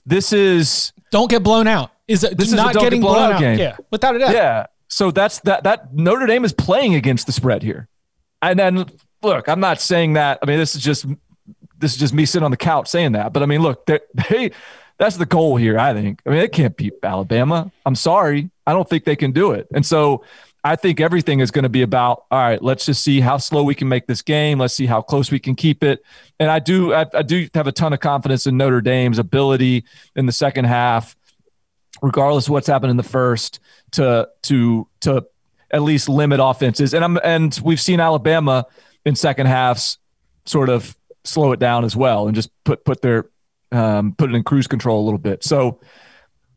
this 0.05 0.33
is 0.33 0.93
don't 1.11 1.29
get 1.29 1.43
blown 1.43 1.67
out. 1.67 1.91
Is 2.07 2.23
it 2.23 2.37
this 2.37 2.49
is 2.49 2.53
not 2.53 2.73
getting 2.73 3.01
get 3.01 3.07
blown, 3.07 3.15
blown 3.15 3.33
out 3.33 3.39
game. 3.39 3.59
Yeah, 3.59 3.77
without 3.91 4.15
a 4.15 4.19
doubt. 4.19 4.33
Yeah. 4.33 4.67
So 4.89 5.11
that's 5.11 5.39
that 5.41 5.63
that 5.63 5.93
Notre 5.93 6.25
Dame 6.25 6.45
is 6.45 6.53
playing 6.53 6.95
against 6.95 7.25
the 7.25 7.31
spread 7.31 7.63
here. 7.63 7.87
And 8.41 8.59
then 8.59 8.85
look, 9.21 9.49
I'm 9.49 9.59
not 9.59 9.81
saying 9.81 10.13
that. 10.13 10.39
I 10.41 10.45
mean, 10.45 10.59
this 10.59 10.75
is 10.75 10.81
just 10.81 11.05
this 11.77 11.93
is 11.93 11.99
just 11.99 12.13
me 12.13 12.25
sitting 12.25 12.45
on 12.45 12.51
the 12.51 12.57
couch 12.57 12.87
saying 12.87 13.13
that. 13.13 13.33
But 13.33 13.43
I 13.43 13.45
mean, 13.45 13.61
look, 13.61 13.85
they 13.87 13.99
they 14.29 14.51
that's 14.97 15.17
the 15.17 15.25
goal 15.25 15.55
here, 15.57 15.77
I 15.77 15.93
think. 15.93 16.21
I 16.25 16.29
mean, 16.29 16.39
it 16.39 16.51
can't 16.51 16.75
beat 16.75 16.93
Alabama. 17.03 17.71
I'm 17.85 17.95
sorry. 17.95 18.49
I 18.65 18.73
don't 18.73 18.89
think 18.89 19.05
they 19.05 19.15
can 19.15 19.31
do 19.31 19.51
it. 19.51 19.67
And 19.73 19.85
so 19.85 20.23
I 20.63 20.75
think 20.75 20.99
everything 20.99 21.39
is 21.39 21.51
going 21.51 21.63
to 21.63 21.69
be 21.69 21.81
about 21.81 22.25
all 22.31 22.39
right, 22.39 22.61
let's 22.61 22.85
just 22.85 23.03
see 23.03 23.21
how 23.21 23.37
slow 23.37 23.63
we 23.63 23.75
can 23.75 23.87
make 23.87 24.07
this 24.07 24.21
game. 24.21 24.59
Let's 24.59 24.73
see 24.73 24.85
how 24.85 25.01
close 25.01 25.31
we 25.31 25.39
can 25.39 25.55
keep 25.55 25.83
it. 25.83 26.03
And 26.39 26.49
I 26.49 26.59
do 26.59 26.93
I, 26.93 27.05
I 27.13 27.21
do 27.21 27.47
have 27.53 27.67
a 27.67 27.71
ton 27.71 27.93
of 27.93 27.99
confidence 27.99 28.47
in 28.47 28.57
Notre 28.57 28.81
Dame's 28.81 29.19
ability 29.19 29.85
in 30.15 30.25
the 30.25 30.31
second 30.31 30.65
half, 30.65 31.15
regardless 32.01 32.47
of 32.47 32.51
what's 32.51 32.67
happened 32.67 32.91
in 32.91 32.97
the 32.97 33.03
first, 33.03 33.59
to 33.91 34.27
to 34.43 34.87
to 35.01 35.25
at 35.71 35.83
least 35.83 36.09
limit 36.09 36.39
offenses. 36.41 36.93
And 36.93 37.03
I'm 37.03 37.17
and 37.23 37.57
we've 37.63 37.81
seen 37.81 37.99
Alabama 37.99 38.65
in 39.05 39.15
second 39.15 39.45
halves 39.45 39.99
sort 40.45 40.69
of 40.69 40.97
slow 41.23 41.51
it 41.51 41.59
down 41.59 41.85
as 41.85 41.95
well 41.95 42.27
and 42.27 42.35
just 42.35 42.49
put 42.63 42.83
put 42.83 43.01
their 43.01 43.29
um, 43.71 44.13
put 44.13 44.29
it 44.29 44.35
in 44.35 44.43
cruise 44.43 44.67
control 44.67 45.01
a 45.01 45.05
little 45.05 45.19
bit. 45.19 45.43
So 45.43 45.79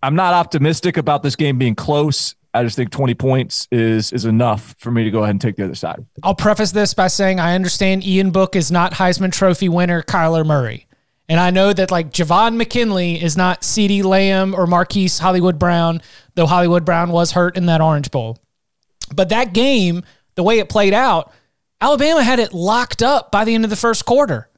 I'm 0.03 0.15
not 0.15 0.35
optimistic 0.35 0.97
about 0.97 1.23
this 1.23 1.37
game 1.37 1.59
being 1.59 1.75
close. 1.75 2.35
I 2.53 2.65
just 2.65 2.77
think 2.77 2.91
20 2.91 3.15
points 3.15 3.69
is 3.71 4.13
is 4.13 4.25
enough 4.25 4.75
for 4.79 4.91
me 4.91 5.05
to 5.05 5.11
go 5.11 5.19
ahead 5.21 5.31
and 5.31 5.41
take 5.41 5.57
the 5.57 5.65
other 5.65 5.75
side. 5.75 6.05
I'll 6.23 6.35
preface 6.35 6.73
this 6.73 6.95
by 6.95 7.07
saying 7.07 7.39
I 7.39 7.55
understand 7.55 8.05
Ian 8.05 8.31
Book 8.31 8.57
is 8.57 8.73
not 8.73 8.95
Heisman 8.95 9.33
Trophy 9.33 9.69
winner 9.69 10.03
Kyler 10.03 10.45
Murray. 10.45 10.87
And 11.29 11.39
I 11.39 11.51
know 11.51 11.73
that 11.73 11.93
like 11.93 12.11
Javon 12.11 12.57
McKinley 12.57 13.23
is 13.23 13.37
not 13.37 13.63
CeeDee 13.63 14.03
Lamb 14.03 14.53
or 14.53 14.67
Marquise 14.67 15.21
Hollywood 15.21 15.61
Brown, 15.61 16.03
though 16.35 16.47
Hollywood 16.47 16.85
Brown 16.85 17.11
was 17.13 17.31
hurt 17.31 17.57
in 17.57 17.67
that 17.67 17.81
Orange 17.81 18.11
Bowl. 18.11 18.37
But 19.15 19.29
that 19.29 19.53
game, 19.53 20.03
the 20.35 20.43
way 20.43 20.59
it 20.59 20.69
played 20.69 20.93
out, 20.93 21.33
Alabama 21.81 22.25
had 22.25 22.41
it 22.41 22.53
locked 22.53 23.01
up 23.01 23.31
by 23.31 23.45
the 23.45 23.55
end 23.55 23.63
of 23.63 23.71
the 23.71 23.77
first 23.77 24.05
quarter. 24.07 24.50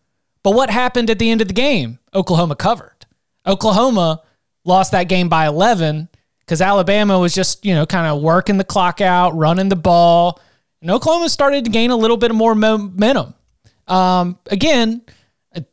But 0.42 0.54
what 0.54 0.70
happened 0.70 1.10
at 1.10 1.18
the 1.18 1.30
end 1.30 1.40
of 1.40 1.48
the 1.48 1.54
game? 1.54 1.98
Oklahoma 2.14 2.56
covered. 2.56 3.06
Oklahoma 3.46 4.22
lost 4.64 4.92
that 4.92 5.04
game 5.04 5.28
by 5.28 5.46
11 5.46 6.08
because 6.40 6.60
Alabama 6.60 7.18
was 7.18 7.34
just, 7.34 7.64
you 7.64 7.74
know, 7.74 7.86
kind 7.86 8.06
of 8.06 8.22
working 8.22 8.56
the 8.56 8.64
clock 8.64 9.00
out, 9.00 9.36
running 9.36 9.68
the 9.68 9.76
ball. 9.76 10.40
And 10.80 10.90
Oklahoma 10.90 11.28
started 11.28 11.64
to 11.64 11.70
gain 11.70 11.90
a 11.90 11.96
little 11.96 12.16
bit 12.16 12.34
more 12.34 12.54
momentum. 12.54 13.34
Um, 13.86 14.38
again, 14.50 15.02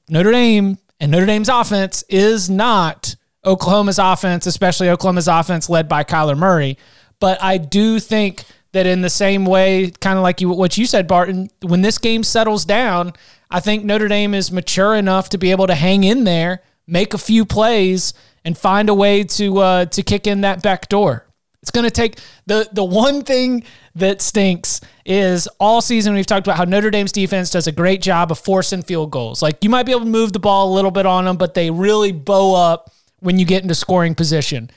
Notre 0.10 0.32
Dame 0.32 0.78
and 1.00 1.12
Notre 1.12 1.26
Dame's 1.26 1.50
offense 1.50 2.04
is 2.10 2.50
not 2.50 3.16
Oklahoma's 3.46 4.00
offense, 4.00 4.46
especially 4.46 4.90
Oklahoma's 4.90 5.28
offense 5.28 5.70
led 5.70 5.88
by 5.88 6.04
Kyler 6.04 6.38
Murray. 6.38 6.78
But 7.20 7.42
I 7.42 7.58
do 7.58 8.00
think 8.00 8.44
that 8.72 8.86
in 8.86 9.02
the 9.02 9.10
same 9.10 9.46
way, 9.46 9.92
kind 10.00 10.18
of 10.18 10.24
like 10.24 10.42
you, 10.42 10.50
what 10.50 10.78
you 10.78 10.86
said, 10.86 11.08
Barton, 11.08 11.50
when 11.62 11.82
this 11.82 11.98
game 11.98 12.24
settles 12.24 12.66
down, 12.66 13.14
I 13.50 13.60
think 13.60 13.84
Notre 13.84 14.08
Dame 14.08 14.34
is 14.34 14.52
mature 14.52 14.96
enough 14.96 15.30
to 15.30 15.38
be 15.38 15.52
able 15.52 15.68
to 15.68 15.76
hang 15.76 16.04
in 16.04 16.24
there, 16.24 16.62
make 16.86 17.14
a 17.14 17.18
few 17.18 17.46
plays, 17.46 18.14
and 18.46 18.58
find 18.58 18.90
a 18.90 18.94
way 18.94 19.24
to 19.24 19.58
uh, 19.60 19.86
to 19.86 20.04
kick 20.04 20.28
in 20.28 20.42
that 20.42 20.62
back 20.62 20.88
door. 20.90 21.26
It's 21.62 21.72
going 21.72 21.86
to 21.86 21.92
take 21.92 22.20
the 22.46 22.70
the 22.72 22.84
one 22.84 23.24
thing 23.24 23.64
that 23.96 24.22
stinks 24.22 24.82
is 25.06 25.48
all 25.60 25.82
season 25.82 26.14
we've 26.14 26.26
talked 26.26 26.48
about 26.48 26.58
how 26.58 26.64
Notre 26.64 26.92
Dame's 26.92 27.12
defense 27.12 27.50
does 27.50 27.68
a 27.68 27.72
great 27.72 28.02
job 28.02 28.32
of 28.32 28.40
forcing 28.40 28.84
field 28.84 29.12
goals. 29.12 29.42
Like 29.42 29.64
you 29.64 29.70
might 29.70 29.86
be 29.86 29.92
able 29.92 30.02
to 30.02 30.08
move 30.08 30.32
the 30.32 30.40
ball 30.40 30.72
a 30.72 30.76
little 30.76 30.92
bit 30.92 31.06
on 31.06 31.26
them, 31.26 31.38
but 31.38 31.56
they 31.56 31.70
really 31.70 32.12
bow 32.12 32.56
up 32.56 32.92
when 33.20 33.40
you 33.40 33.46
get 33.46 33.64
into 33.64 33.76
scoring 33.76 34.16
position. 34.16 34.70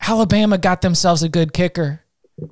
Alabama 0.00 0.58
got 0.58 0.80
themselves 0.80 1.22
a 1.22 1.28
good 1.28 1.52
kicker. 1.52 2.02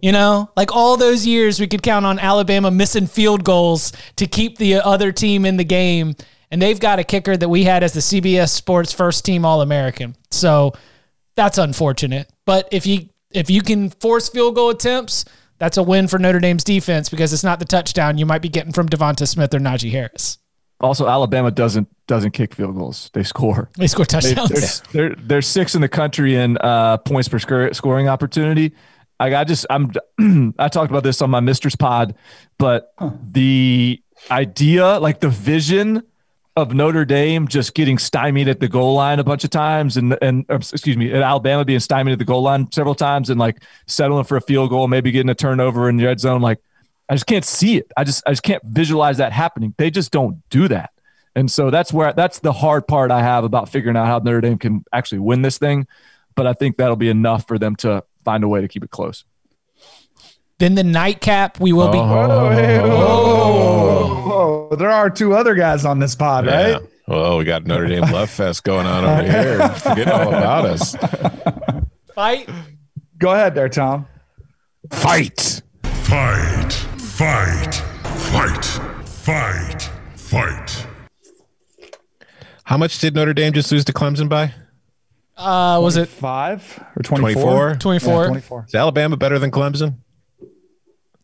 You 0.00 0.12
know, 0.12 0.50
like 0.56 0.74
all 0.74 0.96
those 0.96 1.26
years 1.26 1.60
we 1.60 1.66
could 1.66 1.82
count 1.82 2.06
on 2.06 2.18
Alabama 2.18 2.70
missing 2.70 3.06
field 3.06 3.44
goals 3.44 3.92
to 4.16 4.26
keep 4.26 4.58
the 4.58 4.76
other 4.76 5.12
team 5.12 5.44
in 5.44 5.56
the 5.56 5.64
game. 5.64 6.14
And 6.50 6.62
they've 6.62 6.80
got 6.80 6.98
a 6.98 7.04
kicker 7.04 7.36
that 7.36 7.48
we 7.48 7.64
had 7.64 7.82
as 7.82 7.92
the 7.92 8.00
CBS 8.00 8.50
Sports 8.50 8.92
first 8.92 9.24
team 9.24 9.44
All 9.44 9.60
American. 9.60 10.16
So 10.30 10.72
that's 11.34 11.58
unfortunate. 11.58 12.30
But 12.46 12.68
if 12.72 12.86
you 12.86 13.08
if 13.30 13.50
you 13.50 13.62
can 13.62 13.90
force 13.90 14.28
field 14.28 14.54
goal 14.54 14.70
attempts, 14.70 15.24
that's 15.58 15.76
a 15.76 15.82
win 15.82 16.08
for 16.08 16.18
Notre 16.18 16.40
Dame's 16.40 16.64
defense 16.64 17.08
because 17.08 17.32
it's 17.32 17.44
not 17.44 17.58
the 17.58 17.64
touchdown 17.64 18.16
you 18.16 18.26
might 18.26 18.42
be 18.42 18.48
getting 18.48 18.72
from 18.72 18.88
Devonta 18.88 19.26
Smith 19.26 19.52
or 19.54 19.58
Najee 19.58 19.90
Harris. 19.90 20.38
Also, 20.80 21.08
Alabama 21.08 21.50
doesn't 21.50 21.88
doesn't 22.06 22.30
kick 22.30 22.54
field 22.54 22.76
goals; 22.76 23.10
they 23.12 23.24
score. 23.24 23.68
They 23.76 23.88
score 23.88 24.04
touchdowns. 24.04 24.48
They, 24.48 24.60
they're, 24.60 25.08
they're, 25.08 25.16
they're 25.16 25.42
six 25.42 25.74
in 25.74 25.80
the 25.80 25.88
country 25.88 26.36
in 26.36 26.56
uh, 26.58 26.98
points 26.98 27.28
per 27.28 27.40
sc- 27.40 27.74
scoring 27.74 28.08
opportunity. 28.08 28.72
I, 29.20 29.34
I 29.34 29.44
just 29.44 29.66
I'm 29.70 29.92
I 30.58 30.68
talked 30.68 30.90
about 30.90 31.02
this 31.02 31.20
on 31.22 31.30
my 31.30 31.40
Mistress 31.40 31.76
Pod, 31.76 32.14
but 32.58 32.92
the 33.30 34.00
idea, 34.30 34.98
like 34.98 35.20
the 35.20 35.28
vision 35.28 36.02
of 36.56 36.74
Notre 36.74 37.04
Dame 37.04 37.46
just 37.46 37.74
getting 37.74 37.98
stymied 37.98 38.48
at 38.48 38.58
the 38.58 38.68
goal 38.68 38.94
line 38.94 39.18
a 39.18 39.24
bunch 39.24 39.44
of 39.44 39.50
times, 39.50 39.96
and 39.96 40.16
and 40.22 40.44
excuse 40.48 40.96
me, 40.96 41.12
at 41.12 41.22
Alabama 41.22 41.64
being 41.64 41.80
stymied 41.80 42.12
at 42.12 42.18
the 42.18 42.24
goal 42.24 42.42
line 42.42 42.70
several 42.72 42.94
times, 42.94 43.30
and 43.30 43.38
like 43.38 43.62
settling 43.86 44.24
for 44.24 44.36
a 44.36 44.40
field 44.40 44.70
goal, 44.70 44.88
maybe 44.88 45.10
getting 45.10 45.30
a 45.30 45.34
turnover 45.34 45.88
in 45.88 45.96
the 45.96 46.04
red 46.04 46.20
zone. 46.20 46.40
Like 46.40 46.58
I 47.08 47.14
just 47.14 47.26
can't 47.26 47.44
see 47.44 47.76
it. 47.76 47.90
I 47.96 48.04
just 48.04 48.22
I 48.26 48.30
just 48.30 48.42
can't 48.42 48.62
visualize 48.64 49.18
that 49.18 49.32
happening. 49.32 49.74
They 49.78 49.90
just 49.90 50.10
don't 50.10 50.42
do 50.50 50.68
that. 50.68 50.90
And 51.34 51.50
so 51.50 51.70
that's 51.70 51.92
where 51.92 52.12
that's 52.12 52.40
the 52.40 52.52
hard 52.52 52.88
part 52.88 53.10
I 53.10 53.22
have 53.22 53.44
about 53.44 53.68
figuring 53.68 53.96
out 53.96 54.06
how 54.06 54.18
Notre 54.18 54.40
Dame 54.40 54.58
can 54.58 54.84
actually 54.92 55.20
win 55.20 55.42
this 55.42 55.58
thing. 55.58 55.86
But 56.34 56.46
I 56.46 56.52
think 56.52 56.76
that'll 56.76 56.96
be 56.96 57.08
enough 57.08 57.46
for 57.46 57.58
them 57.58 57.76
to 57.76 58.04
find 58.28 58.44
a 58.44 58.48
way 58.48 58.60
to 58.60 58.68
keep 58.68 58.84
it 58.84 58.90
close. 58.90 59.24
Then 60.58 60.74
the 60.74 60.84
nightcap, 60.84 61.58
we 61.60 61.72
will 61.72 61.88
be. 61.90 61.96
Oh, 61.96 62.50
hey, 62.50 62.78
oh, 62.78 64.68
oh, 64.70 64.76
there 64.76 64.90
are 64.90 65.08
two 65.08 65.32
other 65.32 65.54
guys 65.54 65.86
on 65.86 65.98
this 65.98 66.14
pod, 66.14 66.44
Yeah. 66.44 66.72
right? 66.72 66.82
Well, 67.06 67.38
we 67.38 67.44
got 67.44 67.64
Notre 67.64 67.86
Dame 67.86 68.02
Love 68.12 68.28
Fest 68.28 68.64
going 68.64 68.86
on 68.86 69.02
over 69.02 69.22
here. 69.22 69.66
Forget 69.70 70.08
all 70.12 70.28
about 70.28 70.66
us. 70.66 70.94
Fight. 72.14 72.50
Go 73.16 73.32
ahead 73.32 73.54
there, 73.54 73.70
Tom. 73.70 74.06
Fight. 74.90 75.62
Fight, 75.84 76.72
fight, 76.98 77.74
fight, 78.04 78.64
fight, 79.06 79.90
fight. 80.16 80.86
How 82.64 82.76
much 82.76 82.98
did 82.98 83.14
Notre 83.14 83.32
Dame 83.32 83.54
just 83.54 83.72
lose 83.72 83.86
to 83.86 83.92
Clemson 83.94 84.28
by? 84.28 84.52
Uh, 85.38 85.78
was 85.80 85.96
it 85.96 86.08
five 86.08 86.84
or 86.96 87.02
24? 87.02 87.76
24? 87.76 87.76
24? 87.78 88.22
Yeah, 88.22 88.26
24. 88.28 88.64
Is 88.68 88.74
Alabama 88.74 89.16
better 89.16 89.38
than 89.38 89.50
Clemson? 89.52 89.98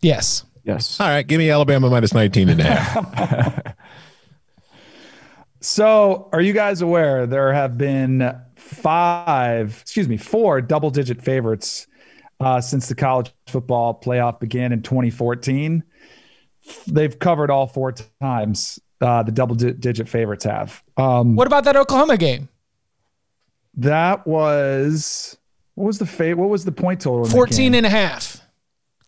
Yes. 0.03 0.45
Yes. 0.65 0.99
All 1.01 1.09
right, 1.09 1.27
give 1.27 1.39
me 1.39 1.51
Alabama 1.51 1.91
minus 1.91 2.15
19 2.15 2.49
and 2.49 2.61
a 2.61 2.65
half. 2.65 3.75
So, 5.61 6.29
are 6.33 6.43
you 6.43 6.53
guys 6.53 6.83
aware 6.83 7.27
there 7.27 7.51
have 7.51 7.79
been 7.79 8.39
five, 8.57 9.79
excuse 9.81 10.07
me, 10.09 10.19
four 10.19 10.61
double 10.61 10.91
digit 10.91 11.23
favorites 11.23 11.87
uh, 12.39 12.61
since 12.61 12.87
the 12.89 12.95
college 12.95 13.33
football 13.47 13.99
playoff 13.99 14.41
began 14.41 14.73
in 14.73 14.83
2014? 14.83 15.83
They've 16.87 17.19
covered 17.19 17.51
all 17.51 17.67
four 17.67 17.95
times. 18.21 18.79
Uh, 19.01 19.23
the 19.23 19.33
double 19.33 19.55
di- 19.55 19.73
digit 19.73 20.07
favorites 20.07 20.45
have. 20.45 20.83
Um, 20.99 21.35
What 21.35 21.47
about 21.47 21.65
that 21.65 21.77
Oklahoma 21.77 22.19
game? 22.19 22.51
That 23.79 24.27
was 24.27 25.37
what 25.75 25.87
was 25.87 25.99
the 25.99 26.07
fate? 26.07 26.35
What 26.35 26.49
was 26.49 26.65
the 26.65 26.73
point 26.73 27.01
total? 27.01 27.25
in 27.25 27.31
14 27.31 27.75
and 27.75 27.87
a 27.87 27.91
half. 27.91 28.41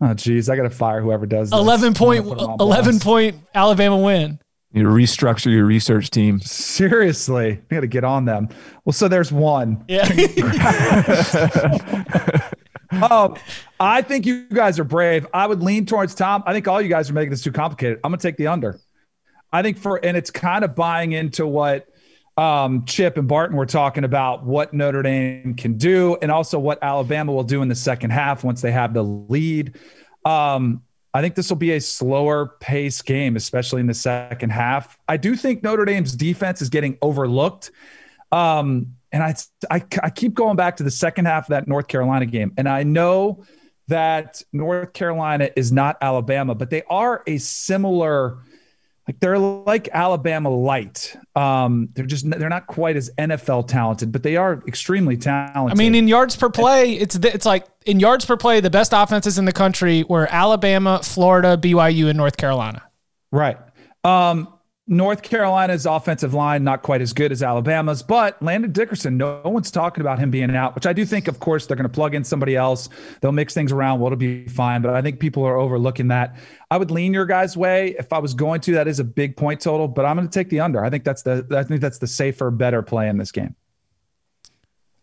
Oh, 0.00 0.12
geez, 0.14 0.50
I 0.50 0.56
got 0.56 0.64
to 0.64 0.70
fire 0.70 1.00
whoever 1.00 1.24
does. 1.24 1.50
This. 1.50 1.58
11 1.58 1.88
I'm 1.88 1.94
point, 1.94 2.24
gonna 2.24 2.36
put 2.36 2.42
'em 2.44 2.50
on 2.50 2.56
11 2.60 2.90
blast. 2.92 3.04
point 3.04 3.36
Alabama 3.54 3.96
win. 3.96 4.38
You 4.72 4.82
need 4.82 4.88
to 4.90 4.94
restructure 4.94 5.50
your 5.50 5.64
research 5.64 6.10
team. 6.10 6.38
Seriously, 6.40 7.62
we 7.70 7.74
got 7.76 7.80
to 7.80 7.86
get 7.86 8.04
on 8.04 8.26
them. 8.26 8.48
Well, 8.84 8.92
so 8.92 9.08
there's 9.08 9.32
one. 9.32 9.82
Yeah. 9.88 10.06
um, 13.00 13.36
I 13.80 14.02
think 14.02 14.26
you 14.26 14.46
guys 14.48 14.78
are 14.78 14.84
brave. 14.84 15.26
I 15.32 15.46
would 15.46 15.62
lean 15.62 15.86
towards 15.86 16.14
Tom. 16.14 16.42
I 16.46 16.52
think 16.52 16.68
all 16.68 16.82
you 16.82 16.88
guys 16.90 17.08
are 17.08 17.14
making 17.14 17.30
this 17.30 17.42
too 17.42 17.52
complicated. 17.52 18.00
I'm 18.04 18.10
gonna 18.10 18.20
take 18.20 18.36
the 18.36 18.48
under. 18.48 18.78
I 19.52 19.62
think 19.62 19.78
for 19.78 19.96
and 20.04 20.16
it's 20.16 20.30
kind 20.30 20.64
of 20.64 20.74
buying 20.74 21.12
into 21.12 21.46
what 21.46 21.86
um, 22.36 22.84
Chip 22.84 23.16
and 23.16 23.26
Barton 23.26 23.56
were 23.56 23.66
talking 23.66 24.04
about, 24.04 24.44
what 24.44 24.74
Notre 24.74 25.02
Dame 25.02 25.54
can 25.54 25.78
do, 25.78 26.16
and 26.20 26.30
also 26.30 26.58
what 26.58 26.78
Alabama 26.82 27.32
will 27.32 27.44
do 27.44 27.62
in 27.62 27.68
the 27.68 27.74
second 27.74 28.10
half 28.10 28.44
once 28.44 28.60
they 28.60 28.72
have 28.72 28.92
the 28.92 29.02
lead. 29.02 29.78
Um, 30.24 30.82
I 31.14 31.22
think 31.22 31.34
this 31.34 31.48
will 31.48 31.56
be 31.56 31.72
a 31.72 31.80
slower 31.80 32.56
pace 32.60 33.00
game, 33.00 33.36
especially 33.36 33.80
in 33.80 33.86
the 33.86 33.94
second 33.94 34.50
half. 34.50 34.98
I 35.08 35.16
do 35.16 35.34
think 35.34 35.62
Notre 35.62 35.86
Dame's 35.86 36.14
defense 36.14 36.60
is 36.60 36.68
getting 36.68 36.98
overlooked. 37.00 37.70
Um, 38.32 38.96
and 39.12 39.22
I, 39.22 39.34
I, 39.70 39.82
I 40.02 40.10
keep 40.10 40.34
going 40.34 40.56
back 40.56 40.76
to 40.76 40.82
the 40.82 40.90
second 40.90 41.24
half 41.24 41.44
of 41.44 41.48
that 41.50 41.68
North 41.68 41.88
Carolina 41.88 42.26
game. 42.26 42.52
And 42.58 42.68
I 42.68 42.82
know 42.82 43.44
that 43.88 44.42
North 44.52 44.92
Carolina 44.92 45.48
is 45.56 45.72
not 45.72 45.96
Alabama, 46.02 46.54
but 46.54 46.68
they 46.68 46.82
are 46.90 47.22
a 47.26 47.38
similar 47.38 48.38
like 49.06 49.20
they're 49.20 49.38
like 49.38 49.88
Alabama 49.92 50.50
light. 50.50 51.16
Um, 51.36 51.90
they're 51.94 52.06
just 52.06 52.28
they're 52.28 52.48
not 52.48 52.66
quite 52.66 52.96
as 52.96 53.10
NFL 53.18 53.68
talented, 53.68 54.10
but 54.10 54.24
they 54.24 54.36
are 54.36 54.62
extremely 54.66 55.16
talented. 55.16 55.70
I 55.70 55.74
mean, 55.78 55.94
in 55.94 56.08
yards 56.08 56.34
per 56.34 56.50
play, 56.50 56.94
it's 56.94 57.14
it's 57.14 57.46
like 57.46 57.66
in 57.84 58.00
yards 58.00 58.24
per 58.24 58.36
play, 58.36 58.60
the 58.60 58.70
best 58.70 58.92
offenses 58.92 59.38
in 59.38 59.44
the 59.44 59.52
country 59.52 60.02
were 60.08 60.26
Alabama, 60.28 61.00
Florida, 61.04 61.56
BYU, 61.56 62.08
and 62.08 62.16
North 62.16 62.36
Carolina. 62.36 62.82
Right. 63.30 63.58
Um, 64.02 64.55
North 64.88 65.22
Carolina's 65.22 65.84
offensive 65.84 66.32
line 66.32 66.62
not 66.62 66.82
quite 66.82 67.00
as 67.00 67.12
good 67.12 67.32
as 67.32 67.42
Alabama's, 67.42 68.04
but 68.04 68.40
Landon 68.40 68.70
Dickerson, 68.70 69.16
no 69.16 69.40
one's 69.44 69.72
talking 69.72 70.00
about 70.00 70.20
him 70.20 70.30
being 70.30 70.54
out, 70.54 70.76
which 70.76 70.86
I 70.86 70.92
do 70.92 71.04
think, 71.04 71.26
of 71.26 71.40
course, 71.40 71.66
they're 71.66 71.76
going 71.76 71.88
to 71.88 71.92
plug 71.92 72.14
in 72.14 72.22
somebody 72.22 72.54
else. 72.54 72.88
They'll 73.20 73.32
mix 73.32 73.52
things 73.52 73.72
around. 73.72 73.98
Well, 73.98 74.12
it'll 74.12 74.18
be 74.18 74.46
fine, 74.46 74.82
but 74.82 74.94
I 74.94 75.02
think 75.02 75.18
people 75.18 75.44
are 75.44 75.56
overlooking 75.56 76.08
that. 76.08 76.36
I 76.70 76.76
would 76.76 76.92
lean 76.92 77.12
your 77.12 77.26
guys' 77.26 77.56
way 77.56 77.96
if 77.98 78.12
I 78.12 78.18
was 78.18 78.32
going 78.32 78.60
to. 78.62 78.72
That 78.74 78.86
is 78.86 79.00
a 79.00 79.04
big 79.04 79.36
point 79.36 79.60
total, 79.60 79.88
but 79.88 80.04
I'm 80.04 80.16
going 80.16 80.28
to 80.28 80.32
take 80.32 80.50
the 80.50 80.60
under. 80.60 80.84
I 80.84 80.90
think 80.90 81.02
that's 81.02 81.22
the 81.22 81.44
I 81.50 81.64
think 81.64 81.80
that's 81.80 81.98
the 81.98 82.06
safer, 82.06 82.52
better 82.52 82.82
play 82.82 83.08
in 83.08 83.16
this 83.16 83.32
game. 83.32 83.56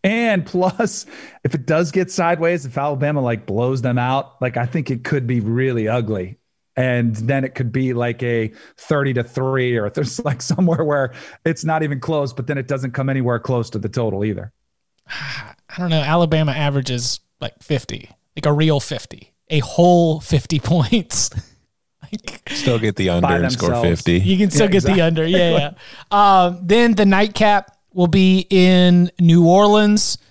And 0.02 0.46
plus, 0.46 1.04
if 1.44 1.54
it 1.54 1.66
does 1.66 1.90
get 1.90 2.10
sideways, 2.10 2.64
if 2.64 2.76
Alabama 2.76 3.20
like 3.20 3.44
blows 3.44 3.82
them 3.82 3.98
out, 3.98 4.40
like 4.40 4.56
I 4.56 4.64
think 4.64 4.90
it 4.90 5.04
could 5.04 5.26
be 5.26 5.40
really 5.40 5.88
ugly 5.88 6.38
and 6.76 7.16
then 7.16 7.44
it 7.44 7.54
could 7.54 7.72
be 7.72 7.92
like 7.92 8.22
a 8.22 8.52
30 8.78 9.14
to 9.14 9.24
3 9.24 9.76
or 9.76 9.90
there's 9.90 10.18
like 10.24 10.42
somewhere 10.42 10.84
where 10.84 11.12
it's 11.44 11.64
not 11.64 11.82
even 11.82 12.00
close 12.00 12.32
but 12.32 12.46
then 12.46 12.58
it 12.58 12.68
doesn't 12.68 12.92
come 12.92 13.08
anywhere 13.08 13.38
close 13.38 13.70
to 13.70 13.78
the 13.78 13.88
total 13.88 14.24
either. 14.24 14.52
I 15.08 15.78
don't 15.78 15.90
know. 15.90 16.02
Alabama 16.02 16.52
averages 16.52 17.20
like 17.40 17.60
50 17.62 18.10
like 18.36 18.46
a 18.46 18.52
real 18.52 18.80
50 18.80 19.32
a 19.50 19.58
whole 19.60 20.20
50 20.20 20.58
points. 20.60 21.30
Like, 22.02 22.42
still 22.50 22.78
get 22.78 22.96
the 22.96 23.08
under 23.10 23.34
and 23.34 23.52
score 23.52 23.80
50 23.80 24.20
you 24.20 24.36
can 24.36 24.50
still 24.50 24.66
yeah, 24.66 24.72
get 24.72 24.76
exactly. 24.76 25.00
the 25.00 25.06
under. 25.06 25.26
yeah 25.26 25.72
yeah. 26.10 26.44
Um, 26.44 26.60
then 26.62 26.94
the 26.94 27.06
nightcap 27.06 27.76
will 27.92 28.08
be 28.08 28.46
in 28.50 29.10
new 29.18 29.46
orleans. 29.46 30.16
it 30.16 30.23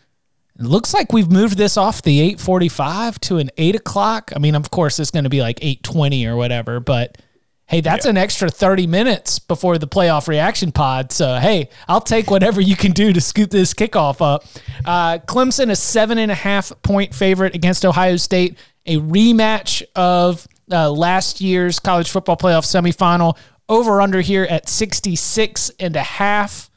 looks 0.65 0.93
like 0.93 1.13
we've 1.13 1.31
moved 1.31 1.57
this 1.57 1.77
off 1.77 2.01
the 2.01 2.19
845 2.19 3.19
to 3.21 3.37
an 3.37 3.49
8 3.57 3.75
o'clock. 3.75 4.31
I 4.35 4.39
mean, 4.39 4.55
of 4.55 4.71
course, 4.71 4.99
it's 4.99 5.11
going 5.11 5.23
to 5.23 5.29
be 5.29 5.41
like 5.41 5.59
820 5.61 6.25
or 6.27 6.35
whatever, 6.35 6.79
but 6.79 7.17
hey, 7.65 7.81
that's 7.81 8.05
yeah. 8.05 8.11
an 8.11 8.17
extra 8.17 8.49
30 8.49 8.87
minutes 8.87 9.39
before 9.39 9.77
the 9.77 9.87
playoff 9.87 10.27
reaction 10.27 10.71
pod. 10.71 11.11
So, 11.11 11.37
hey, 11.37 11.69
I'll 11.87 12.01
take 12.01 12.29
whatever 12.29 12.61
you 12.61 12.75
can 12.75 12.91
do 12.91 13.13
to 13.13 13.21
scoot 13.21 13.51
this 13.51 13.73
kickoff 13.73 14.21
up. 14.21 14.45
Uh, 14.85 15.19
Clemson, 15.25 15.71
a 15.71 15.75
seven 15.75 16.17
and 16.17 16.31
a 16.31 16.35
half 16.35 16.71
point 16.83 17.13
favorite 17.15 17.55
against 17.55 17.85
Ohio 17.85 18.17
State, 18.17 18.57
a 18.85 18.97
rematch 18.97 19.81
of 19.95 20.47
uh, 20.71 20.91
last 20.91 21.41
year's 21.41 21.79
college 21.79 22.09
football 22.09 22.37
playoff 22.37 22.65
semifinal. 22.65 23.37
Over 23.69 24.01
under 24.01 24.19
here 24.19 24.43
at 24.43 24.67
66 24.67 25.71
and 25.79 25.95
a 25.95 26.03
half. 26.03 26.69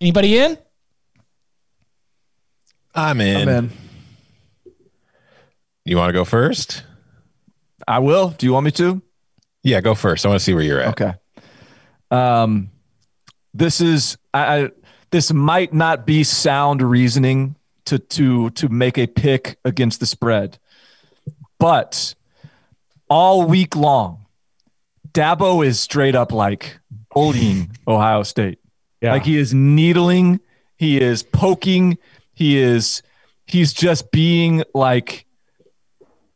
Anybody 0.00 0.38
in? 0.38 0.58
I'm 2.94 3.20
in. 3.20 3.48
I'm 3.48 3.48
in. 3.48 3.70
You 5.84 5.96
want 5.96 6.10
to 6.10 6.12
go 6.12 6.24
first? 6.24 6.84
I 7.86 7.98
will. 7.98 8.30
Do 8.30 8.46
you 8.46 8.52
want 8.52 8.64
me 8.64 8.70
to? 8.72 9.02
Yeah, 9.62 9.80
go 9.80 9.94
first. 9.94 10.24
I 10.24 10.28
want 10.28 10.40
to 10.40 10.44
see 10.44 10.54
where 10.54 10.62
you're 10.62 10.80
at. 10.80 11.00
Okay. 11.00 11.14
Um, 12.10 12.70
this 13.54 13.80
is 13.80 14.16
I, 14.34 14.62
I 14.64 14.70
this 15.10 15.32
might 15.32 15.72
not 15.72 16.06
be 16.06 16.24
sound 16.24 16.82
reasoning 16.82 17.56
to 17.86 17.98
to 17.98 18.50
to 18.50 18.68
make 18.68 18.98
a 18.98 19.06
pick 19.06 19.58
against 19.64 20.00
the 20.00 20.06
spread, 20.06 20.58
but 21.58 22.14
all 23.08 23.46
week 23.46 23.76
long, 23.76 24.26
Dabo 25.12 25.64
is 25.64 25.80
straight 25.80 26.14
up 26.14 26.32
like 26.32 26.78
bullying 27.14 27.76
Ohio 27.88 28.22
State. 28.22 28.58
Yeah. 29.00 29.12
Like 29.12 29.24
he 29.24 29.36
is 29.36 29.52
needling, 29.52 30.40
he 30.76 31.00
is 31.00 31.22
poking, 31.22 31.98
he 32.42 32.58
is 32.58 33.02
he's 33.46 33.72
just 33.72 34.10
being 34.10 34.64
like 34.74 35.26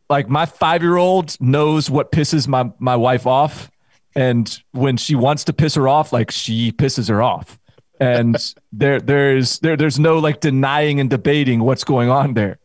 like 0.08 0.28
my 0.28 0.46
5-year-old 0.46 1.36
knows 1.40 1.90
what 1.90 2.12
pisses 2.12 2.46
my 2.46 2.70
my 2.78 2.94
wife 2.94 3.26
off 3.26 3.70
and 4.14 4.62
when 4.70 4.96
she 4.96 5.16
wants 5.16 5.42
to 5.44 5.52
piss 5.52 5.74
her 5.74 5.88
off 5.88 6.12
like 6.12 6.30
she 6.30 6.70
pisses 6.70 7.08
her 7.08 7.20
off. 7.20 7.58
And 7.98 8.36
there 8.72 9.00
there's 9.00 9.58
there 9.58 9.76
there's 9.76 9.98
no 9.98 10.18
like 10.20 10.38
denying 10.40 11.00
and 11.00 11.10
debating 11.10 11.60
what's 11.60 11.82
going 11.82 12.08
on 12.08 12.34
there. 12.34 12.60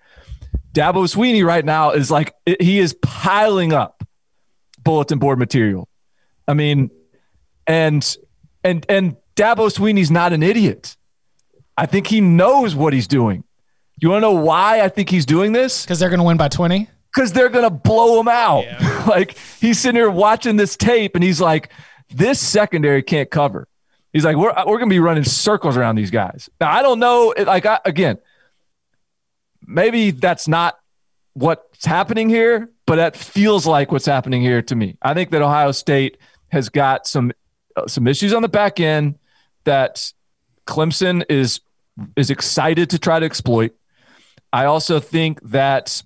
Dabo 0.74 1.08
Swinney 1.08 1.44
right 1.44 1.66
now 1.66 1.92
is 1.92 2.12
like 2.12 2.36
he 2.46 2.78
is 2.78 2.96
piling 3.02 3.74
up 3.74 4.04
bulletin 4.84 5.18
board 5.18 5.39
material. 5.39 5.89
I 6.48 6.54
mean, 6.54 6.92
and 7.66 8.18
and 8.64 8.86
and 8.88 9.18
Dabo 9.36 9.74
Swinney's 9.76 10.12
not 10.12 10.32
an 10.32 10.44
idiot. 10.44 10.96
I 11.78 11.86
think 11.86 12.07
he 12.07 12.22
knows 12.22 12.76
what 12.76 12.93
he's 12.93 13.07
doing. 13.07 13.43
You 13.99 14.09
want 14.09 14.24
to 14.24 14.30
know 14.34 14.41
why 14.41 14.82
I 14.82 14.89
think 14.89 15.09
he's 15.09 15.26
doing 15.26 15.51
this? 15.51 15.84
Because 15.84 15.99
they're 15.99 16.09
going 16.09 16.19
to 16.19 16.26
win 16.26 16.38
by 16.38 16.47
20? 16.47 16.89
Because 17.13 17.34
they're 17.34 17.49
going 17.49 17.65
to 17.65 17.69
blow 17.69 18.19
him 18.19 18.28
out. 18.28 18.63
Yeah. 18.65 19.03
like 19.07 19.38
he's 19.59 19.80
sitting 19.80 19.95
here 19.95 20.09
watching 20.09 20.55
this 20.55 20.76
tape 20.76 21.15
and 21.15 21.24
he's 21.24 21.39
like, 21.39 21.72
this 22.09 22.39
secondary 22.39 23.03
can't 23.03 23.30
cover. 23.30 23.67
He's 24.11 24.26
like, 24.26 24.36
we're, 24.36 24.49
we're 24.49 24.78
going 24.78 24.89
to 24.89 24.93
be 24.93 24.99
running 24.99 25.24
circles 25.24 25.78
around 25.78 25.95
these 25.95 26.11
guys. 26.11 26.49
Now, 26.59 26.72
I 26.72 26.82
don't 26.82 26.99
know. 26.99 27.34
Like, 27.38 27.65
I, 27.65 27.80
again, 27.86 28.17
maybe 29.65 30.11
that's 30.11 30.47
not 30.47 30.78
what's 31.34 31.86
happening 31.86 32.30
here, 32.30 32.69
but 32.86 32.97
that 32.97 33.15
feels 33.15 33.65
like 33.65 33.91
what's 33.91 34.05
happening 34.05 34.41
here 34.41 34.61
to 34.63 34.76
me. 34.76 34.97
I 35.01 35.13
think 35.13 35.32
that 35.32 35.41
Ohio 35.41 35.72
State 35.72 36.17
has 36.49 36.69
got 36.69 37.07
some 37.07 37.32
uh, 37.76 37.88
some 37.88 38.05
issues 38.07 38.34
on 38.34 38.41
the 38.41 38.49
back 38.49 38.82
end 38.82 39.17
that 39.63 40.11
Clemson 40.66 41.24
is 41.30 41.62
is 42.16 42.30
excited 42.30 42.89
to 42.91 42.99
try 42.99 43.20
to 43.20 43.26
exploit. 43.26 43.74
I 44.53 44.66
also 44.66 44.99
think 44.99 45.41
that 45.49 46.03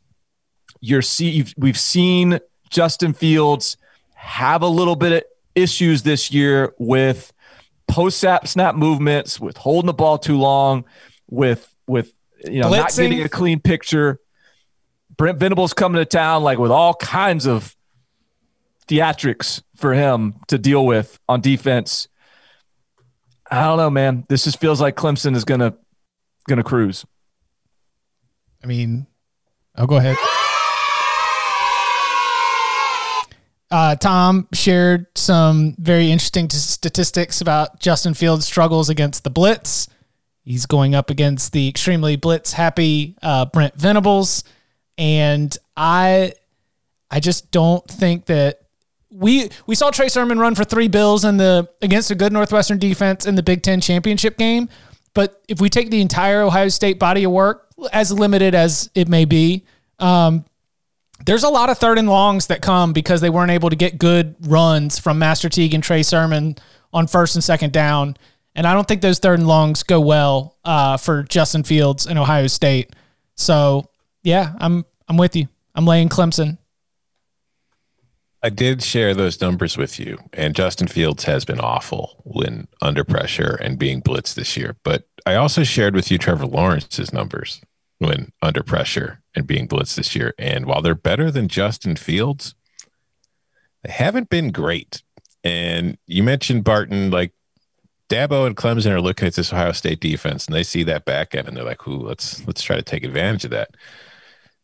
you're 0.79 1.01
see 1.01 1.45
we've 1.57 1.79
seen 1.79 2.39
Justin 2.69 3.13
Fields 3.13 3.77
have 4.13 4.61
a 4.61 4.67
little 4.67 4.95
bit 4.95 5.11
of 5.11 5.23
issues 5.55 6.03
this 6.03 6.31
year 6.31 6.73
with 6.77 7.31
post 7.87 8.19
snap 8.19 8.47
snap 8.47 8.75
movements, 8.75 9.39
with 9.39 9.57
holding 9.57 9.87
the 9.87 9.93
ball 9.93 10.17
too 10.17 10.37
long, 10.37 10.85
with 11.29 11.73
with 11.87 12.13
you 12.43 12.61
know 12.61 12.67
Blitzing. 12.67 12.77
not 12.77 12.95
getting 12.95 13.21
a 13.21 13.29
clean 13.29 13.59
picture. 13.59 14.19
Brent 15.17 15.39
Venables 15.39 15.73
coming 15.73 15.97
to 15.97 16.05
town 16.05 16.43
like 16.43 16.59
with 16.59 16.71
all 16.71 16.93
kinds 16.93 17.45
of 17.45 17.75
theatrics 18.87 19.61
for 19.75 19.93
him 19.93 20.35
to 20.47 20.57
deal 20.57 20.85
with 20.85 21.19
on 21.27 21.41
defense. 21.41 22.07
I 23.51 23.63
don't 23.63 23.77
know, 23.77 23.89
man. 23.89 24.25
This 24.27 24.45
just 24.45 24.59
feels 24.59 24.81
like 24.81 24.95
Clemson 24.95 25.35
is 25.35 25.43
gonna 25.43 25.75
gonna 26.47 26.63
cruise. 26.63 27.05
I 28.63 28.67
mean, 28.67 29.05
I'll 29.75 29.87
go 29.87 29.97
ahead. 29.97 30.17
Uh, 33.71 33.95
Tom 33.95 34.47
shared 34.53 35.07
some 35.15 35.75
very 35.77 36.11
interesting 36.11 36.47
t- 36.47 36.57
statistics 36.57 37.41
about 37.41 37.79
Justin 37.79 38.13
Fields' 38.13 38.45
struggles 38.45 38.89
against 38.89 39.23
the 39.23 39.29
blitz. 39.29 39.87
He's 40.43 40.65
going 40.65 40.95
up 40.95 41.09
against 41.09 41.51
the 41.51 41.67
extremely 41.67 42.15
blitz 42.15 42.53
happy 42.53 43.17
uh, 43.21 43.45
Brent 43.45 43.75
Venables, 43.75 44.43
and 44.97 45.55
I, 45.75 46.33
I 47.09 47.19
just 47.19 47.51
don't 47.51 47.85
think 47.87 48.27
that 48.27 48.59
we 49.15 49.49
we 49.65 49.75
saw 49.75 49.91
Trey 49.91 50.09
Sermon 50.09 50.39
run 50.39 50.55
for 50.55 50.63
three 50.63 50.87
bills 50.87 51.23
in 51.25 51.37
the 51.37 51.69
against 51.81 52.11
a 52.11 52.15
good 52.15 52.33
Northwestern 52.33 52.77
defense 52.77 53.25
in 53.25 53.35
the 53.35 53.43
Big 53.43 53.63
Ten 53.63 53.81
championship 53.81 54.37
game. 54.37 54.69
But 55.13 55.41
if 55.47 55.61
we 55.61 55.69
take 55.69 55.89
the 55.89 56.01
entire 56.01 56.41
Ohio 56.41 56.67
State 56.67 56.99
body 56.99 57.23
of 57.23 57.31
work, 57.31 57.69
as 57.93 58.11
limited 58.11 58.53
as 58.53 58.89
it 58.93 59.07
may 59.07 59.23
be, 59.23 59.65
um, 59.99 60.43
there's 61.25 61.43
a 61.43 61.49
lot 61.49 61.69
of 61.69 61.77
third 61.77 61.97
and 61.97 62.09
longs 62.09 62.47
that 62.47 62.61
come 62.61 62.91
because 62.91 63.21
they 63.21 63.29
weren't 63.29 63.51
able 63.51 63.69
to 63.69 63.77
get 63.77 63.97
good 63.97 64.35
runs 64.41 64.99
from 64.99 65.17
Master 65.17 65.47
Teague 65.47 65.73
and 65.73 65.81
Trey 65.81 66.03
Sermon 66.03 66.55
on 66.93 67.07
first 67.07 67.35
and 67.35 67.43
second 67.43 67.71
down. 67.71 68.17
And 68.55 68.67
I 68.67 68.73
don't 68.73 68.87
think 68.87 69.01
those 69.01 69.19
third 69.19 69.39
and 69.39 69.47
longs 69.47 69.83
go 69.83 70.01
well 70.01 70.57
uh, 70.65 70.97
for 70.97 71.23
Justin 71.23 71.63
Fields 71.63 72.05
and 72.05 72.19
Ohio 72.19 72.47
State. 72.47 72.93
So 73.35 73.89
yeah, 74.23 74.53
I'm 74.59 74.85
I'm 75.07 75.17
with 75.17 75.35
you. 75.35 75.47
I'm 75.73 75.85
laying 75.85 76.09
Clemson. 76.09 76.57
I 78.45 78.49
did 78.49 78.83
share 78.83 79.15
those 79.15 79.41
numbers 79.41 79.75
with 79.75 79.99
you, 79.99 80.19
and 80.31 80.53
Justin 80.55 80.87
Fields 80.87 81.23
has 81.23 81.45
been 81.45 81.59
awful 81.59 82.21
when 82.25 82.67
under 82.79 83.03
pressure 83.03 83.55
and 83.55 83.79
being 83.79 84.03
blitzed 84.03 84.35
this 84.35 84.55
year. 84.55 84.75
But 84.83 85.07
I 85.25 85.33
also 85.33 85.63
shared 85.63 85.95
with 85.95 86.11
you 86.11 86.19
Trevor 86.19 86.45
Lawrence's 86.45 87.11
numbers. 87.11 87.59
when 87.99 88.31
under 88.41 88.61
pressure 88.61 89.21
and 89.35 89.47
being 89.47 89.67
blitzed 89.67 89.95
this 89.95 90.15
year. 90.15 90.33
And 90.37 90.65
while 90.65 90.81
they're 90.81 90.93
better 90.95 91.31
than 91.31 91.47
Justin 91.47 91.95
Fields, 91.95 92.53
they 93.83 93.91
haven't 93.91 94.29
been 94.29 94.51
great. 94.51 95.01
And 95.43 95.97
you 96.05 96.21
mentioned 96.21 96.63
Barton, 96.65 97.09
like 97.09 97.31
Dabo 98.09 98.45
and 98.45 98.55
Clemson 98.55 98.91
are 98.91 99.01
looking 99.01 99.27
at 99.27 99.33
this 99.33 99.53
Ohio 99.53 99.71
State 99.71 100.01
defense 100.01 100.45
and 100.45 100.55
they 100.55 100.63
see 100.63 100.83
that 100.83 101.05
back 101.05 101.33
end 101.33 101.47
and 101.47 101.57
they're 101.57 101.63
like, 101.63 101.87
"Ooh, 101.87 101.97
let's 102.01 102.45
let's 102.45 102.61
try 102.61 102.75
to 102.75 102.83
take 102.83 103.03
advantage 103.03 103.45
of 103.45 103.51
that." 103.51 103.75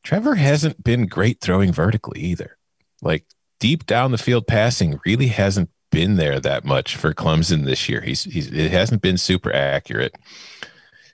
Trevor 0.03 0.36
hasn't 0.36 0.84
been 0.84 1.07
great 1.07 1.41
throwing 1.41 1.71
vertically 1.71 2.19
either. 2.19 2.57
Like 3.01 3.25
deep 3.62 3.86
down 3.86 4.12
the 4.12 4.18
field 4.18 4.47
passing 4.47 4.99
really 5.05 5.28
hasn't 5.28 5.70
been 5.91 6.16
there 6.16 6.39
that 6.39 6.66
much 6.66 6.95
for 6.95 7.14
Clemson 7.14 7.64
this 7.64 7.88
year. 7.88 8.01
He's, 8.01 8.24
he's 8.24 8.51
it 8.51 8.72
hasn't 8.72 9.01
been 9.01 9.18
super 9.18 9.53
accurate. 9.53 10.16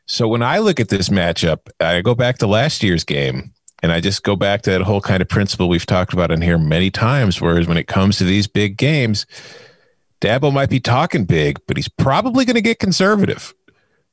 So 0.06 0.28
when 0.28 0.42
I 0.42 0.60
look 0.60 0.80
at 0.80 0.88
this 0.88 1.10
matchup, 1.10 1.70
I 1.82 2.02
go 2.02 2.16
back 2.16 2.38
to 2.38 2.48
last 2.48 2.82
year's 2.82 3.04
game 3.04 3.52
and 3.84 3.92
I 3.92 4.00
just 4.00 4.24
go 4.24 4.38
back 4.38 4.62
to 4.62 4.72
that 4.72 4.82
whole 4.82 5.02
kind 5.02 5.22
of 5.22 5.28
principle 5.28 5.68
we've 5.68 5.86
talked 5.86 6.14
about 6.14 6.32
in 6.32 6.42
here 6.42 6.58
many 6.58 6.90
times. 6.90 7.42
Whereas 7.42 7.68
when 7.68 7.78
it 7.78 7.88
comes 7.88 8.18
to 8.18 8.24
these 8.24 8.48
big 8.48 8.78
games, 8.78 9.26
Dabo 10.22 10.52
might 10.54 10.70
be 10.70 10.80
talking 10.80 11.26
big, 11.26 11.60
but 11.68 11.76
he's 11.76 11.90
probably 11.90 12.46
going 12.46 12.56
to 12.56 12.62
get 12.62 12.80
conservative. 12.80 13.54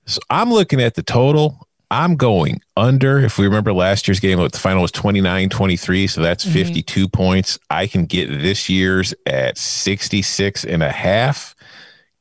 So 0.06 0.20
I'm 0.28 0.52
looking 0.52 0.82
at 0.82 0.94
the 0.94 1.02
total. 1.02 1.68
I'm 1.90 2.16
going 2.16 2.60
under. 2.76 3.18
If 3.20 3.38
we 3.38 3.46
remember 3.46 3.72
last 3.72 4.08
year's 4.08 4.20
game, 4.20 4.38
the 4.38 4.58
final 4.58 4.82
was 4.82 4.92
29 4.92 5.48
23. 5.48 6.06
So 6.06 6.22
that's 6.22 6.44
mm-hmm. 6.44 6.54
52 6.54 7.08
points. 7.08 7.58
I 7.70 7.86
can 7.86 8.06
get 8.06 8.26
this 8.28 8.68
year's 8.68 9.14
at 9.26 9.58
66 9.58 10.64
and 10.64 10.82
a 10.82 10.90
half. 10.90 11.54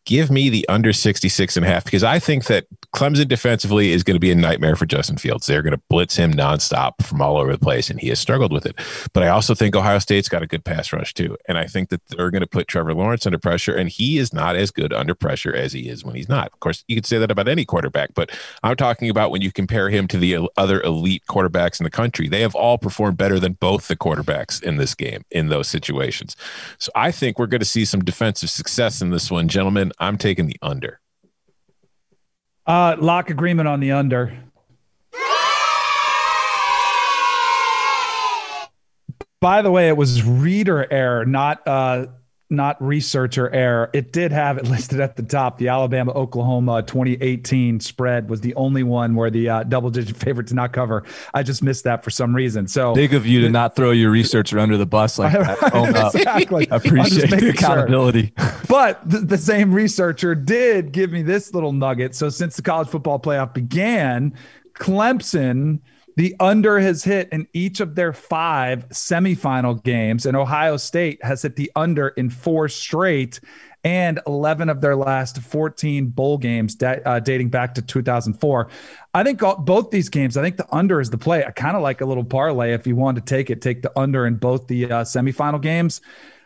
Give 0.05 0.29
me 0.29 0.49
the 0.49 0.67
under 0.67 0.91
66 0.93 1.57
and 1.57 1.65
a 1.65 1.69
half 1.69 1.85
because 1.85 2.03
I 2.03 2.19
think 2.19 2.45
that 2.45 2.65
Clemson 2.93 3.27
defensively 3.27 3.91
is 3.91 4.03
going 4.03 4.15
to 4.15 4.19
be 4.19 4.31
a 4.31 4.35
nightmare 4.35 4.75
for 4.75 4.85
Justin 4.85 5.17
Fields. 5.17 5.47
They're 5.47 5.63
going 5.63 5.75
to 5.75 5.81
blitz 5.89 6.15
him 6.15 6.31
nonstop 6.31 7.01
from 7.01 7.21
all 7.21 7.37
over 7.37 7.51
the 7.51 7.59
place, 7.59 7.89
and 7.89 7.99
he 7.99 8.09
has 8.09 8.19
struggled 8.19 8.53
with 8.53 8.67
it. 8.67 8.79
But 9.13 9.23
I 9.23 9.29
also 9.29 9.55
think 9.55 9.75
Ohio 9.75 9.97
State's 9.97 10.29
got 10.29 10.43
a 10.43 10.47
good 10.47 10.63
pass 10.63 10.93
rush 10.93 11.13
too. 11.13 11.35
And 11.47 11.57
I 11.57 11.65
think 11.65 11.89
that 11.89 12.01
they're 12.07 12.29
going 12.29 12.41
to 12.41 12.47
put 12.47 12.67
Trevor 12.67 12.93
Lawrence 12.93 13.25
under 13.25 13.39
pressure, 13.39 13.75
and 13.75 13.89
he 13.89 14.19
is 14.19 14.31
not 14.31 14.55
as 14.55 14.69
good 14.69 14.93
under 14.93 15.15
pressure 15.15 15.53
as 15.53 15.73
he 15.73 15.89
is 15.89 16.05
when 16.05 16.15
he's 16.15 16.29
not. 16.29 16.51
Of 16.53 16.59
course, 16.59 16.83
you 16.87 16.95
could 16.95 17.07
say 17.07 17.17
that 17.17 17.31
about 17.31 17.47
any 17.47 17.65
quarterback, 17.65 18.13
but 18.13 18.29
I'm 18.61 18.75
talking 18.75 19.09
about 19.09 19.31
when 19.31 19.41
you 19.41 19.51
compare 19.51 19.89
him 19.89 20.07
to 20.09 20.17
the 20.17 20.47
other 20.55 20.79
elite 20.81 21.23
quarterbacks 21.27 21.79
in 21.79 21.85
the 21.85 21.89
country. 21.89 22.29
They 22.29 22.41
have 22.41 22.55
all 22.55 22.77
performed 22.77 23.17
better 23.17 23.39
than 23.39 23.53
both 23.53 23.87
the 23.87 23.95
quarterbacks 23.95 24.61
in 24.61 24.77
this 24.77 24.93
game 24.93 25.23
in 25.31 25.49
those 25.49 25.67
situations. 25.67 26.35
So 26.77 26.91
I 26.95 27.11
think 27.11 27.39
we're 27.39 27.47
going 27.47 27.59
to 27.59 27.65
see 27.65 27.85
some 27.85 28.03
defensive 28.03 28.51
success 28.51 29.01
in 29.01 29.09
this 29.09 29.31
one, 29.31 29.47
gentlemen. 29.47 29.91
I'm 29.99 30.17
taking 30.17 30.45
the 30.45 30.57
under. 30.61 30.99
Uh, 32.65 32.95
lock 32.99 33.29
agreement 33.29 33.67
on 33.67 33.79
the 33.79 33.91
under. 33.91 34.37
By 39.41 39.61
the 39.61 39.69
way, 39.69 39.89
it 39.89 39.97
was 39.97 40.23
reader 40.23 40.87
error, 40.89 41.25
not 41.25 41.67
uh, 41.67 42.05
not 42.53 42.81
researcher 42.81 43.49
error. 43.49 43.89
It 43.93 44.13
did 44.13 44.31
have 44.31 44.57
it 44.57 44.65
listed 44.69 44.99
at 44.99 45.15
the 45.15 45.23
top. 45.23 45.57
The 45.57 45.67
Alabama 45.67 46.13
Oklahoma 46.13 46.83
2018 46.83 47.79
spread 47.79 48.29
was 48.29 48.41
the 48.41 48.55
only 48.55 48.83
one 48.83 49.15
where 49.15 49.29
the 49.29 49.49
uh, 49.49 49.63
double 49.63 49.89
digit 49.89 50.15
favorite 50.17 50.47
did 50.47 50.55
not 50.55 50.73
cover. 50.73 51.03
I 51.33 51.43
just 51.43 51.63
missed 51.63 51.83
that 51.83 52.03
for 52.03 52.09
some 52.09 52.35
reason. 52.35 52.67
So 52.67 52.93
Big 52.93 53.13
of 53.13 53.25
you 53.25 53.41
to 53.41 53.49
not 53.49 53.75
throw 53.75 53.91
your 53.91 54.11
researcher 54.11 54.59
under 54.59 54.77
the 54.77 54.85
bus 54.85 55.19
like 55.19 55.33
that. 55.33 55.73
Exactly. 56.13 56.69
I 56.71 56.77
appreciate 56.77 57.29
the 57.29 57.35
making 57.35 57.39
sure. 57.39 57.49
accountability. 57.51 58.33
But 58.67 59.07
the, 59.07 59.19
the 59.19 59.37
same 59.37 59.73
researcher 59.73 60.35
did 60.35 60.91
give 60.91 61.11
me 61.11 61.21
this 61.21 61.53
little 61.53 61.71
nugget. 61.71 62.15
So 62.15 62.29
since 62.29 62.55
the 62.55 62.61
college 62.61 62.87
football 62.87 63.19
playoff 63.19 63.53
began, 63.53 64.33
Clemson, 64.73 65.79
the 66.15 66.35
under 66.39 66.79
has 66.79 67.03
hit 67.03 67.29
in 67.31 67.47
each 67.53 67.79
of 67.79 67.95
their 67.95 68.13
five 68.13 68.87
semifinal 68.89 69.83
games, 69.83 70.25
and 70.25 70.37
Ohio 70.37 70.77
State 70.77 71.23
has 71.23 71.41
hit 71.41 71.55
the 71.55 71.71
under 71.75 72.09
in 72.09 72.29
four 72.29 72.69
straight. 72.69 73.39
And 73.85 74.21
11 74.27 74.69
of 74.69 74.79
their 74.79 74.95
last 74.95 75.39
14 75.39 76.07
bowl 76.07 76.37
games 76.37 76.73
da- 76.73 77.01
uh, 77.05 77.19
dating 77.19 77.49
back 77.49 77.75
to 77.75 77.81
2004. 77.81 78.69
I 79.13 79.23
think 79.25 79.43
all, 79.43 79.57
both 79.57 79.91
these 79.91 80.07
games, 80.07 80.37
I 80.37 80.41
think 80.41 80.55
the 80.55 80.73
under 80.73 81.01
is 81.01 81.09
the 81.09 81.17
play. 81.17 81.43
I 81.43 81.51
kind 81.51 81.75
of 81.75 81.83
like 81.83 81.99
a 81.99 82.05
little 82.05 82.23
parlay. 82.23 82.71
If 82.71 82.87
you 82.87 82.95
want 82.95 83.17
to 83.17 83.21
take 83.21 83.49
it, 83.49 83.61
take 83.61 83.81
the 83.81 83.91
under 83.99 84.25
in 84.25 84.35
both 84.35 84.67
the 84.67 84.85
uh, 84.85 85.03
semifinal 85.03 85.61
games. 85.61 85.99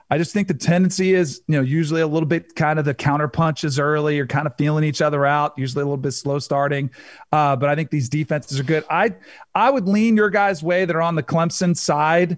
I 0.09 0.17
just 0.17 0.33
think 0.33 0.47
the 0.47 0.53
tendency 0.53 1.13
is, 1.13 1.41
you 1.47 1.55
know, 1.57 1.61
usually 1.61 2.01
a 2.01 2.07
little 2.07 2.27
bit 2.27 2.55
kind 2.55 2.79
of 2.79 2.85
the 2.85 2.93
counter 2.93 3.27
punches 3.27 3.77
early. 3.77 4.15
You're 4.15 4.27
kind 4.27 4.47
of 4.47 4.53
feeling 4.57 4.83
each 4.83 5.01
other 5.01 5.25
out. 5.25 5.53
Usually 5.57 5.81
a 5.81 5.85
little 5.85 5.97
bit 5.97 6.13
slow 6.13 6.39
starting, 6.39 6.89
uh, 7.31 7.55
but 7.57 7.69
I 7.69 7.75
think 7.75 7.89
these 7.89 8.07
defenses 8.07 8.59
are 8.59 8.63
good. 8.63 8.85
I 8.89 9.15
I 9.53 9.69
would 9.69 9.87
lean 9.87 10.15
your 10.15 10.29
guys' 10.29 10.63
way 10.63 10.85
that 10.85 10.95
are 10.95 11.01
on 11.01 11.15
the 11.15 11.23
Clemson 11.23 11.75
side, 11.75 12.37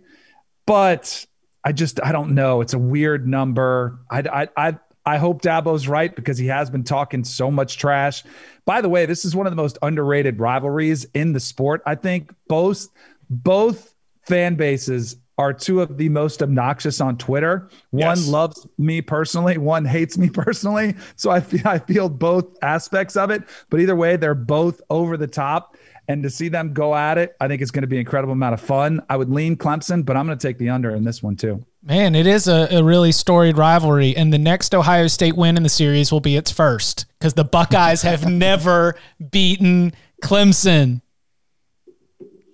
but 0.66 1.26
I 1.64 1.72
just 1.72 2.02
I 2.04 2.12
don't 2.12 2.34
know. 2.34 2.62
It's 2.62 2.74
a 2.74 2.80
weird 2.80 3.28
number. 3.28 4.00
I 4.10 4.20
I 4.20 4.48
I. 4.70 4.80
I 5.06 5.18
hope 5.18 5.42
Dabo's 5.42 5.88
right 5.88 6.14
because 6.16 6.38
he 6.38 6.46
has 6.48 6.70
been 6.70 6.84
talking 6.84 7.24
so 7.24 7.50
much 7.50 7.80
trash. 7.80 8.24
By 8.66 8.82
the 8.82 8.90
way, 8.90 9.08
this 9.08 9.26
is 9.26 9.36
one 9.36 9.48
of 9.48 9.52
the 9.52 9.56
most 9.56 9.80
underrated 9.82 10.40
rivalries 10.40 11.06
in 11.16 11.34
the 11.34 11.40
sport. 11.40 11.82
I 11.88 11.96
think 11.96 12.32
both 12.48 12.90
both 13.28 13.96
fan 14.28 14.54
bases 14.54 15.16
are 15.40 15.54
two 15.54 15.82
of 15.82 15.98
the 15.98 16.10
most 16.10 16.44
obnoxious 16.44 17.00
on 17.02 17.18
Twitter. 17.18 17.70
One 17.92 18.18
Yes. 18.18 18.28
loves 18.28 18.68
me 18.78 19.02
personally, 19.02 19.58
one 19.58 19.86
hates 19.86 20.18
me 20.18 20.30
personally. 20.30 20.94
So 21.16 21.32
I 21.32 21.40
feel 21.40 21.62
I 21.66 21.80
feel 21.80 22.10
both 22.10 22.46
aspects 22.62 23.16
of 23.16 23.32
it. 23.32 23.44
But 23.72 23.80
either 23.80 23.96
way, 23.96 24.18
they're 24.18 24.36
both 24.36 24.82
over 24.92 25.18
the 25.18 25.28
top. 25.28 25.76
And 26.10 26.24
to 26.24 26.30
see 26.30 26.50
them 26.50 26.74
go 26.74 26.96
at 26.96 27.18
it, 27.20 27.36
I 27.40 27.48
think 27.48 27.62
it's 27.62 27.70
going 27.72 27.84
to 27.84 27.88
be 27.88 27.98
an 27.98 28.00
incredible 28.02 28.34
amount 28.34 28.56
of 28.56 28.62
fun. 28.62 29.00
I 29.10 29.16
would 29.16 29.30
lean 29.30 29.56
Clemson, 29.56 30.04
but 30.04 30.18
I'm 30.18 30.26
going 30.26 30.38
to 30.38 30.48
take 30.48 30.58
the 30.58 30.70
under 30.70 30.94
in 30.96 31.04
this 31.04 31.22
one 31.24 31.36
too. 31.36 31.64
Man, 31.84 32.16
it 32.16 32.26
is 32.28 32.48
a, 32.48 32.68
a 32.72 32.84
really 32.84 33.12
storied 33.12 33.58
rivalry, 33.58 34.18
and 34.18 34.34
the 34.34 34.38
next 34.40 34.74
Ohio 34.76 35.08
State 35.08 35.38
win 35.38 35.56
in 35.56 35.64
the 35.64 35.70
series 35.70 36.12
will 36.12 36.20
be 36.20 36.36
its 36.36 36.52
first 36.52 37.06
because 37.20 37.36
the 37.36 37.44
Buckeyes 37.46 38.02
have 38.02 38.26
never 38.30 38.96
beaten 39.32 39.94
Clemson. 40.22 41.02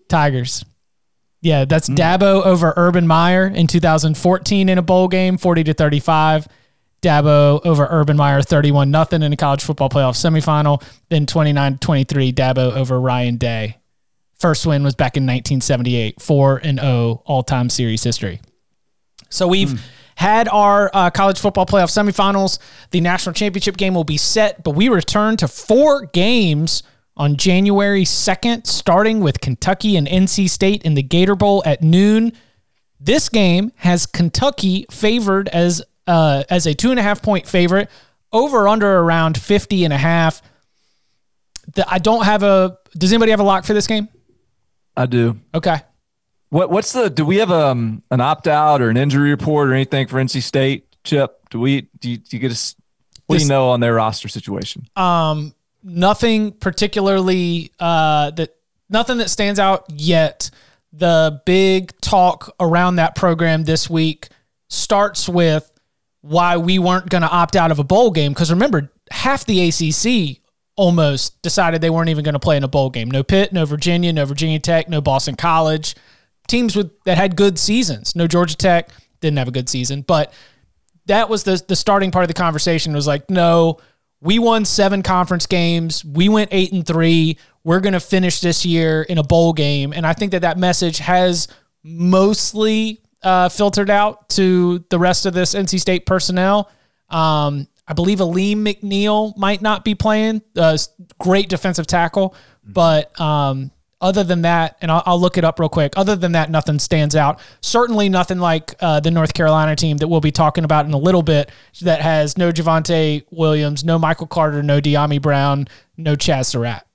Tigers. 0.10 0.64
Yeah, 1.46 1.66
that's 1.66 1.88
Dabo 1.88 2.44
over 2.44 2.74
Urban 2.76 3.06
Meyer 3.06 3.46
in 3.46 3.68
2014 3.68 4.68
in 4.68 4.80
a 4.80 4.82
bowl 4.82 5.08
game, 5.08 5.38
40 5.38 5.66
to 5.66 5.74
35. 5.76 6.48
Dabo 7.04 7.64
over 7.64 7.86
Urban 7.88 8.18
Meyer, 8.18 8.42
31 8.42 8.90
nothing 8.90 9.22
in 9.22 9.32
a 9.32 9.38
college 9.38 9.64
football 9.64 9.88
playoff 9.88 10.16
semifinal. 10.16 10.82
Then 11.10 11.28
29 11.28 11.78
23, 11.78 12.34
Dabo 12.34 12.74
over 12.74 13.00
Ryan 13.00 13.38
Day. 13.38 13.78
First 14.40 14.66
win 14.66 14.84
was 14.84 14.96
back 14.96 15.18
in 15.18 15.24
1978, 15.24 16.20
4 16.20 16.62
and 16.64 16.80
0 16.80 17.22
all 17.28 17.44
time 17.44 17.70
series 17.70 18.04
history. 18.04 18.42
So 19.30 19.48
we've 19.48 19.80
had 20.16 20.48
our 20.48 20.90
uh, 20.96 21.12
college 21.12 21.38
football 21.38 21.68
playoff 21.68 21.92
semifinals. 21.92 22.58
The 22.90 23.02
national 23.02 23.34
championship 23.34 23.78
game 23.78 23.94
will 23.94 24.04
be 24.04 24.18
set, 24.18 24.64
but 24.64 24.72
we 24.72 24.90
return 24.90 25.38
to 25.38 25.48
four 25.48 26.08
games 26.08 26.82
on 27.18 27.38
January 27.38 28.04
2nd, 28.04 28.68
starting 28.68 29.22
with 29.22 29.40
Kentucky 29.40 29.96
and 29.96 30.08
NC 30.08 30.50
State 30.50 30.84
in 30.84 30.96
the 30.96 31.04
Gator 31.04 31.36
Bowl 31.36 31.64
at 31.66 31.82
noon. 31.82 32.34
This 33.00 33.30
game 33.30 33.72
has 33.78 34.06
Kentucky 34.06 34.86
favored 34.92 35.48
as 35.50 35.84
uh, 36.08 36.44
as 36.50 36.66
a 36.68 36.74
two 36.74 36.92
and 36.92 37.00
a 37.00 37.04
half 37.04 37.22
point 37.22 37.48
favorite, 37.48 37.90
over 38.32 38.68
under 38.68 39.00
around 39.00 39.40
50 39.40 39.86
and 39.86 39.94
a 39.94 39.98
half. 39.98 40.42
The, 41.74 41.92
I 41.92 42.00
don't 42.00 42.26
have 42.26 42.44
a. 42.44 42.78
Does 42.98 43.12
anybody 43.12 43.32
have 43.32 43.40
a 43.40 43.44
lock 43.44 43.66
for 43.66 43.74
this 43.74 43.88
game? 43.88 44.08
I 44.96 45.06
do. 45.08 45.40
Okay. 45.54 45.78
What 46.50 46.70
what's 46.70 46.94
the 46.94 47.10
do 47.10 47.26
we 47.26 47.38
have 47.38 47.52
um 47.52 48.04
an 48.12 48.22
opt 48.22 48.48
out 48.48 48.82
or 48.82 48.90
an 48.90 48.98
injury 48.98 49.32
report 49.32 49.70
or 49.70 49.74
anything 49.74 50.08
for 50.08 50.18
NC 50.18 50.42
State? 50.44 50.88
Chip, 51.04 51.50
do 51.50 51.60
we 51.60 51.90
do 52.00 52.12
you, 52.12 52.18
do 52.18 52.38
you 52.38 52.40
get 52.40 52.52
us 52.52 52.76
what 53.28 53.38
do 53.38 53.44
you 53.44 53.50
know 53.50 53.70
on 53.70 53.80
their 53.80 53.96
roster 53.96 54.28
situation? 54.28 54.88
Um, 54.96 55.55
nothing 55.86 56.52
particularly 56.52 57.72
uh, 57.80 58.32
that 58.32 58.56
nothing 58.90 59.20
that 59.20 59.30
stands 59.30 59.60
out 59.60 59.86
yet. 59.90 60.50
The 60.92 61.42
big 61.46 61.94
talk 62.02 62.56
around 62.60 62.96
that 62.96 63.16
program 63.16 63.64
this 63.66 63.90
week 63.90 64.30
starts 64.70 65.30
with 65.30 65.72
why 66.22 66.58
we 66.58 66.80
weren't 66.80 67.10
going 67.10 67.22
to 67.22 67.30
opt 67.30 67.56
out 67.56 67.70
of 67.70 67.80
a 67.80 67.84
bowl 67.84 68.12
game 68.12 68.34
because 68.34 68.50
remember 68.50 68.92
half 69.12 69.46
the 69.46 69.68
ACC 69.70 70.42
almost 70.76 71.42
decided 71.42 71.82
they 71.82 71.90
weren't 71.90 72.10
even 72.10 72.24
going 72.24 72.34
to 72.34 72.40
play 72.40 72.58
in 72.58 72.64
a 72.64 72.68
bowl 72.68 72.90
game. 72.90 73.12
No 73.12 73.24
Pitt, 73.24 73.54
no 73.54 73.66
Virginia, 73.66 74.12
no 74.12 74.26
Virginia 74.26 74.60
Tech, 74.60 74.90
no 74.90 75.02
Boston 75.02 75.36
College. 75.36 75.96
Teams 76.48 76.76
with 76.76 76.92
that 77.04 77.18
had 77.18 77.36
good 77.36 77.60
seasons. 77.60 78.16
No 78.16 78.28
Georgia 78.28 78.56
Tech 78.56 78.90
didn't 79.20 79.38
have 79.38 79.48
a 79.48 79.52
good 79.52 79.70
season, 79.70 80.02
but 80.02 80.34
that 81.06 81.30
was 81.30 81.44
the 81.44 81.64
the 81.68 81.76
starting 81.76 82.12
part 82.12 82.24
of 82.24 82.28
the 82.28 82.34
conversation 82.34 82.94
was 82.94 83.08
like, 83.08 83.30
no, 83.30 83.80
we 84.26 84.40
won 84.40 84.66
seven 84.66 85.04
conference 85.04 85.46
games. 85.46 86.04
We 86.04 86.30
went 86.30 86.50
eight 86.52 86.74
and 86.74 86.86
three. 86.86 87.38
We're 87.64 87.80
going 87.80 87.94
to 87.94 88.00
finish 88.00 88.42
this 88.42 88.66
year 88.66 89.04
in 89.04 89.20
a 89.20 89.24
bowl 89.24 89.54
game. 89.54 89.94
And 89.94 90.06
I 90.06 90.14
think 90.14 90.32
that 90.32 90.42
that 90.42 90.58
message 90.58 90.98
has 90.98 91.48
mostly 91.84 93.02
uh, 93.22 93.50
filtered 93.50 93.92
out 93.92 94.28
to 94.30 94.84
the 94.90 94.98
rest 94.98 95.28
of 95.28 95.36
this 95.36 95.54
NC 95.54 95.80
State 95.80 96.08
personnel. 96.08 96.72
Um, 97.08 97.68
I 97.88 97.94
believe 97.94 98.20
Alim 98.20 98.66
McNeill 98.66 99.38
might 99.38 99.62
not 99.62 99.86
be 99.86 99.94
playing. 99.94 100.42
Uh, 100.56 100.76
great 101.20 101.48
defensive 101.48 101.86
tackle, 101.86 102.34
but 102.64 103.20
um, 103.22 103.70
other 104.06 104.24
than 104.24 104.44
that, 104.44 104.78
and 104.82 104.92
I'll, 104.92 105.02
I'll, 105.06 105.20
look 105.20 105.38
it 105.38 105.44
up 105.44 105.60
real 105.60 105.68
quick. 105.68 105.94
Other 105.98 106.16
than 106.16 106.34
that, 106.34 106.52
nothing 106.52 106.78
stands 106.78 107.16
out. 107.16 107.40
Certainly 107.62 108.10
nothing 108.10 108.38
like 108.38 108.76
uh, 108.80 109.00
the 109.00 109.10
North 109.10 109.34
Carolina 109.34 109.76
team 109.76 109.98
that 109.98 110.08
we'll 110.08 110.22
be 110.22 110.32
talking 110.32 110.64
about 110.64 110.86
in 110.86 110.94
a 110.94 110.98
little 110.98 111.24
bit 111.24 111.50
that 111.82 112.02
has 112.02 112.38
no 112.38 112.52
Javonte 112.52 113.24
Williams, 113.32 113.84
no 113.84 113.98
Michael 113.98 114.28
Carter, 114.28 114.62
no 114.62 114.80
Dyami 114.80 115.20
Brown, 115.20 115.68
no 115.98 116.16
Chazz 116.16 116.46
Surratt. 116.46 116.86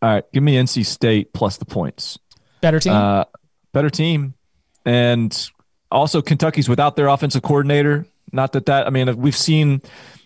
All 0.00 0.08
right, 0.08 0.24
give 0.32 0.44
me 0.44 0.54
NC 0.54 0.86
State 0.86 1.32
plus 1.32 1.56
the 1.56 1.64
points. 1.64 2.18
Better 2.60 2.78
team. 2.78 2.92
Uh, 2.92 3.24
better 3.72 3.90
team, 3.90 4.34
and 4.84 5.50
also 5.90 6.22
Kentucky's 6.22 6.68
without 6.68 6.94
their 6.94 7.08
offensive 7.08 7.42
coordinator. 7.42 8.06
Not 8.32 8.52
that 8.52 8.66
that 8.66 8.86
I 8.86 8.90
mean 8.90 9.16
we've 9.16 9.36
seen 9.36 9.82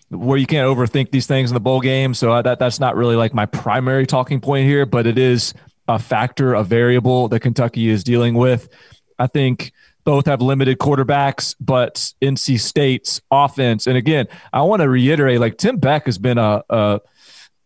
where 0.09 0.37
you 0.37 0.45
can't 0.45 0.67
overthink 0.67 1.11
these 1.11 1.27
things 1.27 1.49
in 1.49 1.55
the 1.55 1.59
bowl 1.59 1.81
game. 1.81 2.13
So 2.13 2.41
that 2.41 2.59
that's 2.59 2.79
not 2.79 2.95
really 2.95 3.15
like 3.15 3.33
my 3.33 3.45
primary 3.45 4.05
talking 4.05 4.39
point 4.39 4.67
here, 4.67 4.85
but 4.85 5.07
it 5.07 5.17
is 5.17 5.53
a 5.87 5.99
factor, 5.99 6.53
a 6.53 6.63
variable 6.63 7.27
that 7.29 7.41
Kentucky 7.41 7.89
is 7.89 8.03
dealing 8.03 8.35
with. 8.35 8.69
I 9.17 9.27
think 9.27 9.71
both 10.03 10.25
have 10.27 10.41
limited 10.41 10.77
quarterbacks, 10.77 11.55
but 11.59 12.13
NC 12.21 12.59
State's 12.59 13.21
offense, 13.31 13.87
and 13.87 13.97
again, 13.97 14.27
I 14.53 14.61
want 14.61 14.81
to 14.81 14.89
reiterate, 14.89 15.39
like 15.39 15.57
Tim 15.57 15.77
Beck 15.77 16.05
has 16.05 16.17
been 16.17 16.37
a 16.37 16.63
a, 16.69 16.99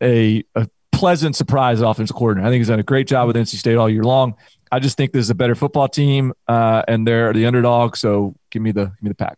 a, 0.01 0.43
a 0.55 0.69
pleasant 0.91 1.35
surprise 1.35 1.81
offensive 1.81 2.15
coordinator. 2.15 2.47
I 2.47 2.51
think 2.51 2.59
he's 2.59 2.67
done 2.69 2.79
a 2.79 2.83
great 2.83 3.07
job 3.07 3.27
with 3.27 3.35
NC 3.35 3.55
State 3.55 3.75
all 3.75 3.89
year 3.89 4.03
long. 4.03 4.35
I 4.71 4.79
just 4.79 4.97
think 4.97 5.11
this 5.11 5.21
is 5.21 5.29
a 5.29 5.35
better 5.35 5.55
football 5.55 5.87
team, 5.87 6.33
uh, 6.47 6.83
and 6.87 7.07
they're 7.07 7.33
the 7.33 7.45
underdog. 7.45 7.95
So 7.95 8.35
give 8.51 8.61
me 8.61 8.71
the 8.71 8.85
give 8.85 9.03
me 9.03 9.09
the 9.09 9.15
pack. 9.15 9.37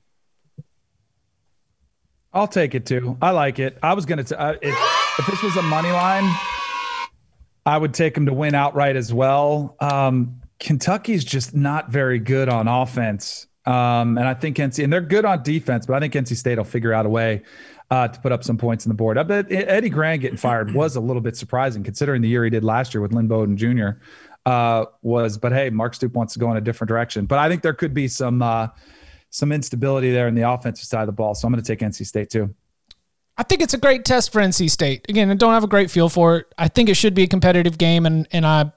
I'll 2.33 2.47
take 2.47 2.75
it 2.75 2.85
too. 2.85 3.17
I 3.21 3.31
like 3.31 3.59
it. 3.59 3.77
I 3.81 3.93
was 3.93 4.05
gonna. 4.05 4.23
T- 4.23 4.35
uh, 4.35 4.53
if, 4.61 4.75
if 5.19 5.27
this 5.27 5.43
was 5.43 5.55
a 5.57 5.61
money 5.63 5.91
line, 5.91 6.29
I 7.65 7.77
would 7.77 7.93
take 7.93 8.15
them 8.15 8.25
to 8.25 8.33
win 8.33 8.55
outright 8.55 8.95
as 8.95 9.13
well. 9.13 9.75
Um, 9.79 10.41
Kentucky's 10.59 11.23
just 11.23 11.55
not 11.55 11.89
very 11.89 12.19
good 12.19 12.49
on 12.49 12.67
offense, 12.67 13.47
um, 13.65 14.17
and 14.17 14.27
I 14.27 14.33
think 14.33 14.57
NC 14.57 14.83
and 14.83 14.91
they're 14.91 15.01
good 15.01 15.25
on 15.25 15.43
defense, 15.43 15.85
but 15.85 15.95
I 15.95 15.99
think 15.99 16.13
NC 16.13 16.35
State 16.35 16.57
will 16.57 16.65
figure 16.65 16.93
out 16.93 17.05
a 17.05 17.09
way 17.09 17.43
uh, 17.91 18.07
to 18.07 18.19
put 18.21 18.31
up 18.31 18.43
some 18.43 18.57
points 18.57 18.85
on 18.85 18.89
the 18.89 18.95
board. 18.95 19.17
I 19.17 19.23
bet 19.23 19.51
Eddie 19.51 19.89
Gran 19.89 20.19
getting 20.19 20.37
fired 20.37 20.71
was 20.75 20.95
a 20.95 21.01
little 21.01 21.21
bit 21.21 21.35
surprising 21.35 21.83
considering 21.83 22.21
the 22.21 22.29
year 22.29 22.43
he 22.43 22.49
did 22.49 22.63
last 22.63 22.93
year 22.93 23.01
with 23.01 23.13
Lynn 23.13 23.27
Bowden 23.27 23.57
Jr. 23.57 24.01
Uh, 24.45 24.85
was, 25.03 25.37
but 25.37 25.51
hey, 25.51 25.69
Mark 25.69 25.93
Stoops 25.93 26.15
wants 26.15 26.33
to 26.33 26.39
go 26.39 26.49
in 26.49 26.57
a 26.57 26.61
different 26.61 26.87
direction. 26.87 27.25
But 27.25 27.37
I 27.37 27.49
think 27.49 27.61
there 27.61 27.73
could 27.73 27.93
be 27.93 28.07
some 28.07 28.41
uh, 28.41 28.69
some 29.29 29.51
instability 29.51 30.11
there 30.11 30.27
in 30.27 30.35
the 30.35 30.49
offensive 30.49 30.85
side 30.85 31.01
of 31.01 31.07
the 31.07 31.13
ball. 31.13 31.35
So 31.35 31.47
I'm 31.47 31.53
going 31.53 31.63
to 31.63 31.67
take 31.67 31.79
NC 31.79 32.05
State 32.05 32.29
too. 32.29 32.53
I 33.37 33.43
think 33.43 33.61
it's 33.61 33.73
a 33.73 33.77
great 33.77 34.05
test 34.05 34.31
for 34.31 34.41
NC 34.41 34.69
State. 34.69 35.05
Again, 35.09 35.31
I 35.31 35.35
don't 35.35 35.53
have 35.53 35.63
a 35.63 35.67
great 35.67 35.89
feel 35.89 36.09
for 36.09 36.37
it. 36.37 36.53
I 36.57 36.67
think 36.67 36.89
it 36.89 36.95
should 36.95 37.13
be 37.13 37.23
a 37.23 37.27
competitive 37.27 37.77
game, 37.77 38.05
and 38.05 38.27
and 38.31 38.45
I, 38.45 38.71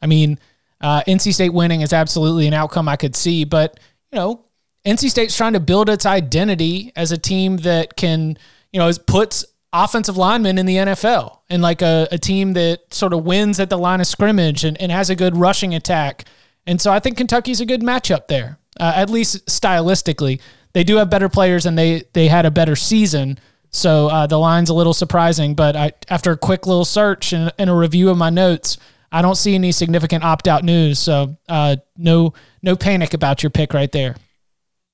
I 0.00 0.06
mean, 0.06 0.38
uh, 0.80 1.02
NC 1.06 1.34
State 1.34 1.52
winning 1.52 1.80
is 1.80 1.92
absolutely 1.92 2.46
an 2.46 2.54
outcome 2.54 2.88
I 2.88 2.96
could 2.96 3.16
see. 3.16 3.44
But 3.44 3.78
you 4.12 4.18
know, 4.18 4.44
NC 4.84 5.10
State's 5.10 5.36
trying 5.36 5.54
to 5.54 5.60
build 5.60 5.88
its 5.88 6.06
identity 6.06 6.92
as 6.96 7.12
a 7.12 7.18
team 7.18 7.58
that 7.58 7.96
can, 7.96 8.38
you 8.72 8.78
know, 8.78 8.90
puts 9.06 9.44
offensive 9.72 10.16
linemen 10.16 10.56
in 10.56 10.64
the 10.64 10.76
NFL 10.76 11.40
and 11.50 11.60
like 11.60 11.82
a, 11.82 12.08
a 12.10 12.16
team 12.16 12.54
that 12.54 12.94
sort 12.94 13.12
of 13.12 13.24
wins 13.24 13.60
at 13.60 13.68
the 13.68 13.76
line 13.76 14.00
of 14.00 14.06
scrimmage 14.06 14.64
and, 14.64 14.80
and 14.80 14.90
has 14.90 15.10
a 15.10 15.14
good 15.14 15.36
rushing 15.36 15.74
attack. 15.74 16.24
And 16.66 16.80
so 16.80 16.90
I 16.90 17.00
think 17.00 17.18
Kentucky's 17.18 17.60
a 17.60 17.66
good 17.66 17.82
matchup 17.82 18.28
there 18.28 18.58
uh, 18.78 18.92
at 18.94 19.10
least 19.10 19.46
stylistically. 19.46 20.40
They 20.72 20.84
do 20.84 20.96
have 20.96 21.10
better 21.10 21.28
players 21.28 21.66
and 21.66 21.78
they 21.78 22.04
they 22.12 22.28
had 22.28 22.46
a 22.46 22.50
better 22.50 22.76
season. 22.76 23.38
So 23.70 24.08
uh, 24.08 24.26
the 24.26 24.38
line's 24.38 24.70
a 24.70 24.74
little 24.74 24.94
surprising, 24.94 25.54
but 25.54 25.76
I, 25.76 25.92
after 26.08 26.32
a 26.32 26.36
quick 26.36 26.66
little 26.66 26.84
search 26.84 27.32
and, 27.32 27.52
and, 27.58 27.68
a 27.68 27.74
review 27.74 28.08
of 28.08 28.16
my 28.16 28.30
notes, 28.30 28.78
I 29.12 29.22
don't 29.22 29.34
see 29.34 29.54
any 29.54 29.72
significant 29.72 30.24
opt 30.24 30.48
out 30.48 30.64
news. 30.64 30.98
So 30.98 31.36
uh, 31.48 31.76
no 31.96 32.32
no 32.62 32.76
panic 32.76 33.14
about 33.14 33.42
your 33.42 33.50
pick 33.50 33.74
right 33.74 33.92
there. 33.92 34.16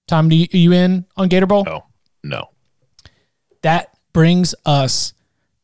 Tom, 0.09 0.31
you, 0.31 0.47
are 0.53 0.57
you 0.57 0.72
in 0.72 1.07
on 1.16 1.29
Gator 1.29 1.47
Bowl? 1.47 1.64
No, 1.64 1.85
no. 2.22 2.51
That 3.62 3.97
brings 4.12 4.55
us 4.66 5.14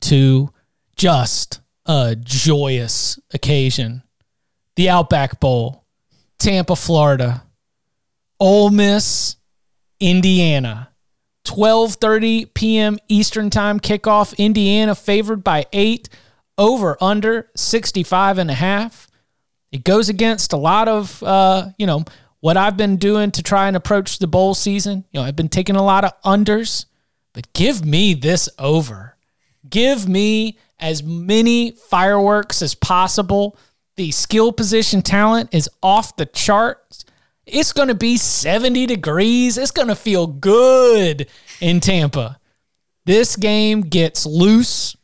to 0.01 0.51
just 0.95 1.61
a 1.85 2.15
joyous 2.15 3.19
occasion. 3.33 4.03
The 4.75 4.89
Outback 4.89 5.39
Bowl, 5.39 5.85
Tampa, 6.39 6.75
Florida. 6.75 7.43
Ole 8.39 8.71
Miss, 8.71 9.35
Indiana. 9.99 10.90
12:30 11.45 12.53
p.m. 12.53 12.97
Eastern 13.07 13.49
Time 13.49 13.79
kickoff. 13.79 14.37
Indiana 14.37 14.95
favored 14.95 15.43
by 15.43 15.65
8 15.73 16.09
over 16.57 16.97
under 17.01 17.49
65 17.55 18.37
and 18.37 18.51
a 18.51 18.55
half. 18.55 19.07
It 19.71 19.83
goes 19.83 20.09
against 20.09 20.53
a 20.53 20.57
lot 20.57 20.87
of 20.87 21.23
uh, 21.23 21.69
you 21.77 21.87
know, 21.87 22.03
what 22.41 22.57
I've 22.57 22.77
been 22.77 22.97
doing 22.97 23.31
to 23.31 23.43
try 23.43 23.67
and 23.67 23.77
approach 23.77 24.19
the 24.19 24.27
bowl 24.27 24.53
season. 24.53 25.05
You 25.11 25.19
know, 25.19 25.25
I've 25.25 25.35
been 25.35 25.49
taking 25.49 25.75
a 25.75 25.83
lot 25.83 26.03
of 26.03 26.21
unders, 26.23 26.85
but 27.33 27.51
give 27.53 27.85
me 27.85 28.13
this 28.13 28.49
over. 28.59 29.15
Give 29.69 30.07
me 30.09 30.57
as 30.79 31.03
many 31.03 31.71
fireworks 31.71 32.61
as 32.61 32.75
possible. 32.75 33.57
The 33.95 34.11
skill 34.11 34.51
position 34.51 35.01
talent 35.01 35.53
is 35.53 35.69
off 35.81 36.15
the 36.15 36.25
charts. 36.25 37.05
It's 37.45 37.73
going 37.73 37.87
to 37.87 37.95
be 37.95 38.17
70 38.17 38.85
degrees. 38.85 39.57
It's 39.57 39.71
going 39.71 39.87
to 39.87 39.95
feel 39.95 40.27
good 40.27 41.27
in 41.59 41.79
Tampa. 41.79 42.39
This 43.05 43.35
game 43.35 43.81
gets 43.81 44.25
loose. 44.25 44.95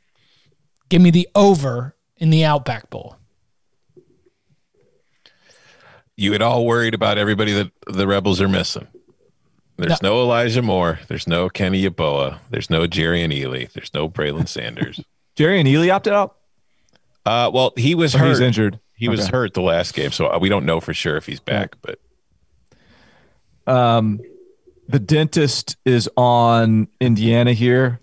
Give 0.89 1.01
me 1.01 1.11
the 1.11 1.27
over 1.35 1.95
in 2.17 2.29
the 2.29 2.45
Outback 2.45 2.89
Bowl. 2.89 3.17
You 6.15 6.31
had 6.31 6.41
all 6.41 6.65
worried 6.65 6.93
about 6.93 7.17
everybody 7.17 7.53
that 7.53 7.71
the 7.87 8.07
Rebels 8.07 8.41
are 8.41 8.47
missing. 8.47 8.87
There's 9.77 10.01
no, 10.01 10.09
no 10.09 10.21
Elijah 10.23 10.63
Moore. 10.63 10.99
There's 11.07 11.27
no 11.27 11.49
Kenny 11.49 11.87
Yeboah. 11.87 12.39
There's 12.49 12.69
no 12.69 12.87
Jerrion 12.87 13.31
Ealy. 13.31 13.71
There's 13.71 13.93
no 13.93 14.09
Braylon 14.09 14.47
Sanders. 14.47 14.99
Jerrion 15.37 15.65
Ealy 15.65 15.93
opted 15.93 16.13
out? 16.13 16.37
Uh, 17.25 17.51
well, 17.53 17.73
he 17.77 17.93
was 17.93 18.15
oh, 18.15 18.19
hurt. 18.19 18.29
He's 18.29 18.39
injured. 18.39 18.79
He 18.95 19.07
okay. 19.07 19.17
was 19.17 19.27
hurt 19.27 19.53
the 19.53 19.61
last 19.61 19.93
game, 19.93 20.11
so 20.11 20.35
we 20.39 20.49
don't 20.49 20.65
know 20.65 20.79
for 20.79 20.93
sure 20.93 21.17
if 21.17 21.27
he's 21.27 21.39
back. 21.39 21.75
But 21.83 21.99
um, 23.67 24.19
the 24.87 24.99
dentist 24.99 25.75
is 25.85 26.09
on 26.15 26.87
Indiana 26.99 27.53
here. 27.53 27.99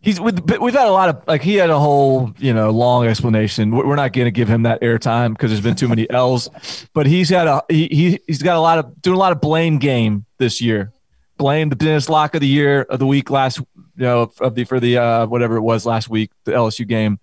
He's 0.00 0.20
with, 0.20 0.40
we've 0.60 0.74
had 0.74 0.88
a 0.88 0.90
lot 0.90 1.08
of 1.10 1.22
like 1.28 1.42
he 1.42 1.54
had 1.54 1.70
a 1.70 1.78
whole 1.78 2.34
you 2.38 2.52
know 2.52 2.70
long 2.70 3.06
explanation. 3.06 3.70
We're 3.70 3.94
not 3.94 4.12
going 4.12 4.26
to 4.26 4.32
give 4.32 4.48
him 4.48 4.64
that 4.64 4.82
airtime 4.82 5.30
because 5.30 5.52
there's 5.52 5.62
been 5.62 5.76
too 5.76 5.86
many 5.86 6.10
L's. 6.10 6.48
But 6.92 7.06
he's 7.06 7.28
had 7.28 7.46
a 7.46 7.62
he, 7.68 7.86
he 7.86 8.20
he's 8.26 8.42
got 8.42 8.56
a 8.56 8.60
lot 8.60 8.78
of 8.78 9.00
doing 9.00 9.14
a 9.14 9.20
lot 9.20 9.30
of 9.30 9.40
blame 9.40 9.78
game 9.78 10.26
this 10.38 10.60
year. 10.60 10.92
Blame 11.38 11.68
the 11.68 11.76
dentist 11.76 12.10
lock 12.10 12.34
of 12.34 12.40
the 12.40 12.48
year 12.48 12.82
of 12.82 12.98
the 12.98 13.06
week 13.06 13.30
last 13.30 13.58
you 13.58 13.64
know 13.96 14.32
of 14.40 14.56
the 14.56 14.64
for 14.64 14.80
the 14.80 14.98
uh, 14.98 15.26
whatever 15.26 15.56
it 15.56 15.62
was 15.62 15.86
last 15.86 16.08
week 16.08 16.32
the 16.44 16.50
LSU 16.50 16.86
game. 16.86 17.20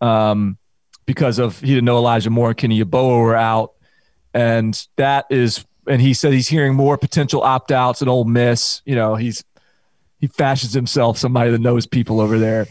Um, 0.00 0.56
because 1.04 1.38
of 1.38 1.60
he 1.60 1.66
didn't 1.66 1.84
know 1.84 1.98
Elijah 1.98 2.30
Moore 2.30 2.48
and 2.48 2.56
Kenny 2.56 2.82
Yeboah 2.82 3.20
were 3.20 3.36
out, 3.36 3.72
and 4.32 4.86
that 4.96 5.26
is 5.28 5.66
and 5.86 6.00
he 6.00 6.14
said 6.14 6.32
he's 6.32 6.48
hearing 6.48 6.74
more 6.74 6.96
potential 6.96 7.42
opt 7.42 7.72
outs 7.72 8.02
at 8.02 8.08
Ole 8.08 8.24
Miss. 8.24 8.82
You 8.84 8.94
know, 8.94 9.14
he's 9.14 9.44
he 10.18 10.26
fashions 10.28 10.72
himself 10.72 11.18
somebody 11.18 11.50
that 11.50 11.60
knows 11.60 11.86
people 11.86 12.20
over 12.20 12.38
there, 12.38 12.66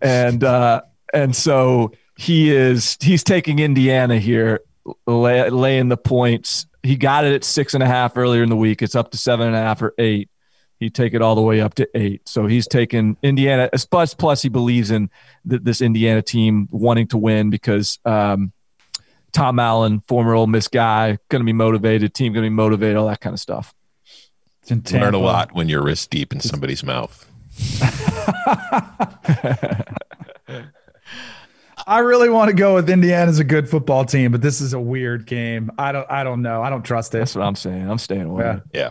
and 0.00 0.42
uh, 0.42 0.82
and 1.12 1.34
so 1.34 1.92
he 2.16 2.54
is 2.54 2.96
he's 3.00 3.22
taking 3.22 3.58
Indiana 3.58 4.18
here, 4.18 4.60
lay, 5.06 5.48
laying 5.50 5.88
the 5.88 5.96
points. 5.96 6.66
He 6.82 6.96
got 6.96 7.24
it 7.24 7.34
at 7.34 7.44
six 7.44 7.74
and 7.74 7.82
a 7.82 7.86
half 7.86 8.16
earlier 8.16 8.42
in 8.42 8.48
the 8.48 8.56
week. 8.56 8.82
It's 8.82 8.94
up 8.94 9.10
to 9.10 9.18
seven 9.18 9.48
and 9.48 9.56
a 9.56 9.60
half 9.60 9.82
or 9.82 9.94
eight. 9.98 10.30
He'd 10.78 10.94
take 10.94 11.14
it 11.14 11.22
all 11.22 11.34
the 11.34 11.42
way 11.42 11.60
up 11.60 11.74
to 11.74 11.88
eight. 11.94 12.28
So 12.28 12.46
he's 12.46 12.68
taken 12.68 13.16
Indiana. 13.22 13.70
As 13.72 13.86
Plus, 13.86 14.12
plus 14.12 14.42
he 14.42 14.50
believes 14.50 14.90
in 14.90 15.10
th- 15.48 15.62
this 15.62 15.80
Indiana 15.80 16.20
team 16.20 16.68
wanting 16.70 17.08
to 17.08 17.18
win 17.18 17.48
because 17.48 17.98
um, 18.04 18.52
Tom 19.36 19.58
Allen, 19.58 20.00
former 20.08 20.34
Ole 20.34 20.46
Miss 20.46 20.66
guy, 20.66 21.18
going 21.28 21.40
to 21.40 21.44
be 21.44 21.52
motivated. 21.52 22.14
Team 22.14 22.32
going 22.32 22.44
to 22.44 22.50
be 22.50 22.54
motivated. 22.54 22.96
All 22.96 23.06
that 23.08 23.20
kind 23.20 23.34
of 23.34 23.40
stuff. 23.40 23.74
Learn 24.70 25.12
a 25.12 25.18
lot 25.18 25.52
when 25.52 25.68
you're 25.68 25.82
wrist 25.82 26.10
deep 26.10 26.32
in 26.32 26.40
somebody's 26.40 26.82
mouth. 26.82 27.30
I 31.86 31.98
really 31.98 32.30
want 32.30 32.48
to 32.48 32.56
go 32.56 32.74
with 32.74 32.88
Indiana's 32.88 33.38
a 33.38 33.44
good 33.44 33.68
football 33.68 34.06
team, 34.06 34.32
but 34.32 34.40
this 34.40 34.62
is 34.62 34.72
a 34.72 34.80
weird 34.80 35.26
game. 35.26 35.70
I 35.78 35.92
don't 35.92 36.10
I 36.10 36.24
don't 36.24 36.42
know. 36.42 36.62
I 36.62 36.70
don't 36.70 36.82
trust 36.82 37.14
it. 37.14 37.18
That's 37.18 37.34
what 37.34 37.44
I'm 37.44 37.54
saying. 37.54 37.88
I'm 37.88 37.98
staying 37.98 38.22
away. 38.22 38.44
Yeah. 38.44 38.60
yeah. 38.72 38.90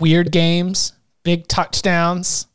Weird 0.00 0.32
games, 0.32 0.92
big 1.22 1.46
touchdowns. 1.46 2.48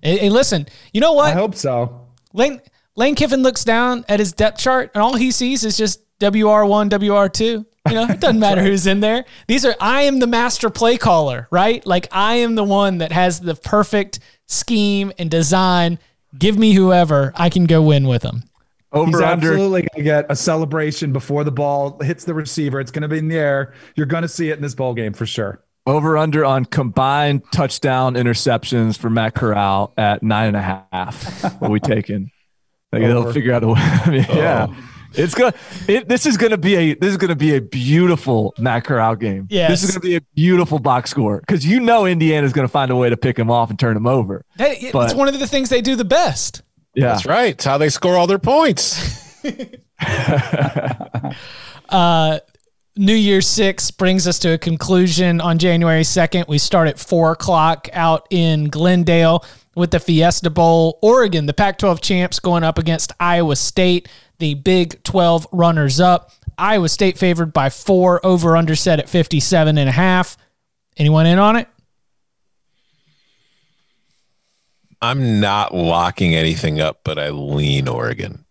Hey, 0.00 0.16
hey, 0.16 0.30
listen, 0.30 0.66
you 0.92 1.00
know 1.00 1.12
what? 1.12 1.30
I 1.30 1.32
hope 1.32 1.56
so. 1.56 2.06
Lane 2.32 2.60
Lane 2.96 3.14
Kiffin 3.14 3.42
looks 3.42 3.64
down 3.64 4.04
at 4.08 4.20
his 4.20 4.32
depth 4.32 4.58
chart 4.58 4.90
and 4.94 5.02
all 5.02 5.16
he 5.16 5.30
sees 5.30 5.64
is 5.64 5.76
just 5.76 6.00
WR1, 6.20 6.90
WR2. 6.90 7.40
You 7.88 7.94
know, 7.94 8.04
it 8.04 8.20
doesn't 8.20 8.38
matter 8.40 8.62
who's 8.62 8.86
in 8.86 9.00
there. 9.00 9.24
These 9.48 9.64
are, 9.64 9.74
I 9.80 10.02
am 10.02 10.20
the 10.20 10.26
master 10.26 10.70
play 10.70 10.96
caller, 10.96 11.48
right? 11.50 11.84
Like 11.84 12.06
I 12.12 12.34
am 12.36 12.54
the 12.54 12.64
one 12.64 12.98
that 12.98 13.10
has 13.12 13.40
the 13.40 13.56
perfect 13.56 14.20
scheme 14.46 15.12
and 15.18 15.30
design. 15.30 15.98
Give 16.38 16.56
me 16.56 16.72
whoever, 16.72 17.32
I 17.34 17.48
can 17.50 17.64
go 17.64 17.82
win 17.82 18.06
with 18.06 18.22
them. 18.22 18.44
Over 18.92 19.10
He's 19.10 19.20
under. 19.20 19.52
absolutely 19.52 19.80
going 19.82 19.88
to 19.96 20.02
get 20.02 20.26
a 20.28 20.36
celebration 20.36 21.12
before 21.12 21.42
the 21.42 21.50
ball 21.50 21.98
hits 22.00 22.24
the 22.24 22.32
receiver. 22.32 22.78
It's 22.78 22.92
going 22.92 23.02
to 23.02 23.08
be 23.08 23.18
in 23.18 23.26
the 23.26 23.36
air. 23.36 23.74
You're 23.96 24.06
going 24.06 24.22
to 24.22 24.28
see 24.28 24.50
it 24.50 24.56
in 24.56 24.62
this 24.62 24.74
bowl 24.74 24.94
game 24.94 25.12
for 25.12 25.26
sure. 25.26 25.64
Over 25.84 26.16
under 26.16 26.44
on 26.44 26.64
combined 26.64 27.42
touchdown 27.50 28.14
interceptions 28.14 28.96
for 28.96 29.10
Matt 29.10 29.34
Corral 29.34 29.92
at 29.98 30.22
nine 30.22 30.54
and 30.54 30.56
a 30.56 30.62
half. 30.92 31.60
What 31.60 31.72
we 31.72 31.80
taking? 31.80 32.30
Like 32.94 33.02
they'll 33.02 33.32
figure 33.32 33.52
out 33.52 33.64
a 33.64 33.68
way. 33.68 33.74
I 33.78 34.10
mean, 34.10 34.26
yeah. 34.30 34.66
Oh. 34.68 34.76
It's 35.16 35.34
gonna. 35.34 35.54
It, 35.86 36.08
this 36.08 36.26
is 36.26 36.36
gonna 36.36 36.56
be 36.56 36.74
a. 36.74 36.94
This 36.94 37.10
is 37.10 37.16
gonna 37.16 37.36
be 37.36 37.54
a 37.54 37.60
beautiful 37.60 38.52
Matt 38.58 38.84
Corral 38.84 39.14
game. 39.14 39.46
Yeah. 39.48 39.68
This 39.68 39.84
is 39.84 39.90
gonna 39.90 40.00
be 40.00 40.16
a 40.16 40.20
beautiful 40.34 40.80
box 40.80 41.10
score 41.10 41.38
because 41.38 41.64
you 41.64 41.78
know 41.78 42.04
Indiana's 42.04 42.52
gonna 42.52 42.66
find 42.66 42.90
a 42.90 42.96
way 42.96 43.10
to 43.10 43.16
pick 43.16 43.38
him 43.38 43.50
off 43.50 43.70
and 43.70 43.78
turn 43.78 43.96
him 43.96 44.06
over. 44.08 44.44
Hey, 44.58 44.78
it's 44.80 44.92
But- 44.92 45.14
one 45.14 45.28
of 45.28 45.38
the 45.38 45.46
things 45.46 45.68
they 45.68 45.82
do 45.82 45.94
the 45.94 46.04
best. 46.04 46.62
Yeah. 46.96 47.08
That's 47.08 47.26
right. 47.26 47.54
It's 47.54 47.64
how 47.64 47.78
they 47.78 47.88
score 47.90 48.16
all 48.16 48.26
their 48.26 48.38
points. 48.38 49.40
Uh, 51.88 52.38
New 52.96 53.14
Year 53.14 53.40
Six 53.40 53.90
brings 53.90 54.26
us 54.26 54.38
to 54.40 54.52
a 54.54 54.58
conclusion 54.58 55.40
on 55.40 55.58
January 55.58 56.02
2nd. 56.02 56.48
We 56.48 56.58
start 56.58 56.88
at 56.88 56.98
4 56.98 57.32
o'clock 57.32 57.88
out 57.92 58.26
in 58.30 58.68
Glendale 58.68 59.44
with 59.74 59.90
the 59.90 60.00
Fiesta 60.00 60.50
Bowl. 60.50 60.98
Oregon, 61.02 61.46
the 61.46 61.54
Pac 61.54 61.78
12 61.78 62.00
champs, 62.00 62.38
going 62.38 62.64
up 62.64 62.78
against 62.78 63.12
Iowa 63.18 63.56
State, 63.56 64.08
the 64.38 64.54
Big 64.54 65.02
12 65.04 65.46
runners 65.52 66.00
up. 66.00 66.30
Iowa 66.56 66.88
State 66.88 67.18
favored 67.18 67.52
by 67.52 67.70
four, 67.70 68.24
over 68.24 68.56
under 68.56 68.76
set 68.76 68.98
at 68.98 69.08
57 69.08 69.76
and 69.78 69.88
a 69.88 69.92
half. 69.92 70.36
Anyone 70.96 71.26
in 71.26 71.38
on 71.38 71.56
it? 71.56 71.68
I'm 75.02 75.40
not 75.40 75.74
locking 75.74 76.34
anything 76.34 76.80
up, 76.80 77.00
but 77.04 77.18
I 77.18 77.28
lean 77.30 77.88
Oregon. 77.88 78.44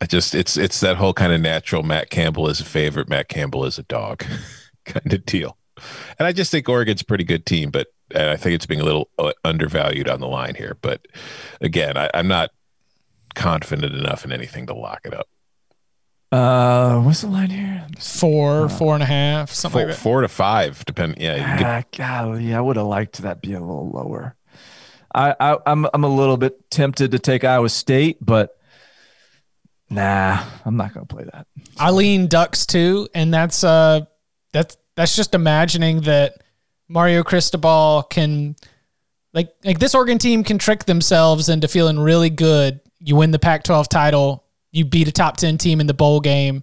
I 0.00 0.06
just 0.06 0.34
it's 0.34 0.56
it's 0.56 0.80
that 0.80 0.96
whole 0.96 1.12
kind 1.12 1.32
of 1.32 1.40
natural 1.40 1.82
Matt 1.82 2.10
Campbell 2.10 2.48
is 2.48 2.60
a 2.60 2.64
favorite, 2.64 3.08
Matt 3.08 3.28
Campbell 3.28 3.64
is 3.64 3.78
a 3.78 3.82
dog 3.82 4.24
kind 4.84 5.12
of 5.12 5.26
deal. 5.26 5.56
And 6.18 6.26
I 6.26 6.32
just 6.32 6.50
think 6.50 6.68
Oregon's 6.68 7.02
a 7.02 7.04
pretty 7.04 7.24
good 7.24 7.46
team, 7.46 7.70
but 7.70 7.88
and 8.12 8.30
I 8.30 8.36
think 8.36 8.54
it's 8.54 8.66
being 8.66 8.80
a 8.80 8.84
little 8.84 9.08
uh, 9.18 9.32
undervalued 9.44 10.08
on 10.08 10.20
the 10.20 10.26
line 10.26 10.54
here. 10.56 10.76
But 10.82 11.06
again, 11.60 11.96
I, 11.96 12.10
I'm 12.14 12.28
not 12.28 12.50
confident 13.34 13.94
enough 13.94 14.24
in 14.24 14.32
anything 14.32 14.66
to 14.66 14.74
lock 14.74 15.02
it 15.04 15.14
up. 15.14 15.28
Uh, 16.32 17.00
what's 17.00 17.22
the 17.22 17.26
line 17.28 17.50
here? 17.50 17.86
Four, 17.98 18.68
four 18.68 18.94
and 18.94 19.02
a 19.02 19.06
half, 19.06 19.50
something 19.50 19.80
Four, 19.80 19.86
like 19.88 19.96
that. 19.96 20.00
four 20.02 20.20
to 20.20 20.28
five, 20.28 20.84
depending. 20.84 21.20
Yeah, 21.20 21.36
you 21.36 21.42
can 21.42 21.58
get 21.58 21.66
Ah, 21.66 21.82
golly, 22.22 22.54
I 22.54 22.60
would 22.60 22.76
have 22.76 22.86
liked 22.86 23.18
that 23.22 23.42
be 23.42 23.52
a 23.52 23.60
little 23.60 23.90
lower. 23.90 24.36
I, 25.12 25.34
I 25.40 25.56
I'm 25.66 25.86
I'm 25.92 26.04
a 26.04 26.08
little 26.08 26.36
bit 26.36 26.70
tempted 26.70 27.10
to 27.10 27.18
take 27.18 27.42
Iowa 27.42 27.68
State, 27.68 28.18
but 28.20 28.56
nah, 29.88 30.44
I'm 30.64 30.76
not 30.76 30.94
gonna 30.94 31.06
play 31.06 31.24
that. 31.32 31.48
I 31.78 31.90
lean 31.90 32.28
Ducks 32.28 32.64
too, 32.64 33.08
and 33.12 33.34
that's 33.34 33.64
uh 33.64 34.02
that's 34.52 34.76
that's 35.00 35.16
just 35.16 35.34
imagining 35.34 36.02
that 36.02 36.42
Mario 36.88 37.22
Cristobal 37.22 38.04
can 38.10 38.56
like 39.32 39.54
like 39.64 39.78
this 39.78 39.94
Oregon 39.94 40.18
team 40.18 40.44
can 40.44 40.58
trick 40.58 40.84
themselves 40.84 41.48
into 41.48 41.68
feeling 41.68 41.98
really 41.98 42.30
good. 42.30 42.80
You 42.98 43.16
win 43.16 43.30
the 43.30 43.38
Pac-12 43.38 43.88
title, 43.88 44.44
you 44.72 44.84
beat 44.84 45.08
a 45.08 45.12
top 45.12 45.36
10 45.36 45.56
team 45.58 45.80
in 45.80 45.86
the 45.86 45.94
bowl 45.94 46.20
game. 46.20 46.62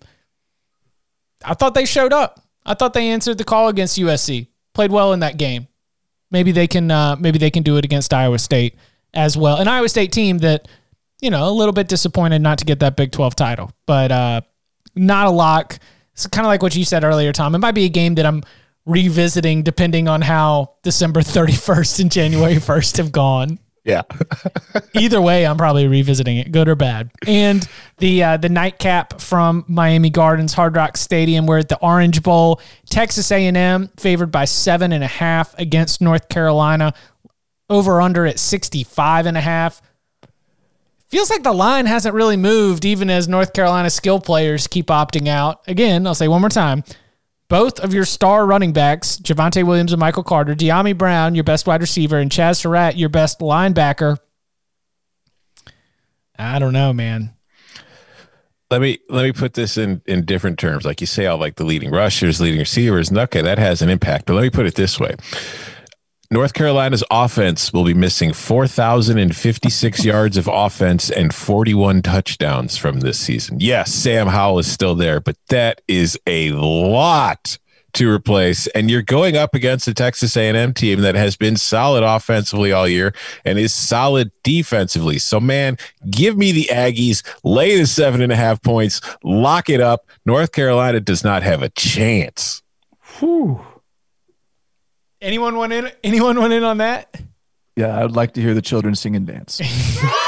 I 1.44 1.54
thought 1.54 1.74
they 1.74 1.86
showed 1.86 2.14
up. 2.14 2.42
I 2.66 2.74
thought 2.74 2.94
they 2.94 3.10
answered 3.10 3.38
the 3.38 3.44
call 3.44 3.70
against 3.70 3.98
USC. 3.98 4.48
Played 4.74 4.92
well 4.92 5.14
in 5.14 5.22
that 5.22 5.38
game. 5.38 5.68
Maybe 6.30 6.52
they 6.52 6.68
can 6.68 6.92
uh, 6.92 7.16
maybe 7.20 7.40
they 7.40 7.52
can 7.52 7.64
do 7.64 7.78
it 7.78 7.86
against 7.86 8.14
Iowa 8.14 8.38
State 8.38 8.76
as 9.14 9.38
well. 9.38 9.58
An 9.58 9.68
Iowa 9.68 9.90
State 9.90 10.12
team 10.12 10.38
that 10.40 10.68
you 11.22 11.32
know, 11.32 11.48
a 11.48 11.52
little 11.52 11.74
bit 11.74 11.88
disappointed 11.88 12.40
not 12.40 12.60
to 12.60 12.66
get 12.66 12.80
that 12.80 12.96
Big 12.96 13.12
12 13.12 13.36
title, 13.36 13.72
but 13.86 14.12
uh, 14.12 14.42
not 14.96 15.28
a 15.28 15.32
lock. 15.32 15.80
It's 16.18 16.26
kind 16.26 16.48
of 16.48 16.50
like 16.50 16.64
what 16.64 16.76
you 16.76 16.84
said 16.84 17.04
earlier, 17.04 17.32
Tom. 17.32 17.54
It 17.54 17.60
might 17.60 17.76
be 17.76 17.86
a 17.86 17.90
game 17.90 18.16
that 18.16 18.26
I'm 18.26 18.42
revisiting 18.88 19.62
depending 19.62 20.08
on 20.08 20.22
how 20.24 20.74
December 20.82 21.20
31st 21.22 22.00
and 22.00 22.12
January 22.12 22.56
1st 22.56 22.98
have 22.98 23.12
gone. 23.12 23.60
yeah. 23.84 24.02
Either 24.96 25.22
way, 25.22 25.46
I'm 25.46 25.58
probably 25.58 25.88
revisiting 25.88 26.38
it, 26.38 26.52
good 26.52 26.68
or 26.68 26.74
bad. 26.76 27.12
And 27.28 27.68
the 28.00 28.24
uh, 28.24 28.38
the 28.38 28.50
nightcap 28.50 29.22
from 29.22 29.64
Miami 29.68 30.10
Gardens, 30.10 30.54
Hard 30.54 30.76
Rock 30.76 30.98
Stadium, 30.98 31.46
we're 31.46 31.60
at 31.60 31.70
the 31.70 31.78
Orange 31.82 32.24
Bowl. 32.24 32.62
Texas 32.90 33.32
A&M 33.32 33.90
favored 33.98 34.32
by 34.32 34.46
seven 34.46 34.92
and 34.94 35.04
a 35.04 35.08
half 35.08 35.54
against 35.60 36.02
North 36.02 36.30
Carolina. 36.30 36.96
Over 37.70 38.02
under 38.02 38.26
at 38.26 38.40
65 38.40 39.28
and 39.28 39.38
a 39.38 39.42
half. 39.42 39.84
Feels 41.10 41.30
like 41.30 41.44
the 41.44 41.54
line 41.54 41.86
hasn't 41.86 42.14
really 42.14 42.36
moved, 42.36 42.84
even 42.84 43.10
as 43.10 43.28
North 43.30 43.54
Carolina 43.54 43.90
skill 43.90 44.20
players 44.20 44.68
keep 44.68 44.88
opting 44.88 45.28
out. 45.28 45.62
Again, 45.68 46.06
I'll 46.06 46.16
say 46.16 46.28
one 46.28 46.42
more 46.42 46.50
time. 46.50 46.84
Both 47.48 47.80
of 47.80 47.94
your 47.94 48.04
star 48.04 48.46
running 48.46 48.74
backs, 48.74 49.18
Javonte 49.18 49.66
Williams 49.66 49.94
and 49.94 50.02
Michael 50.02 50.24
Carter, 50.24 50.54
Dyami 50.54 50.98
Brown, 50.98 51.34
your 51.34 51.46
best 51.46 51.66
wide 51.66 51.80
receiver, 51.80 52.18
and 52.18 52.30
Chazz 52.30 52.58
Surratt, 52.58 52.98
your 52.98 53.08
best 53.08 53.40
linebacker. 53.40 54.18
I 56.38 56.60
don't 56.60 56.74
know, 56.74 56.92
man. 56.92 57.34
let 58.70 58.82
me 58.82 59.00
let 59.10 59.24
me 59.24 59.32
put 59.32 59.54
this 59.54 59.78
in 59.78 60.02
in 60.08 60.26
different 60.26 60.60
terms. 60.60 60.84
Like 60.84 61.00
you 61.00 61.08
say, 61.08 61.26
all 61.26 61.38
like 61.38 61.56
the 61.56 61.64
leading 61.64 61.90
rushers, 61.90 62.42
leading 62.42 62.60
receivers. 62.60 63.12
Okay, 63.12 63.42
that 63.42 63.58
has 63.58 63.82
an 63.82 63.90
impact. 63.90 64.26
But 64.26 64.34
let 64.34 64.42
me 64.42 64.50
put 64.50 64.66
it 64.66 64.76
this 64.76 65.00
way: 65.00 65.16
North 66.30 66.54
Carolina's 66.54 67.04
offense 67.10 67.72
will 67.72 67.86
be 67.86 67.94
missing 67.94 68.34
four 68.34 68.68
thousand 68.68 69.18
and 69.18 69.36
fifty 69.36 69.70
six 69.70 70.04
yards 70.06 70.38
of 70.38 70.48
offense 70.52 71.10
and 71.10 71.34
forty 71.34 71.74
one 71.74 72.02
touchdowns 72.02 72.78
from 72.78 73.00
this 73.00 73.20
season. 73.20 73.60
Yes, 73.60 73.94
Sam 73.94 74.28
Howell 74.28 74.60
is 74.60 74.72
still 74.72 74.96
there, 74.96 75.20
but 75.20 75.38
that 75.48 75.82
is 75.88 76.20
a 76.28 76.52
lot 76.52 77.58
to 77.94 78.10
replace. 78.10 78.68
And 78.68 78.92
you're 78.92 79.02
going 79.02 79.38
up 79.38 79.56
against 79.56 79.88
a 79.88 79.94
texas 79.94 80.36
a&m 80.36 80.74
team 80.74 81.02
that 81.02 81.16
has 81.16 81.36
been 81.36 81.56
solid 81.56 82.04
offensively 82.04 82.72
all 82.72 82.88
year 82.88 83.14
and 83.44 83.58
is 83.58 83.74
solid 83.74 84.32
defensively. 84.44 85.18
So 85.18 85.40
man 85.40 85.78
give 86.10 86.38
me 86.38 86.52
the 86.52 86.70
aggies 86.72 87.24
lay 87.44 87.78
the 87.78 87.88
seven 87.88 88.22
and 88.22 88.32
a 88.32 88.36
half 88.36 88.62
points 88.62 89.02
lock 89.24 89.70
it 89.70 89.82
up. 89.82 90.06
North 90.26 90.52
carolina 90.52 91.00
does 91.00 91.24
not 91.24 91.42
have 91.44 91.64
a 91.64 91.70
chance 91.70 92.62
Anyone 95.22 95.58
want 95.58 95.74
in? 95.74 95.92
Anyone 96.04 96.40
want 96.40 96.54
in 96.54 96.64
on 96.64 96.78
that? 96.78 97.20
Yeah, 97.76 97.98
I 97.98 98.04
would 98.04 98.16
like 98.16 98.34
to 98.34 98.42
hear 98.42 98.54
the 98.54 98.62
children 98.62 98.96
sing 98.96 99.16
and 99.16 99.26
dance. 99.26 99.62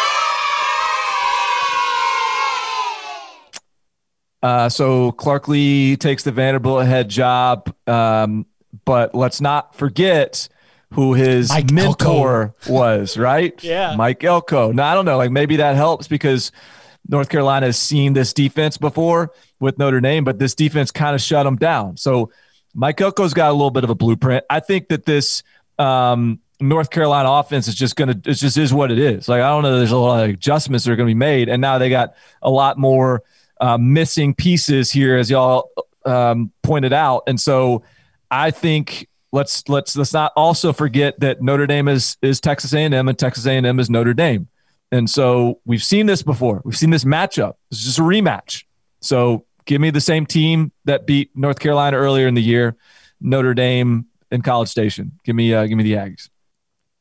Uh, 4.42 4.70
so 4.70 5.12
Clark 5.12 5.50
Lea 5.50 5.98
takes 5.98 6.24
the 6.24 6.32
Vanderbilt 6.32 6.86
head 6.86 7.10
job, 7.10 7.74
um, 7.88 8.46
but 8.86 9.14
let's 9.14 9.42
not 9.42 9.76
forget 9.76 10.48
who 10.94 11.14
his 11.14 11.50
Mike 11.50 11.72
mentor 11.72 12.56
was, 12.68 13.18
right? 13.18 13.62
Yeah. 13.64 13.96
Mike 13.98 14.24
Elko. 14.24 14.72
Now 14.72 14.92
I 14.92 14.94
don't 14.94 15.06
know, 15.06 15.18
like 15.18 15.32
maybe 15.32 15.58
that 15.58 15.76
helps 15.76 16.08
because 16.08 16.52
North 17.08 17.28
Carolina 17.28 17.66
has 17.66 17.78
seen 17.78 18.14
this 18.14 18.32
defense 18.32 18.78
before 18.78 19.34
with 19.60 19.78
Notre 19.78 20.00
Dame, 20.00 20.24
but 20.24 20.40
this 20.40 20.56
defense 20.56 20.90
kind 20.90 21.16
of 21.16 21.22
shut 21.22 21.44
them 21.44 21.58
down. 21.58 21.98
So 21.98 22.32
Mike 22.74 22.98
Elko's 22.98 23.34
got 23.34 23.50
a 23.50 23.54
little 23.54 23.72
bit 23.72 23.84
of 23.84 23.90
a 23.90 23.96
blueprint. 23.96 24.46
I 24.50 24.60
think 24.60 24.90
that 24.90 25.06
this 25.06 25.44
um, 25.78 26.40
North 26.60 26.90
Carolina 26.90 27.30
offense 27.32 27.68
is 27.68 27.76
just 27.76 27.96
gonna 27.96 28.12
it 28.12 28.34
just 28.34 28.58
is 28.58 28.74
what 28.74 28.92
it 28.92 29.00
is. 29.00 29.28
Like 29.28 29.42
I 29.42 29.50
don't 29.50 29.64
know, 29.64 29.78
there's 29.78 29.92
a 29.92 29.98
lot 29.98 30.24
of 30.24 30.30
adjustments 30.32 30.86
that 30.86 30.92
are 30.92 30.96
gonna 30.96 31.08
be 31.08 31.14
made, 31.14 31.50
and 31.50 31.62
now 31.62 31.78
they 31.78 31.90
got 31.90 32.14
a 32.42 32.50
lot 32.50 32.78
more 32.78 33.24
uh, 33.60 33.78
missing 33.78 34.34
pieces 34.34 34.92
here, 34.92 35.18
as 35.18 35.30
y'all 35.30 35.70
um, 36.06 36.52
pointed 36.64 36.94
out. 36.94 37.24
And 37.28 37.40
so 37.40 37.84
I 38.30 38.52
think 38.52 39.08
let's 39.32 39.68
let's 39.70 39.96
let's 39.96 40.14
not 40.14 40.32
also 40.36 40.74
forget 40.74 41.20
that 41.20 41.42
Notre 41.42 41.68
Dame 41.68 41.88
is 41.88 42.18
is 42.22 42.40
Texas 42.42 42.74
A&M 42.74 42.94
and 42.94 43.18
Texas 43.18 43.46
A&M 43.46 43.80
is 43.80 43.90
Notre 43.90 44.14
Dame. 44.14 44.48
And 44.92 45.10
so 45.10 45.60
we've 45.66 45.84
seen 45.84 46.08
this 46.08 46.24
before. 46.24 46.62
We've 46.66 46.78
seen 46.78 46.90
this 46.90 47.04
matchup. 47.04 47.54
It's 47.70 47.84
just 47.84 48.00
a 48.00 48.02
rematch. 48.02 48.64
So 49.02 49.46
give 49.70 49.80
me 49.80 49.92
the 49.92 50.02
same 50.02 50.26
team 50.26 50.72
that 50.86 51.06
beat 51.06 51.30
North 51.36 51.60
Carolina 51.60 51.96
earlier 51.96 52.28
in 52.28 52.34
the 52.34 52.42
year, 52.42 52.76
Notre 53.22 53.54
Dame 53.54 54.08
and 54.32 54.44
College 54.44 54.68
Station. 54.68 55.12
Give 55.24 55.36
me 55.36 55.54
uh, 55.54 55.68
give 55.68 55.78
me 55.78 55.84
the 55.84 55.94
Aggies. 55.94 56.30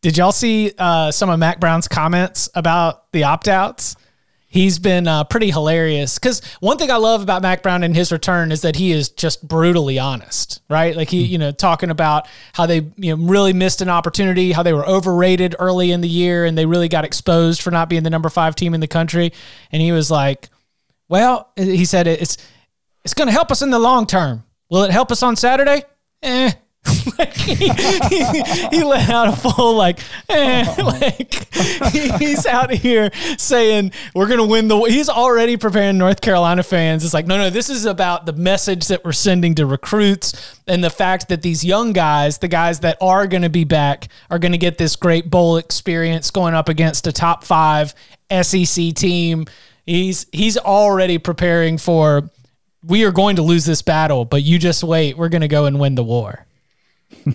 Did 0.03 0.19
y'all 0.19 0.33
see 0.33 0.73
uh, 0.79 1.11
some 1.11 1.31
of 1.31 1.39
Mack 1.41 1.59
Brown's 1.59 1.89
comments 1.89 2.49
about 2.55 3.11
the 3.13 3.25
opt 3.25 3.49
outs? 3.49 3.97
He's 4.51 4.79
been 4.79 5.09
uh, 5.09 5.25
pretty 5.25 5.51
hilarious 5.51 6.19
because 6.19 6.43
one 6.61 6.79
thing 6.79 6.91
I 6.91 6.97
love 6.97 7.23
about 7.23 7.43
Mack 7.43 7.63
Brown 7.63 7.83
and 7.83 7.97
his 7.97 8.13
return 8.13 8.53
is 8.53 8.63
that 8.63 8.77
he 8.77 8.93
is 8.93 9.11
just 9.11 9.47
brutally 9.47 9.99
honest, 9.99 10.61
right? 10.71 10.95
Like 10.97 11.11
he, 11.11 11.23
you 11.23 11.37
know, 11.37 11.53
talking 11.53 11.91
about 11.91 12.29
how 12.53 12.65
they, 12.67 12.87
you 12.97 13.17
know, 13.17 13.27
really 13.27 13.53
missed 13.53 13.83
an 13.83 13.89
opportunity, 13.89 14.53
how 14.53 14.63
they 14.63 14.73
were 14.73 14.87
overrated 14.87 15.55
early 15.59 15.91
in 15.91 16.01
the 16.01 16.09
year, 16.09 16.45
and 16.45 16.57
they 16.57 16.65
really 16.65 16.89
got 16.89 17.05
exposed 17.05 17.61
for 17.61 17.71
not 17.71 17.89
being 17.89 18.05
the 18.05 18.11
number 18.11 18.29
five 18.29 18.55
team 18.55 18.73
in 18.75 18.81
the 18.81 18.89
country. 18.89 19.33
And 19.73 19.83
he 19.83 19.93
was 19.93 20.11
like, 20.11 20.49
"Well," 21.09 21.51
he 21.57 21.85
said, 21.85 22.07
"it's 22.07 22.39
it's 23.09 23.15
going 23.15 23.29
to 23.29 23.33
help 23.33 23.51
us 23.51 23.63
in 23.63 23.71
the 23.71 23.79
long 23.79 24.07
term. 24.07 24.45
Will 24.69 24.83
it 24.83 24.91
help 24.91 25.11
us 25.11 25.23
on 25.23 25.35
Saturday? 25.35 25.83
Eh." 26.23 26.53
like 27.19 27.33
he, 27.35 27.55
he, 27.55 28.69
he 28.71 28.85
let 28.85 29.09
out 29.09 29.29
a 29.29 29.33
full 29.33 29.75
like, 29.75 29.99
eh, 30.29 30.75
like 30.85 31.55
he- 31.87 32.11
he's 32.19 32.45
out 32.45 32.71
here 32.71 33.11
saying 33.39 33.93
we're 34.15 34.29
gonna 34.29 34.47
win 34.47 34.69
the. 34.69 34.79
He's 34.83 35.09
already 35.09 35.57
preparing 35.57 35.97
North 35.97 36.21
Carolina 36.21 36.63
fans. 36.63 37.03
It's 37.05 37.15
like 37.15 37.27
no, 37.27 37.39
no, 37.39 37.49
this 37.49 37.71
is 37.71 37.87
about 37.87 38.27
the 38.27 38.35
message 38.35 38.89
that 38.89 39.05
we're 39.07 39.13
sending 39.13 39.55
to 39.55 39.65
recruits 39.65 40.61
and 40.67 40.85
the 40.85 40.91
fact 40.91 41.31
that 41.31 41.41
these 41.41 41.65
young 41.65 41.95
guys, 41.95 42.39
the 42.39 42.49
guys 42.49 42.81
that 42.81 42.99
are 43.01 43.27
to 43.43 43.51
be 43.51 43.65
back, 43.65 44.09
are 44.31 44.39
to 44.53 44.59
get 44.59 44.77
this 44.77 44.97
great 44.97 45.31
bowl 45.31 45.57
experience 45.57 46.31
going 46.31 46.53
up 46.53 46.69
against 46.69 47.07
a 47.07 47.13
top 47.13 47.43
five 47.43 47.95
SEC 48.43 48.93
team. 48.95 49.47
He's 49.87 50.27
he's 50.33 50.59
already 50.59 51.17
preparing 51.17 51.79
for. 51.79 52.31
We 52.85 53.05
are 53.05 53.13
going 53.13 53.37
to 53.37 53.43
lose 53.43 53.65
this 53.65 53.83
battle, 53.83 54.25
but 54.25 54.43
you 54.43 54.59
just 54.59 54.85
wait. 54.85 55.17
We're 55.17 55.29
going 55.29 55.43
to 55.43 55.49
go 55.49 55.67
and 55.67 55.81
win 55.81 55.95
the 55.95 56.05
war. 56.05 56.47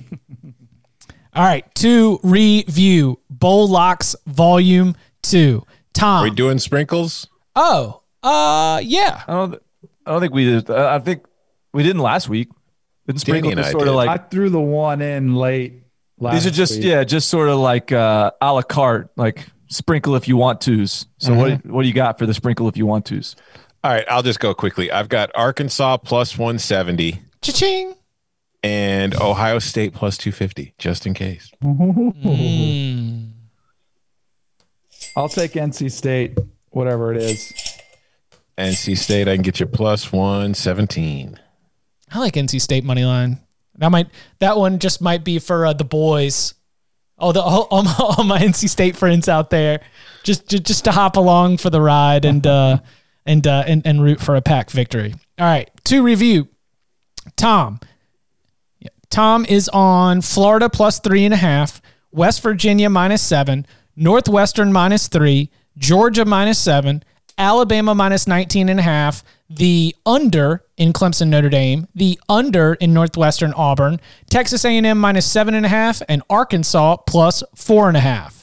All 1.35 1.43
right, 1.43 1.65
to 1.75 2.19
review 2.23 3.19
Bowl 3.29 3.67
Locks 3.67 4.15
Volume 4.27 4.95
Two. 5.21 5.65
Tom. 5.93 6.21
Are 6.21 6.29
we 6.29 6.35
doing 6.35 6.59
sprinkles? 6.59 7.27
oh, 7.55 8.01
uh, 8.21 8.79
yeah. 8.83 9.23
I 9.27 9.33
don't. 9.33 9.61
I 10.05 10.11
don't 10.11 10.21
think 10.21 10.33
we 10.33 10.45
did. 10.45 10.69
I 10.69 10.95
I 10.95 10.99
think 10.99 11.25
we 11.73 11.83
didn't 11.83 12.01
last 12.01 12.29
week. 12.29 12.49
Didn't 13.07 13.21
sprinkle 13.21 13.51
and 13.51 13.57
just 13.57 13.69
I 13.69 13.71
sort 13.71 13.87
of 13.87 13.95
like 13.95 14.09
I 14.09 14.17
threw 14.17 14.49
the 14.49 14.61
one 14.61 15.01
in 15.01 15.35
late. 15.35 15.83
these 16.19 16.45
are 16.45 16.51
just 16.51 16.75
week. 16.75 16.85
yeah, 16.85 17.03
just 17.03 17.29
sort 17.29 17.49
of 17.49 17.59
like 17.59 17.91
uh, 17.91 18.31
a 18.41 18.53
la 18.53 18.61
carte, 18.61 19.09
like 19.17 19.47
sprinkle 19.67 20.15
if 20.15 20.27
you 20.27 20.37
want 20.37 20.61
tos. 20.61 21.07
So 21.17 21.33
what 21.33 21.65
what 21.65 21.81
do 21.81 21.87
you 21.87 21.93
got 21.93 22.17
for 22.17 22.25
the 22.25 22.33
sprinkle 22.33 22.67
if 22.69 22.77
you 22.77 22.85
want 22.85 23.05
tos? 23.05 23.35
All 23.83 23.91
right, 23.91 24.05
I'll 24.09 24.23
just 24.23 24.39
go 24.39 24.53
quickly. 24.53 24.91
I've 24.91 25.09
got 25.09 25.29
Arkansas 25.35 25.97
plus 25.97 26.37
170 26.37 27.21
Cha-ching. 27.41 27.95
and 28.63 29.13
Ohio 29.15 29.59
State 29.59 29.93
plus 29.93 30.17
250, 30.17 30.73
just 30.77 31.05
in 31.05 31.13
case. 31.13 31.51
I'll 35.15 35.29
take 35.29 35.51
NC 35.53 35.91
State, 35.91 36.37
whatever 36.69 37.11
it 37.13 37.17
is. 37.21 37.51
NC 38.57 38.97
State, 38.97 39.27
I 39.27 39.35
can 39.35 39.41
get 39.43 39.59
you 39.59 39.65
plus 39.65 40.11
117. 40.11 41.39
I 42.11 42.19
like 42.19 42.33
NC 42.35 42.61
State 42.61 42.83
money 42.83 43.03
line. 43.03 43.39
That 43.79 43.89
might 43.89 44.07
that 44.39 44.57
one 44.57 44.77
just 44.79 45.01
might 45.01 45.23
be 45.23 45.39
for 45.39 45.65
uh, 45.65 45.73
the 45.73 45.83
boys. 45.83 46.53
Oh, 47.17 47.31
the 47.31 47.41
all, 47.41 47.63
all, 47.71 47.83
my, 47.83 47.95
all 47.99 48.23
my 48.23 48.39
NC 48.39 48.69
State 48.69 48.95
friends 48.95 49.27
out 49.27 49.49
there, 49.49 49.81
just 50.23 50.47
just, 50.47 50.63
just 50.63 50.83
to 50.85 50.91
hop 50.91 51.17
along 51.17 51.57
for 51.57 51.69
the 51.71 51.81
ride 51.81 52.23
and 52.25 52.45
uh, 52.45 52.77
and 53.25 53.45
uh, 53.45 53.63
and 53.67 53.85
and 53.85 54.03
root 54.03 54.19
for 54.19 54.35
a 54.35 54.41
pack 54.41 54.69
victory. 54.69 55.13
All 55.39 55.45
right, 55.45 55.69
to 55.85 56.03
review, 56.03 56.47
Tom. 57.35 57.79
Tom 59.09 59.45
is 59.45 59.69
on 59.69 60.21
Florida 60.21 60.69
plus 60.69 60.99
three 60.99 61.23
and 61.23 61.35
a 61.35 61.37
half, 61.37 61.81
West 62.11 62.41
Virginia 62.41 62.89
minus 62.89 63.21
seven, 63.21 63.67
Northwestern 63.95 64.73
minus 64.73 65.07
three, 65.07 65.51
Georgia 65.77 66.25
minus 66.25 66.57
seven, 66.57 67.03
Alabama 67.37 67.93
minus 67.93 68.27
19 68.27 68.69
and 68.69 68.79
a 68.79 68.83
half, 68.83 69.23
the 69.49 69.95
under 70.05 70.63
in 70.77 70.93
Clemson 70.93 71.27
Notre 71.27 71.49
Dame, 71.49 71.87
the 71.93 72.19
under 72.29 72.73
in 72.75 72.93
Northwestern 72.93 73.53
Auburn, 73.53 73.99
Texas 74.29 74.65
A&M 74.65 74.97
minus 74.97 75.31
seven 75.31 75.53
and 75.53 75.65
a 75.65 75.69
half, 75.69 76.01
and 76.09 76.23
Arkansas 76.29 76.97
plus 76.97 77.43
four 77.55 77.87
and 77.87 77.97
a 77.97 78.01
half. 78.01 78.42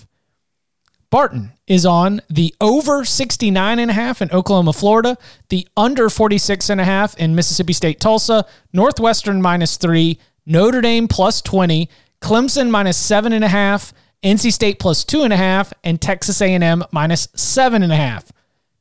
Barton 1.10 1.52
is 1.66 1.84
on 1.84 2.20
the 2.30 2.54
over 2.60 3.04
69 3.04 3.78
and 3.78 3.90
a 3.90 3.94
half 3.94 4.22
in 4.22 4.30
Oklahoma, 4.30 4.72
Florida, 4.72 5.18
the 5.48 5.66
under 5.76 6.08
46 6.08 6.70
and 6.70 6.80
a 6.80 6.84
half 6.84 7.16
in 7.16 7.34
Mississippi 7.34 7.72
State, 7.72 7.98
Tulsa, 8.00 8.46
Northwestern 8.72 9.42
minus 9.42 9.76
three, 9.76 10.18
Notre 10.46 10.80
Dame 10.80 11.08
plus 11.08 11.42
20, 11.42 11.88
Clemson 12.22 12.70
minus 12.70 12.96
seven 12.96 13.32
and 13.32 13.44
a 13.44 13.48
half, 13.48 13.92
NC 14.22 14.52
State 14.52 14.78
plus 14.78 15.04
two 15.04 15.22
and 15.22 15.32
a 15.32 15.36
half, 15.36 15.72
and 15.82 16.00
Texas 16.00 16.40
A&M 16.40 16.84
minus 16.92 17.28
seven 17.34 17.82
and 17.82 17.92
a 17.92 17.96
half. 17.96 18.30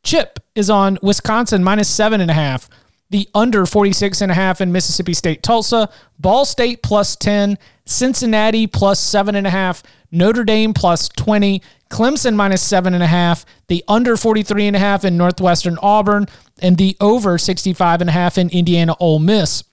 Chip 0.04 0.40
is 0.54 0.70
on 0.70 1.00
Wisconsin 1.02 1.64
minus 1.64 1.90
seven 1.90 2.22
and 2.22 2.30
a 2.30 2.36
half, 2.36 2.70
the 3.10 3.28
under 3.34 3.66
46 3.66 4.22
and 4.22 4.32
a 4.32 4.36
half 4.36 4.62
in 4.62 4.72
Mississippi 4.72 5.14
State, 5.14 5.42
Tulsa, 5.42 5.90
Ball 6.20 6.46
State 6.46 6.84
plus 6.84 7.16
10, 7.16 7.58
Cincinnati 7.86 8.68
plus 8.68 9.00
seven 9.00 9.36
and 9.36 9.48
a 9.48 9.50
half, 9.50 9.82
Notre 10.12 10.44
Dame 10.44 10.74
plus 10.74 11.10
20, 11.10 11.62
Clemson 11.90 12.36
minus 12.36 12.62
seven 12.62 12.94
and 12.94 13.04
a 13.04 13.08
half, 13.08 13.46
the 13.68 13.84
under 13.88 14.16
43 14.16 14.68
and 14.68 14.76
a 14.76 14.80
half 14.80 15.04
in 15.04 15.18
Northwestern 15.18 15.78
Auburn, 15.82 16.28
and 16.62 16.78
the 16.78 16.96
over 17.00 17.38
65 17.38 18.02
and 18.02 18.10
a 18.10 18.14
half 18.14 18.38
in 18.38 18.50
Indiana 18.50 18.96
Ole 19.00 19.20
Miss. 19.20 19.64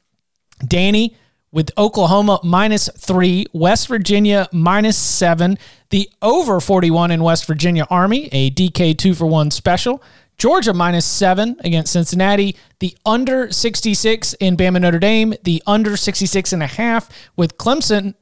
Danny 0.66 1.16
with 1.52 1.70
Oklahoma 1.78 2.40
minus 2.42 2.88
three, 2.98 3.46
West 3.52 3.88
Virginia 3.88 4.48
minus 4.52 4.96
seven, 4.96 5.58
the 5.90 6.08
over 6.20 6.60
41 6.60 7.10
in 7.10 7.22
West 7.22 7.46
Virginia 7.46 7.86
Army, 7.88 8.28
a 8.32 8.50
DK 8.50 8.96
two 8.96 9.14
for 9.14 9.26
one 9.26 9.50
special. 9.50 10.02
Georgia 10.38 10.74
minus 10.74 11.06
seven 11.06 11.56
against 11.60 11.92
Cincinnati, 11.92 12.56
the 12.78 12.94
under 13.06 13.50
66 13.50 14.34
in 14.34 14.56
Bama 14.56 14.82
Notre 14.82 14.98
Dame, 14.98 15.34
the 15.44 15.62
under 15.66 15.96
66 15.96 16.52
and 16.52 16.62
a 16.62 16.66
half 16.66 17.08
with 17.36 17.56
Clemson 17.56 18.14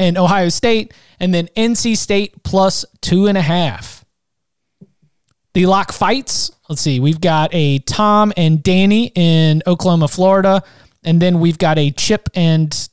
and 0.00 0.18
Ohio 0.18 0.48
State, 0.48 0.92
and 1.20 1.32
then 1.32 1.46
NC 1.56 1.96
State 1.96 2.42
plus 2.42 2.84
two 3.00 3.26
and 3.26 3.38
a 3.38 3.42
half. 3.42 4.04
The 5.54 5.66
lock 5.66 5.92
fights. 5.92 6.50
Let's 6.68 6.80
see. 6.80 6.98
We've 7.00 7.20
got 7.20 7.50
a 7.52 7.80
Tom 7.80 8.32
and 8.36 8.62
Danny 8.62 9.12
in 9.14 9.62
Oklahoma, 9.66 10.08
Florida, 10.08 10.62
and 11.04 11.20
then 11.20 11.38
we've 11.40 11.58
got 11.58 11.78
a 11.78 11.90
Chip 11.90 12.28
and 12.34 12.88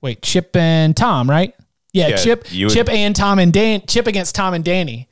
wait, 0.00 0.22
Chip 0.22 0.54
and 0.56 0.96
Tom, 0.96 1.28
right? 1.28 1.54
Yeah, 1.92 2.08
Yeah, 2.08 2.16
Chip, 2.16 2.44
Chip 2.44 2.88
and 2.88 3.14
Tom 3.14 3.38
and 3.38 3.52
Dan. 3.52 3.82
Chip 3.86 4.06
against 4.06 4.34
Tom 4.34 4.54
and 4.54 4.64
Danny. 4.64 5.08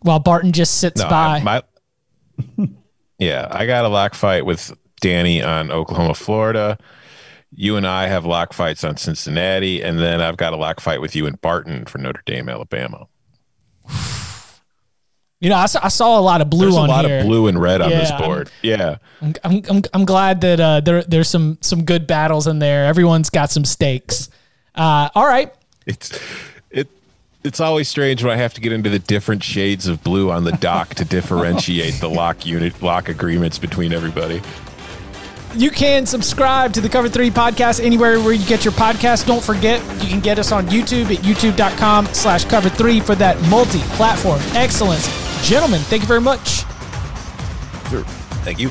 While 0.00 0.20
Barton 0.20 0.52
just 0.52 0.78
sits 0.78 1.00
No, 1.02 1.08
by. 1.08 1.38
I- 1.38 1.42
my, 1.42 1.62
yeah, 3.18 3.48
I 3.50 3.66
got 3.66 3.84
a 3.84 3.88
lock 3.88 4.14
fight 4.14 4.46
with 4.46 4.72
Danny 5.00 5.42
on 5.42 5.70
Oklahoma, 5.72 6.14
Florida. 6.14 6.78
You 7.56 7.76
and 7.76 7.86
I 7.86 8.06
have 8.08 8.24
lock 8.24 8.52
fights 8.52 8.82
on 8.84 8.96
Cincinnati, 8.96 9.80
and 9.82 9.98
then 9.98 10.20
I've 10.20 10.36
got 10.36 10.52
a 10.52 10.56
lock 10.56 10.80
fight 10.80 11.00
with 11.00 11.14
you 11.14 11.26
in 11.26 11.34
Barton 11.36 11.84
for 11.86 11.98
Notre 11.98 12.22
Dame, 12.26 12.48
Alabama. 12.48 13.06
you 15.40 15.50
know, 15.50 15.56
I 15.56 15.66
saw, 15.66 15.80
I 15.82 15.88
saw 15.88 16.18
a 16.18 16.22
lot 16.22 16.40
of 16.40 16.48
blue 16.50 16.62
There's 16.62 16.74
a 16.76 16.80
lot 16.80 17.04
here. 17.04 17.20
of 17.20 17.26
blue 17.26 17.46
and 17.48 17.60
red 17.60 17.80
on 17.80 17.90
this 17.90 18.08
Yeah, 18.10 18.16
I'm- 18.16 18.24
board. 18.24 18.50
yeah. 18.62 18.96
I'm, 19.20 19.34
I'm, 19.44 19.62
I'm, 19.68 19.82
I'm 19.92 20.04
glad 20.04 20.40
that 20.40 20.58
uh, 20.60 20.80
there 20.80 21.02
there's 21.02 21.28
some 21.28 21.58
some 21.60 21.84
good 21.84 22.06
battles 22.06 22.46
in 22.46 22.58
there. 22.58 22.86
Everyone's 22.86 23.30
got 23.30 23.50
some 23.50 23.64
stakes. 23.64 24.30
Uh, 24.74 25.08
all 25.14 25.26
right, 25.26 25.52
It's 25.86 26.18
it 26.70 26.88
it's 27.44 27.60
always 27.60 27.88
strange 27.88 28.22
when 28.24 28.32
I 28.32 28.36
have 28.36 28.54
to 28.54 28.60
get 28.60 28.72
into 28.72 28.90
the 28.90 28.98
different 28.98 29.42
shades 29.44 29.86
of 29.86 30.02
blue 30.02 30.30
on 30.30 30.44
the 30.44 30.52
dock 30.52 30.94
to 30.96 31.04
differentiate 31.04 31.94
the 32.00 32.08
lock 32.10 32.44
unit 32.46 32.82
lock 32.82 33.08
agreements 33.08 33.58
between 33.58 33.92
everybody. 33.92 34.42
You 35.56 35.70
can 35.70 36.06
subscribe 36.06 36.72
to 36.74 36.80
the 36.80 36.88
Cover 36.88 37.08
Three 37.08 37.30
podcast 37.30 37.82
anywhere 37.82 38.20
where 38.20 38.32
you 38.32 38.46
get 38.46 38.64
your 38.64 38.72
podcast. 38.72 39.26
Don't 39.26 39.42
forget 39.42 39.80
you 40.02 40.08
can 40.08 40.20
get 40.20 40.38
us 40.38 40.52
on 40.52 40.66
YouTube 40.68 41.14
at 41.14 41.22
youtube.com/slash 41.24 42.44
Cover 42.46 42.68
Three 42.68 43.00
for 43.00 43.14
that 43.16 43.40
multi-platform 43.48 44.40
excellence. 44.54 45.06
Gentlemen, 45.46 45.80
thank 45.82 46.02
you 46.02 46.08
very 46.08 46.20
much. 46.20 46.64
Sure. 47.90 48.04
Thank 48.44 48.58
you. 48.58 48.70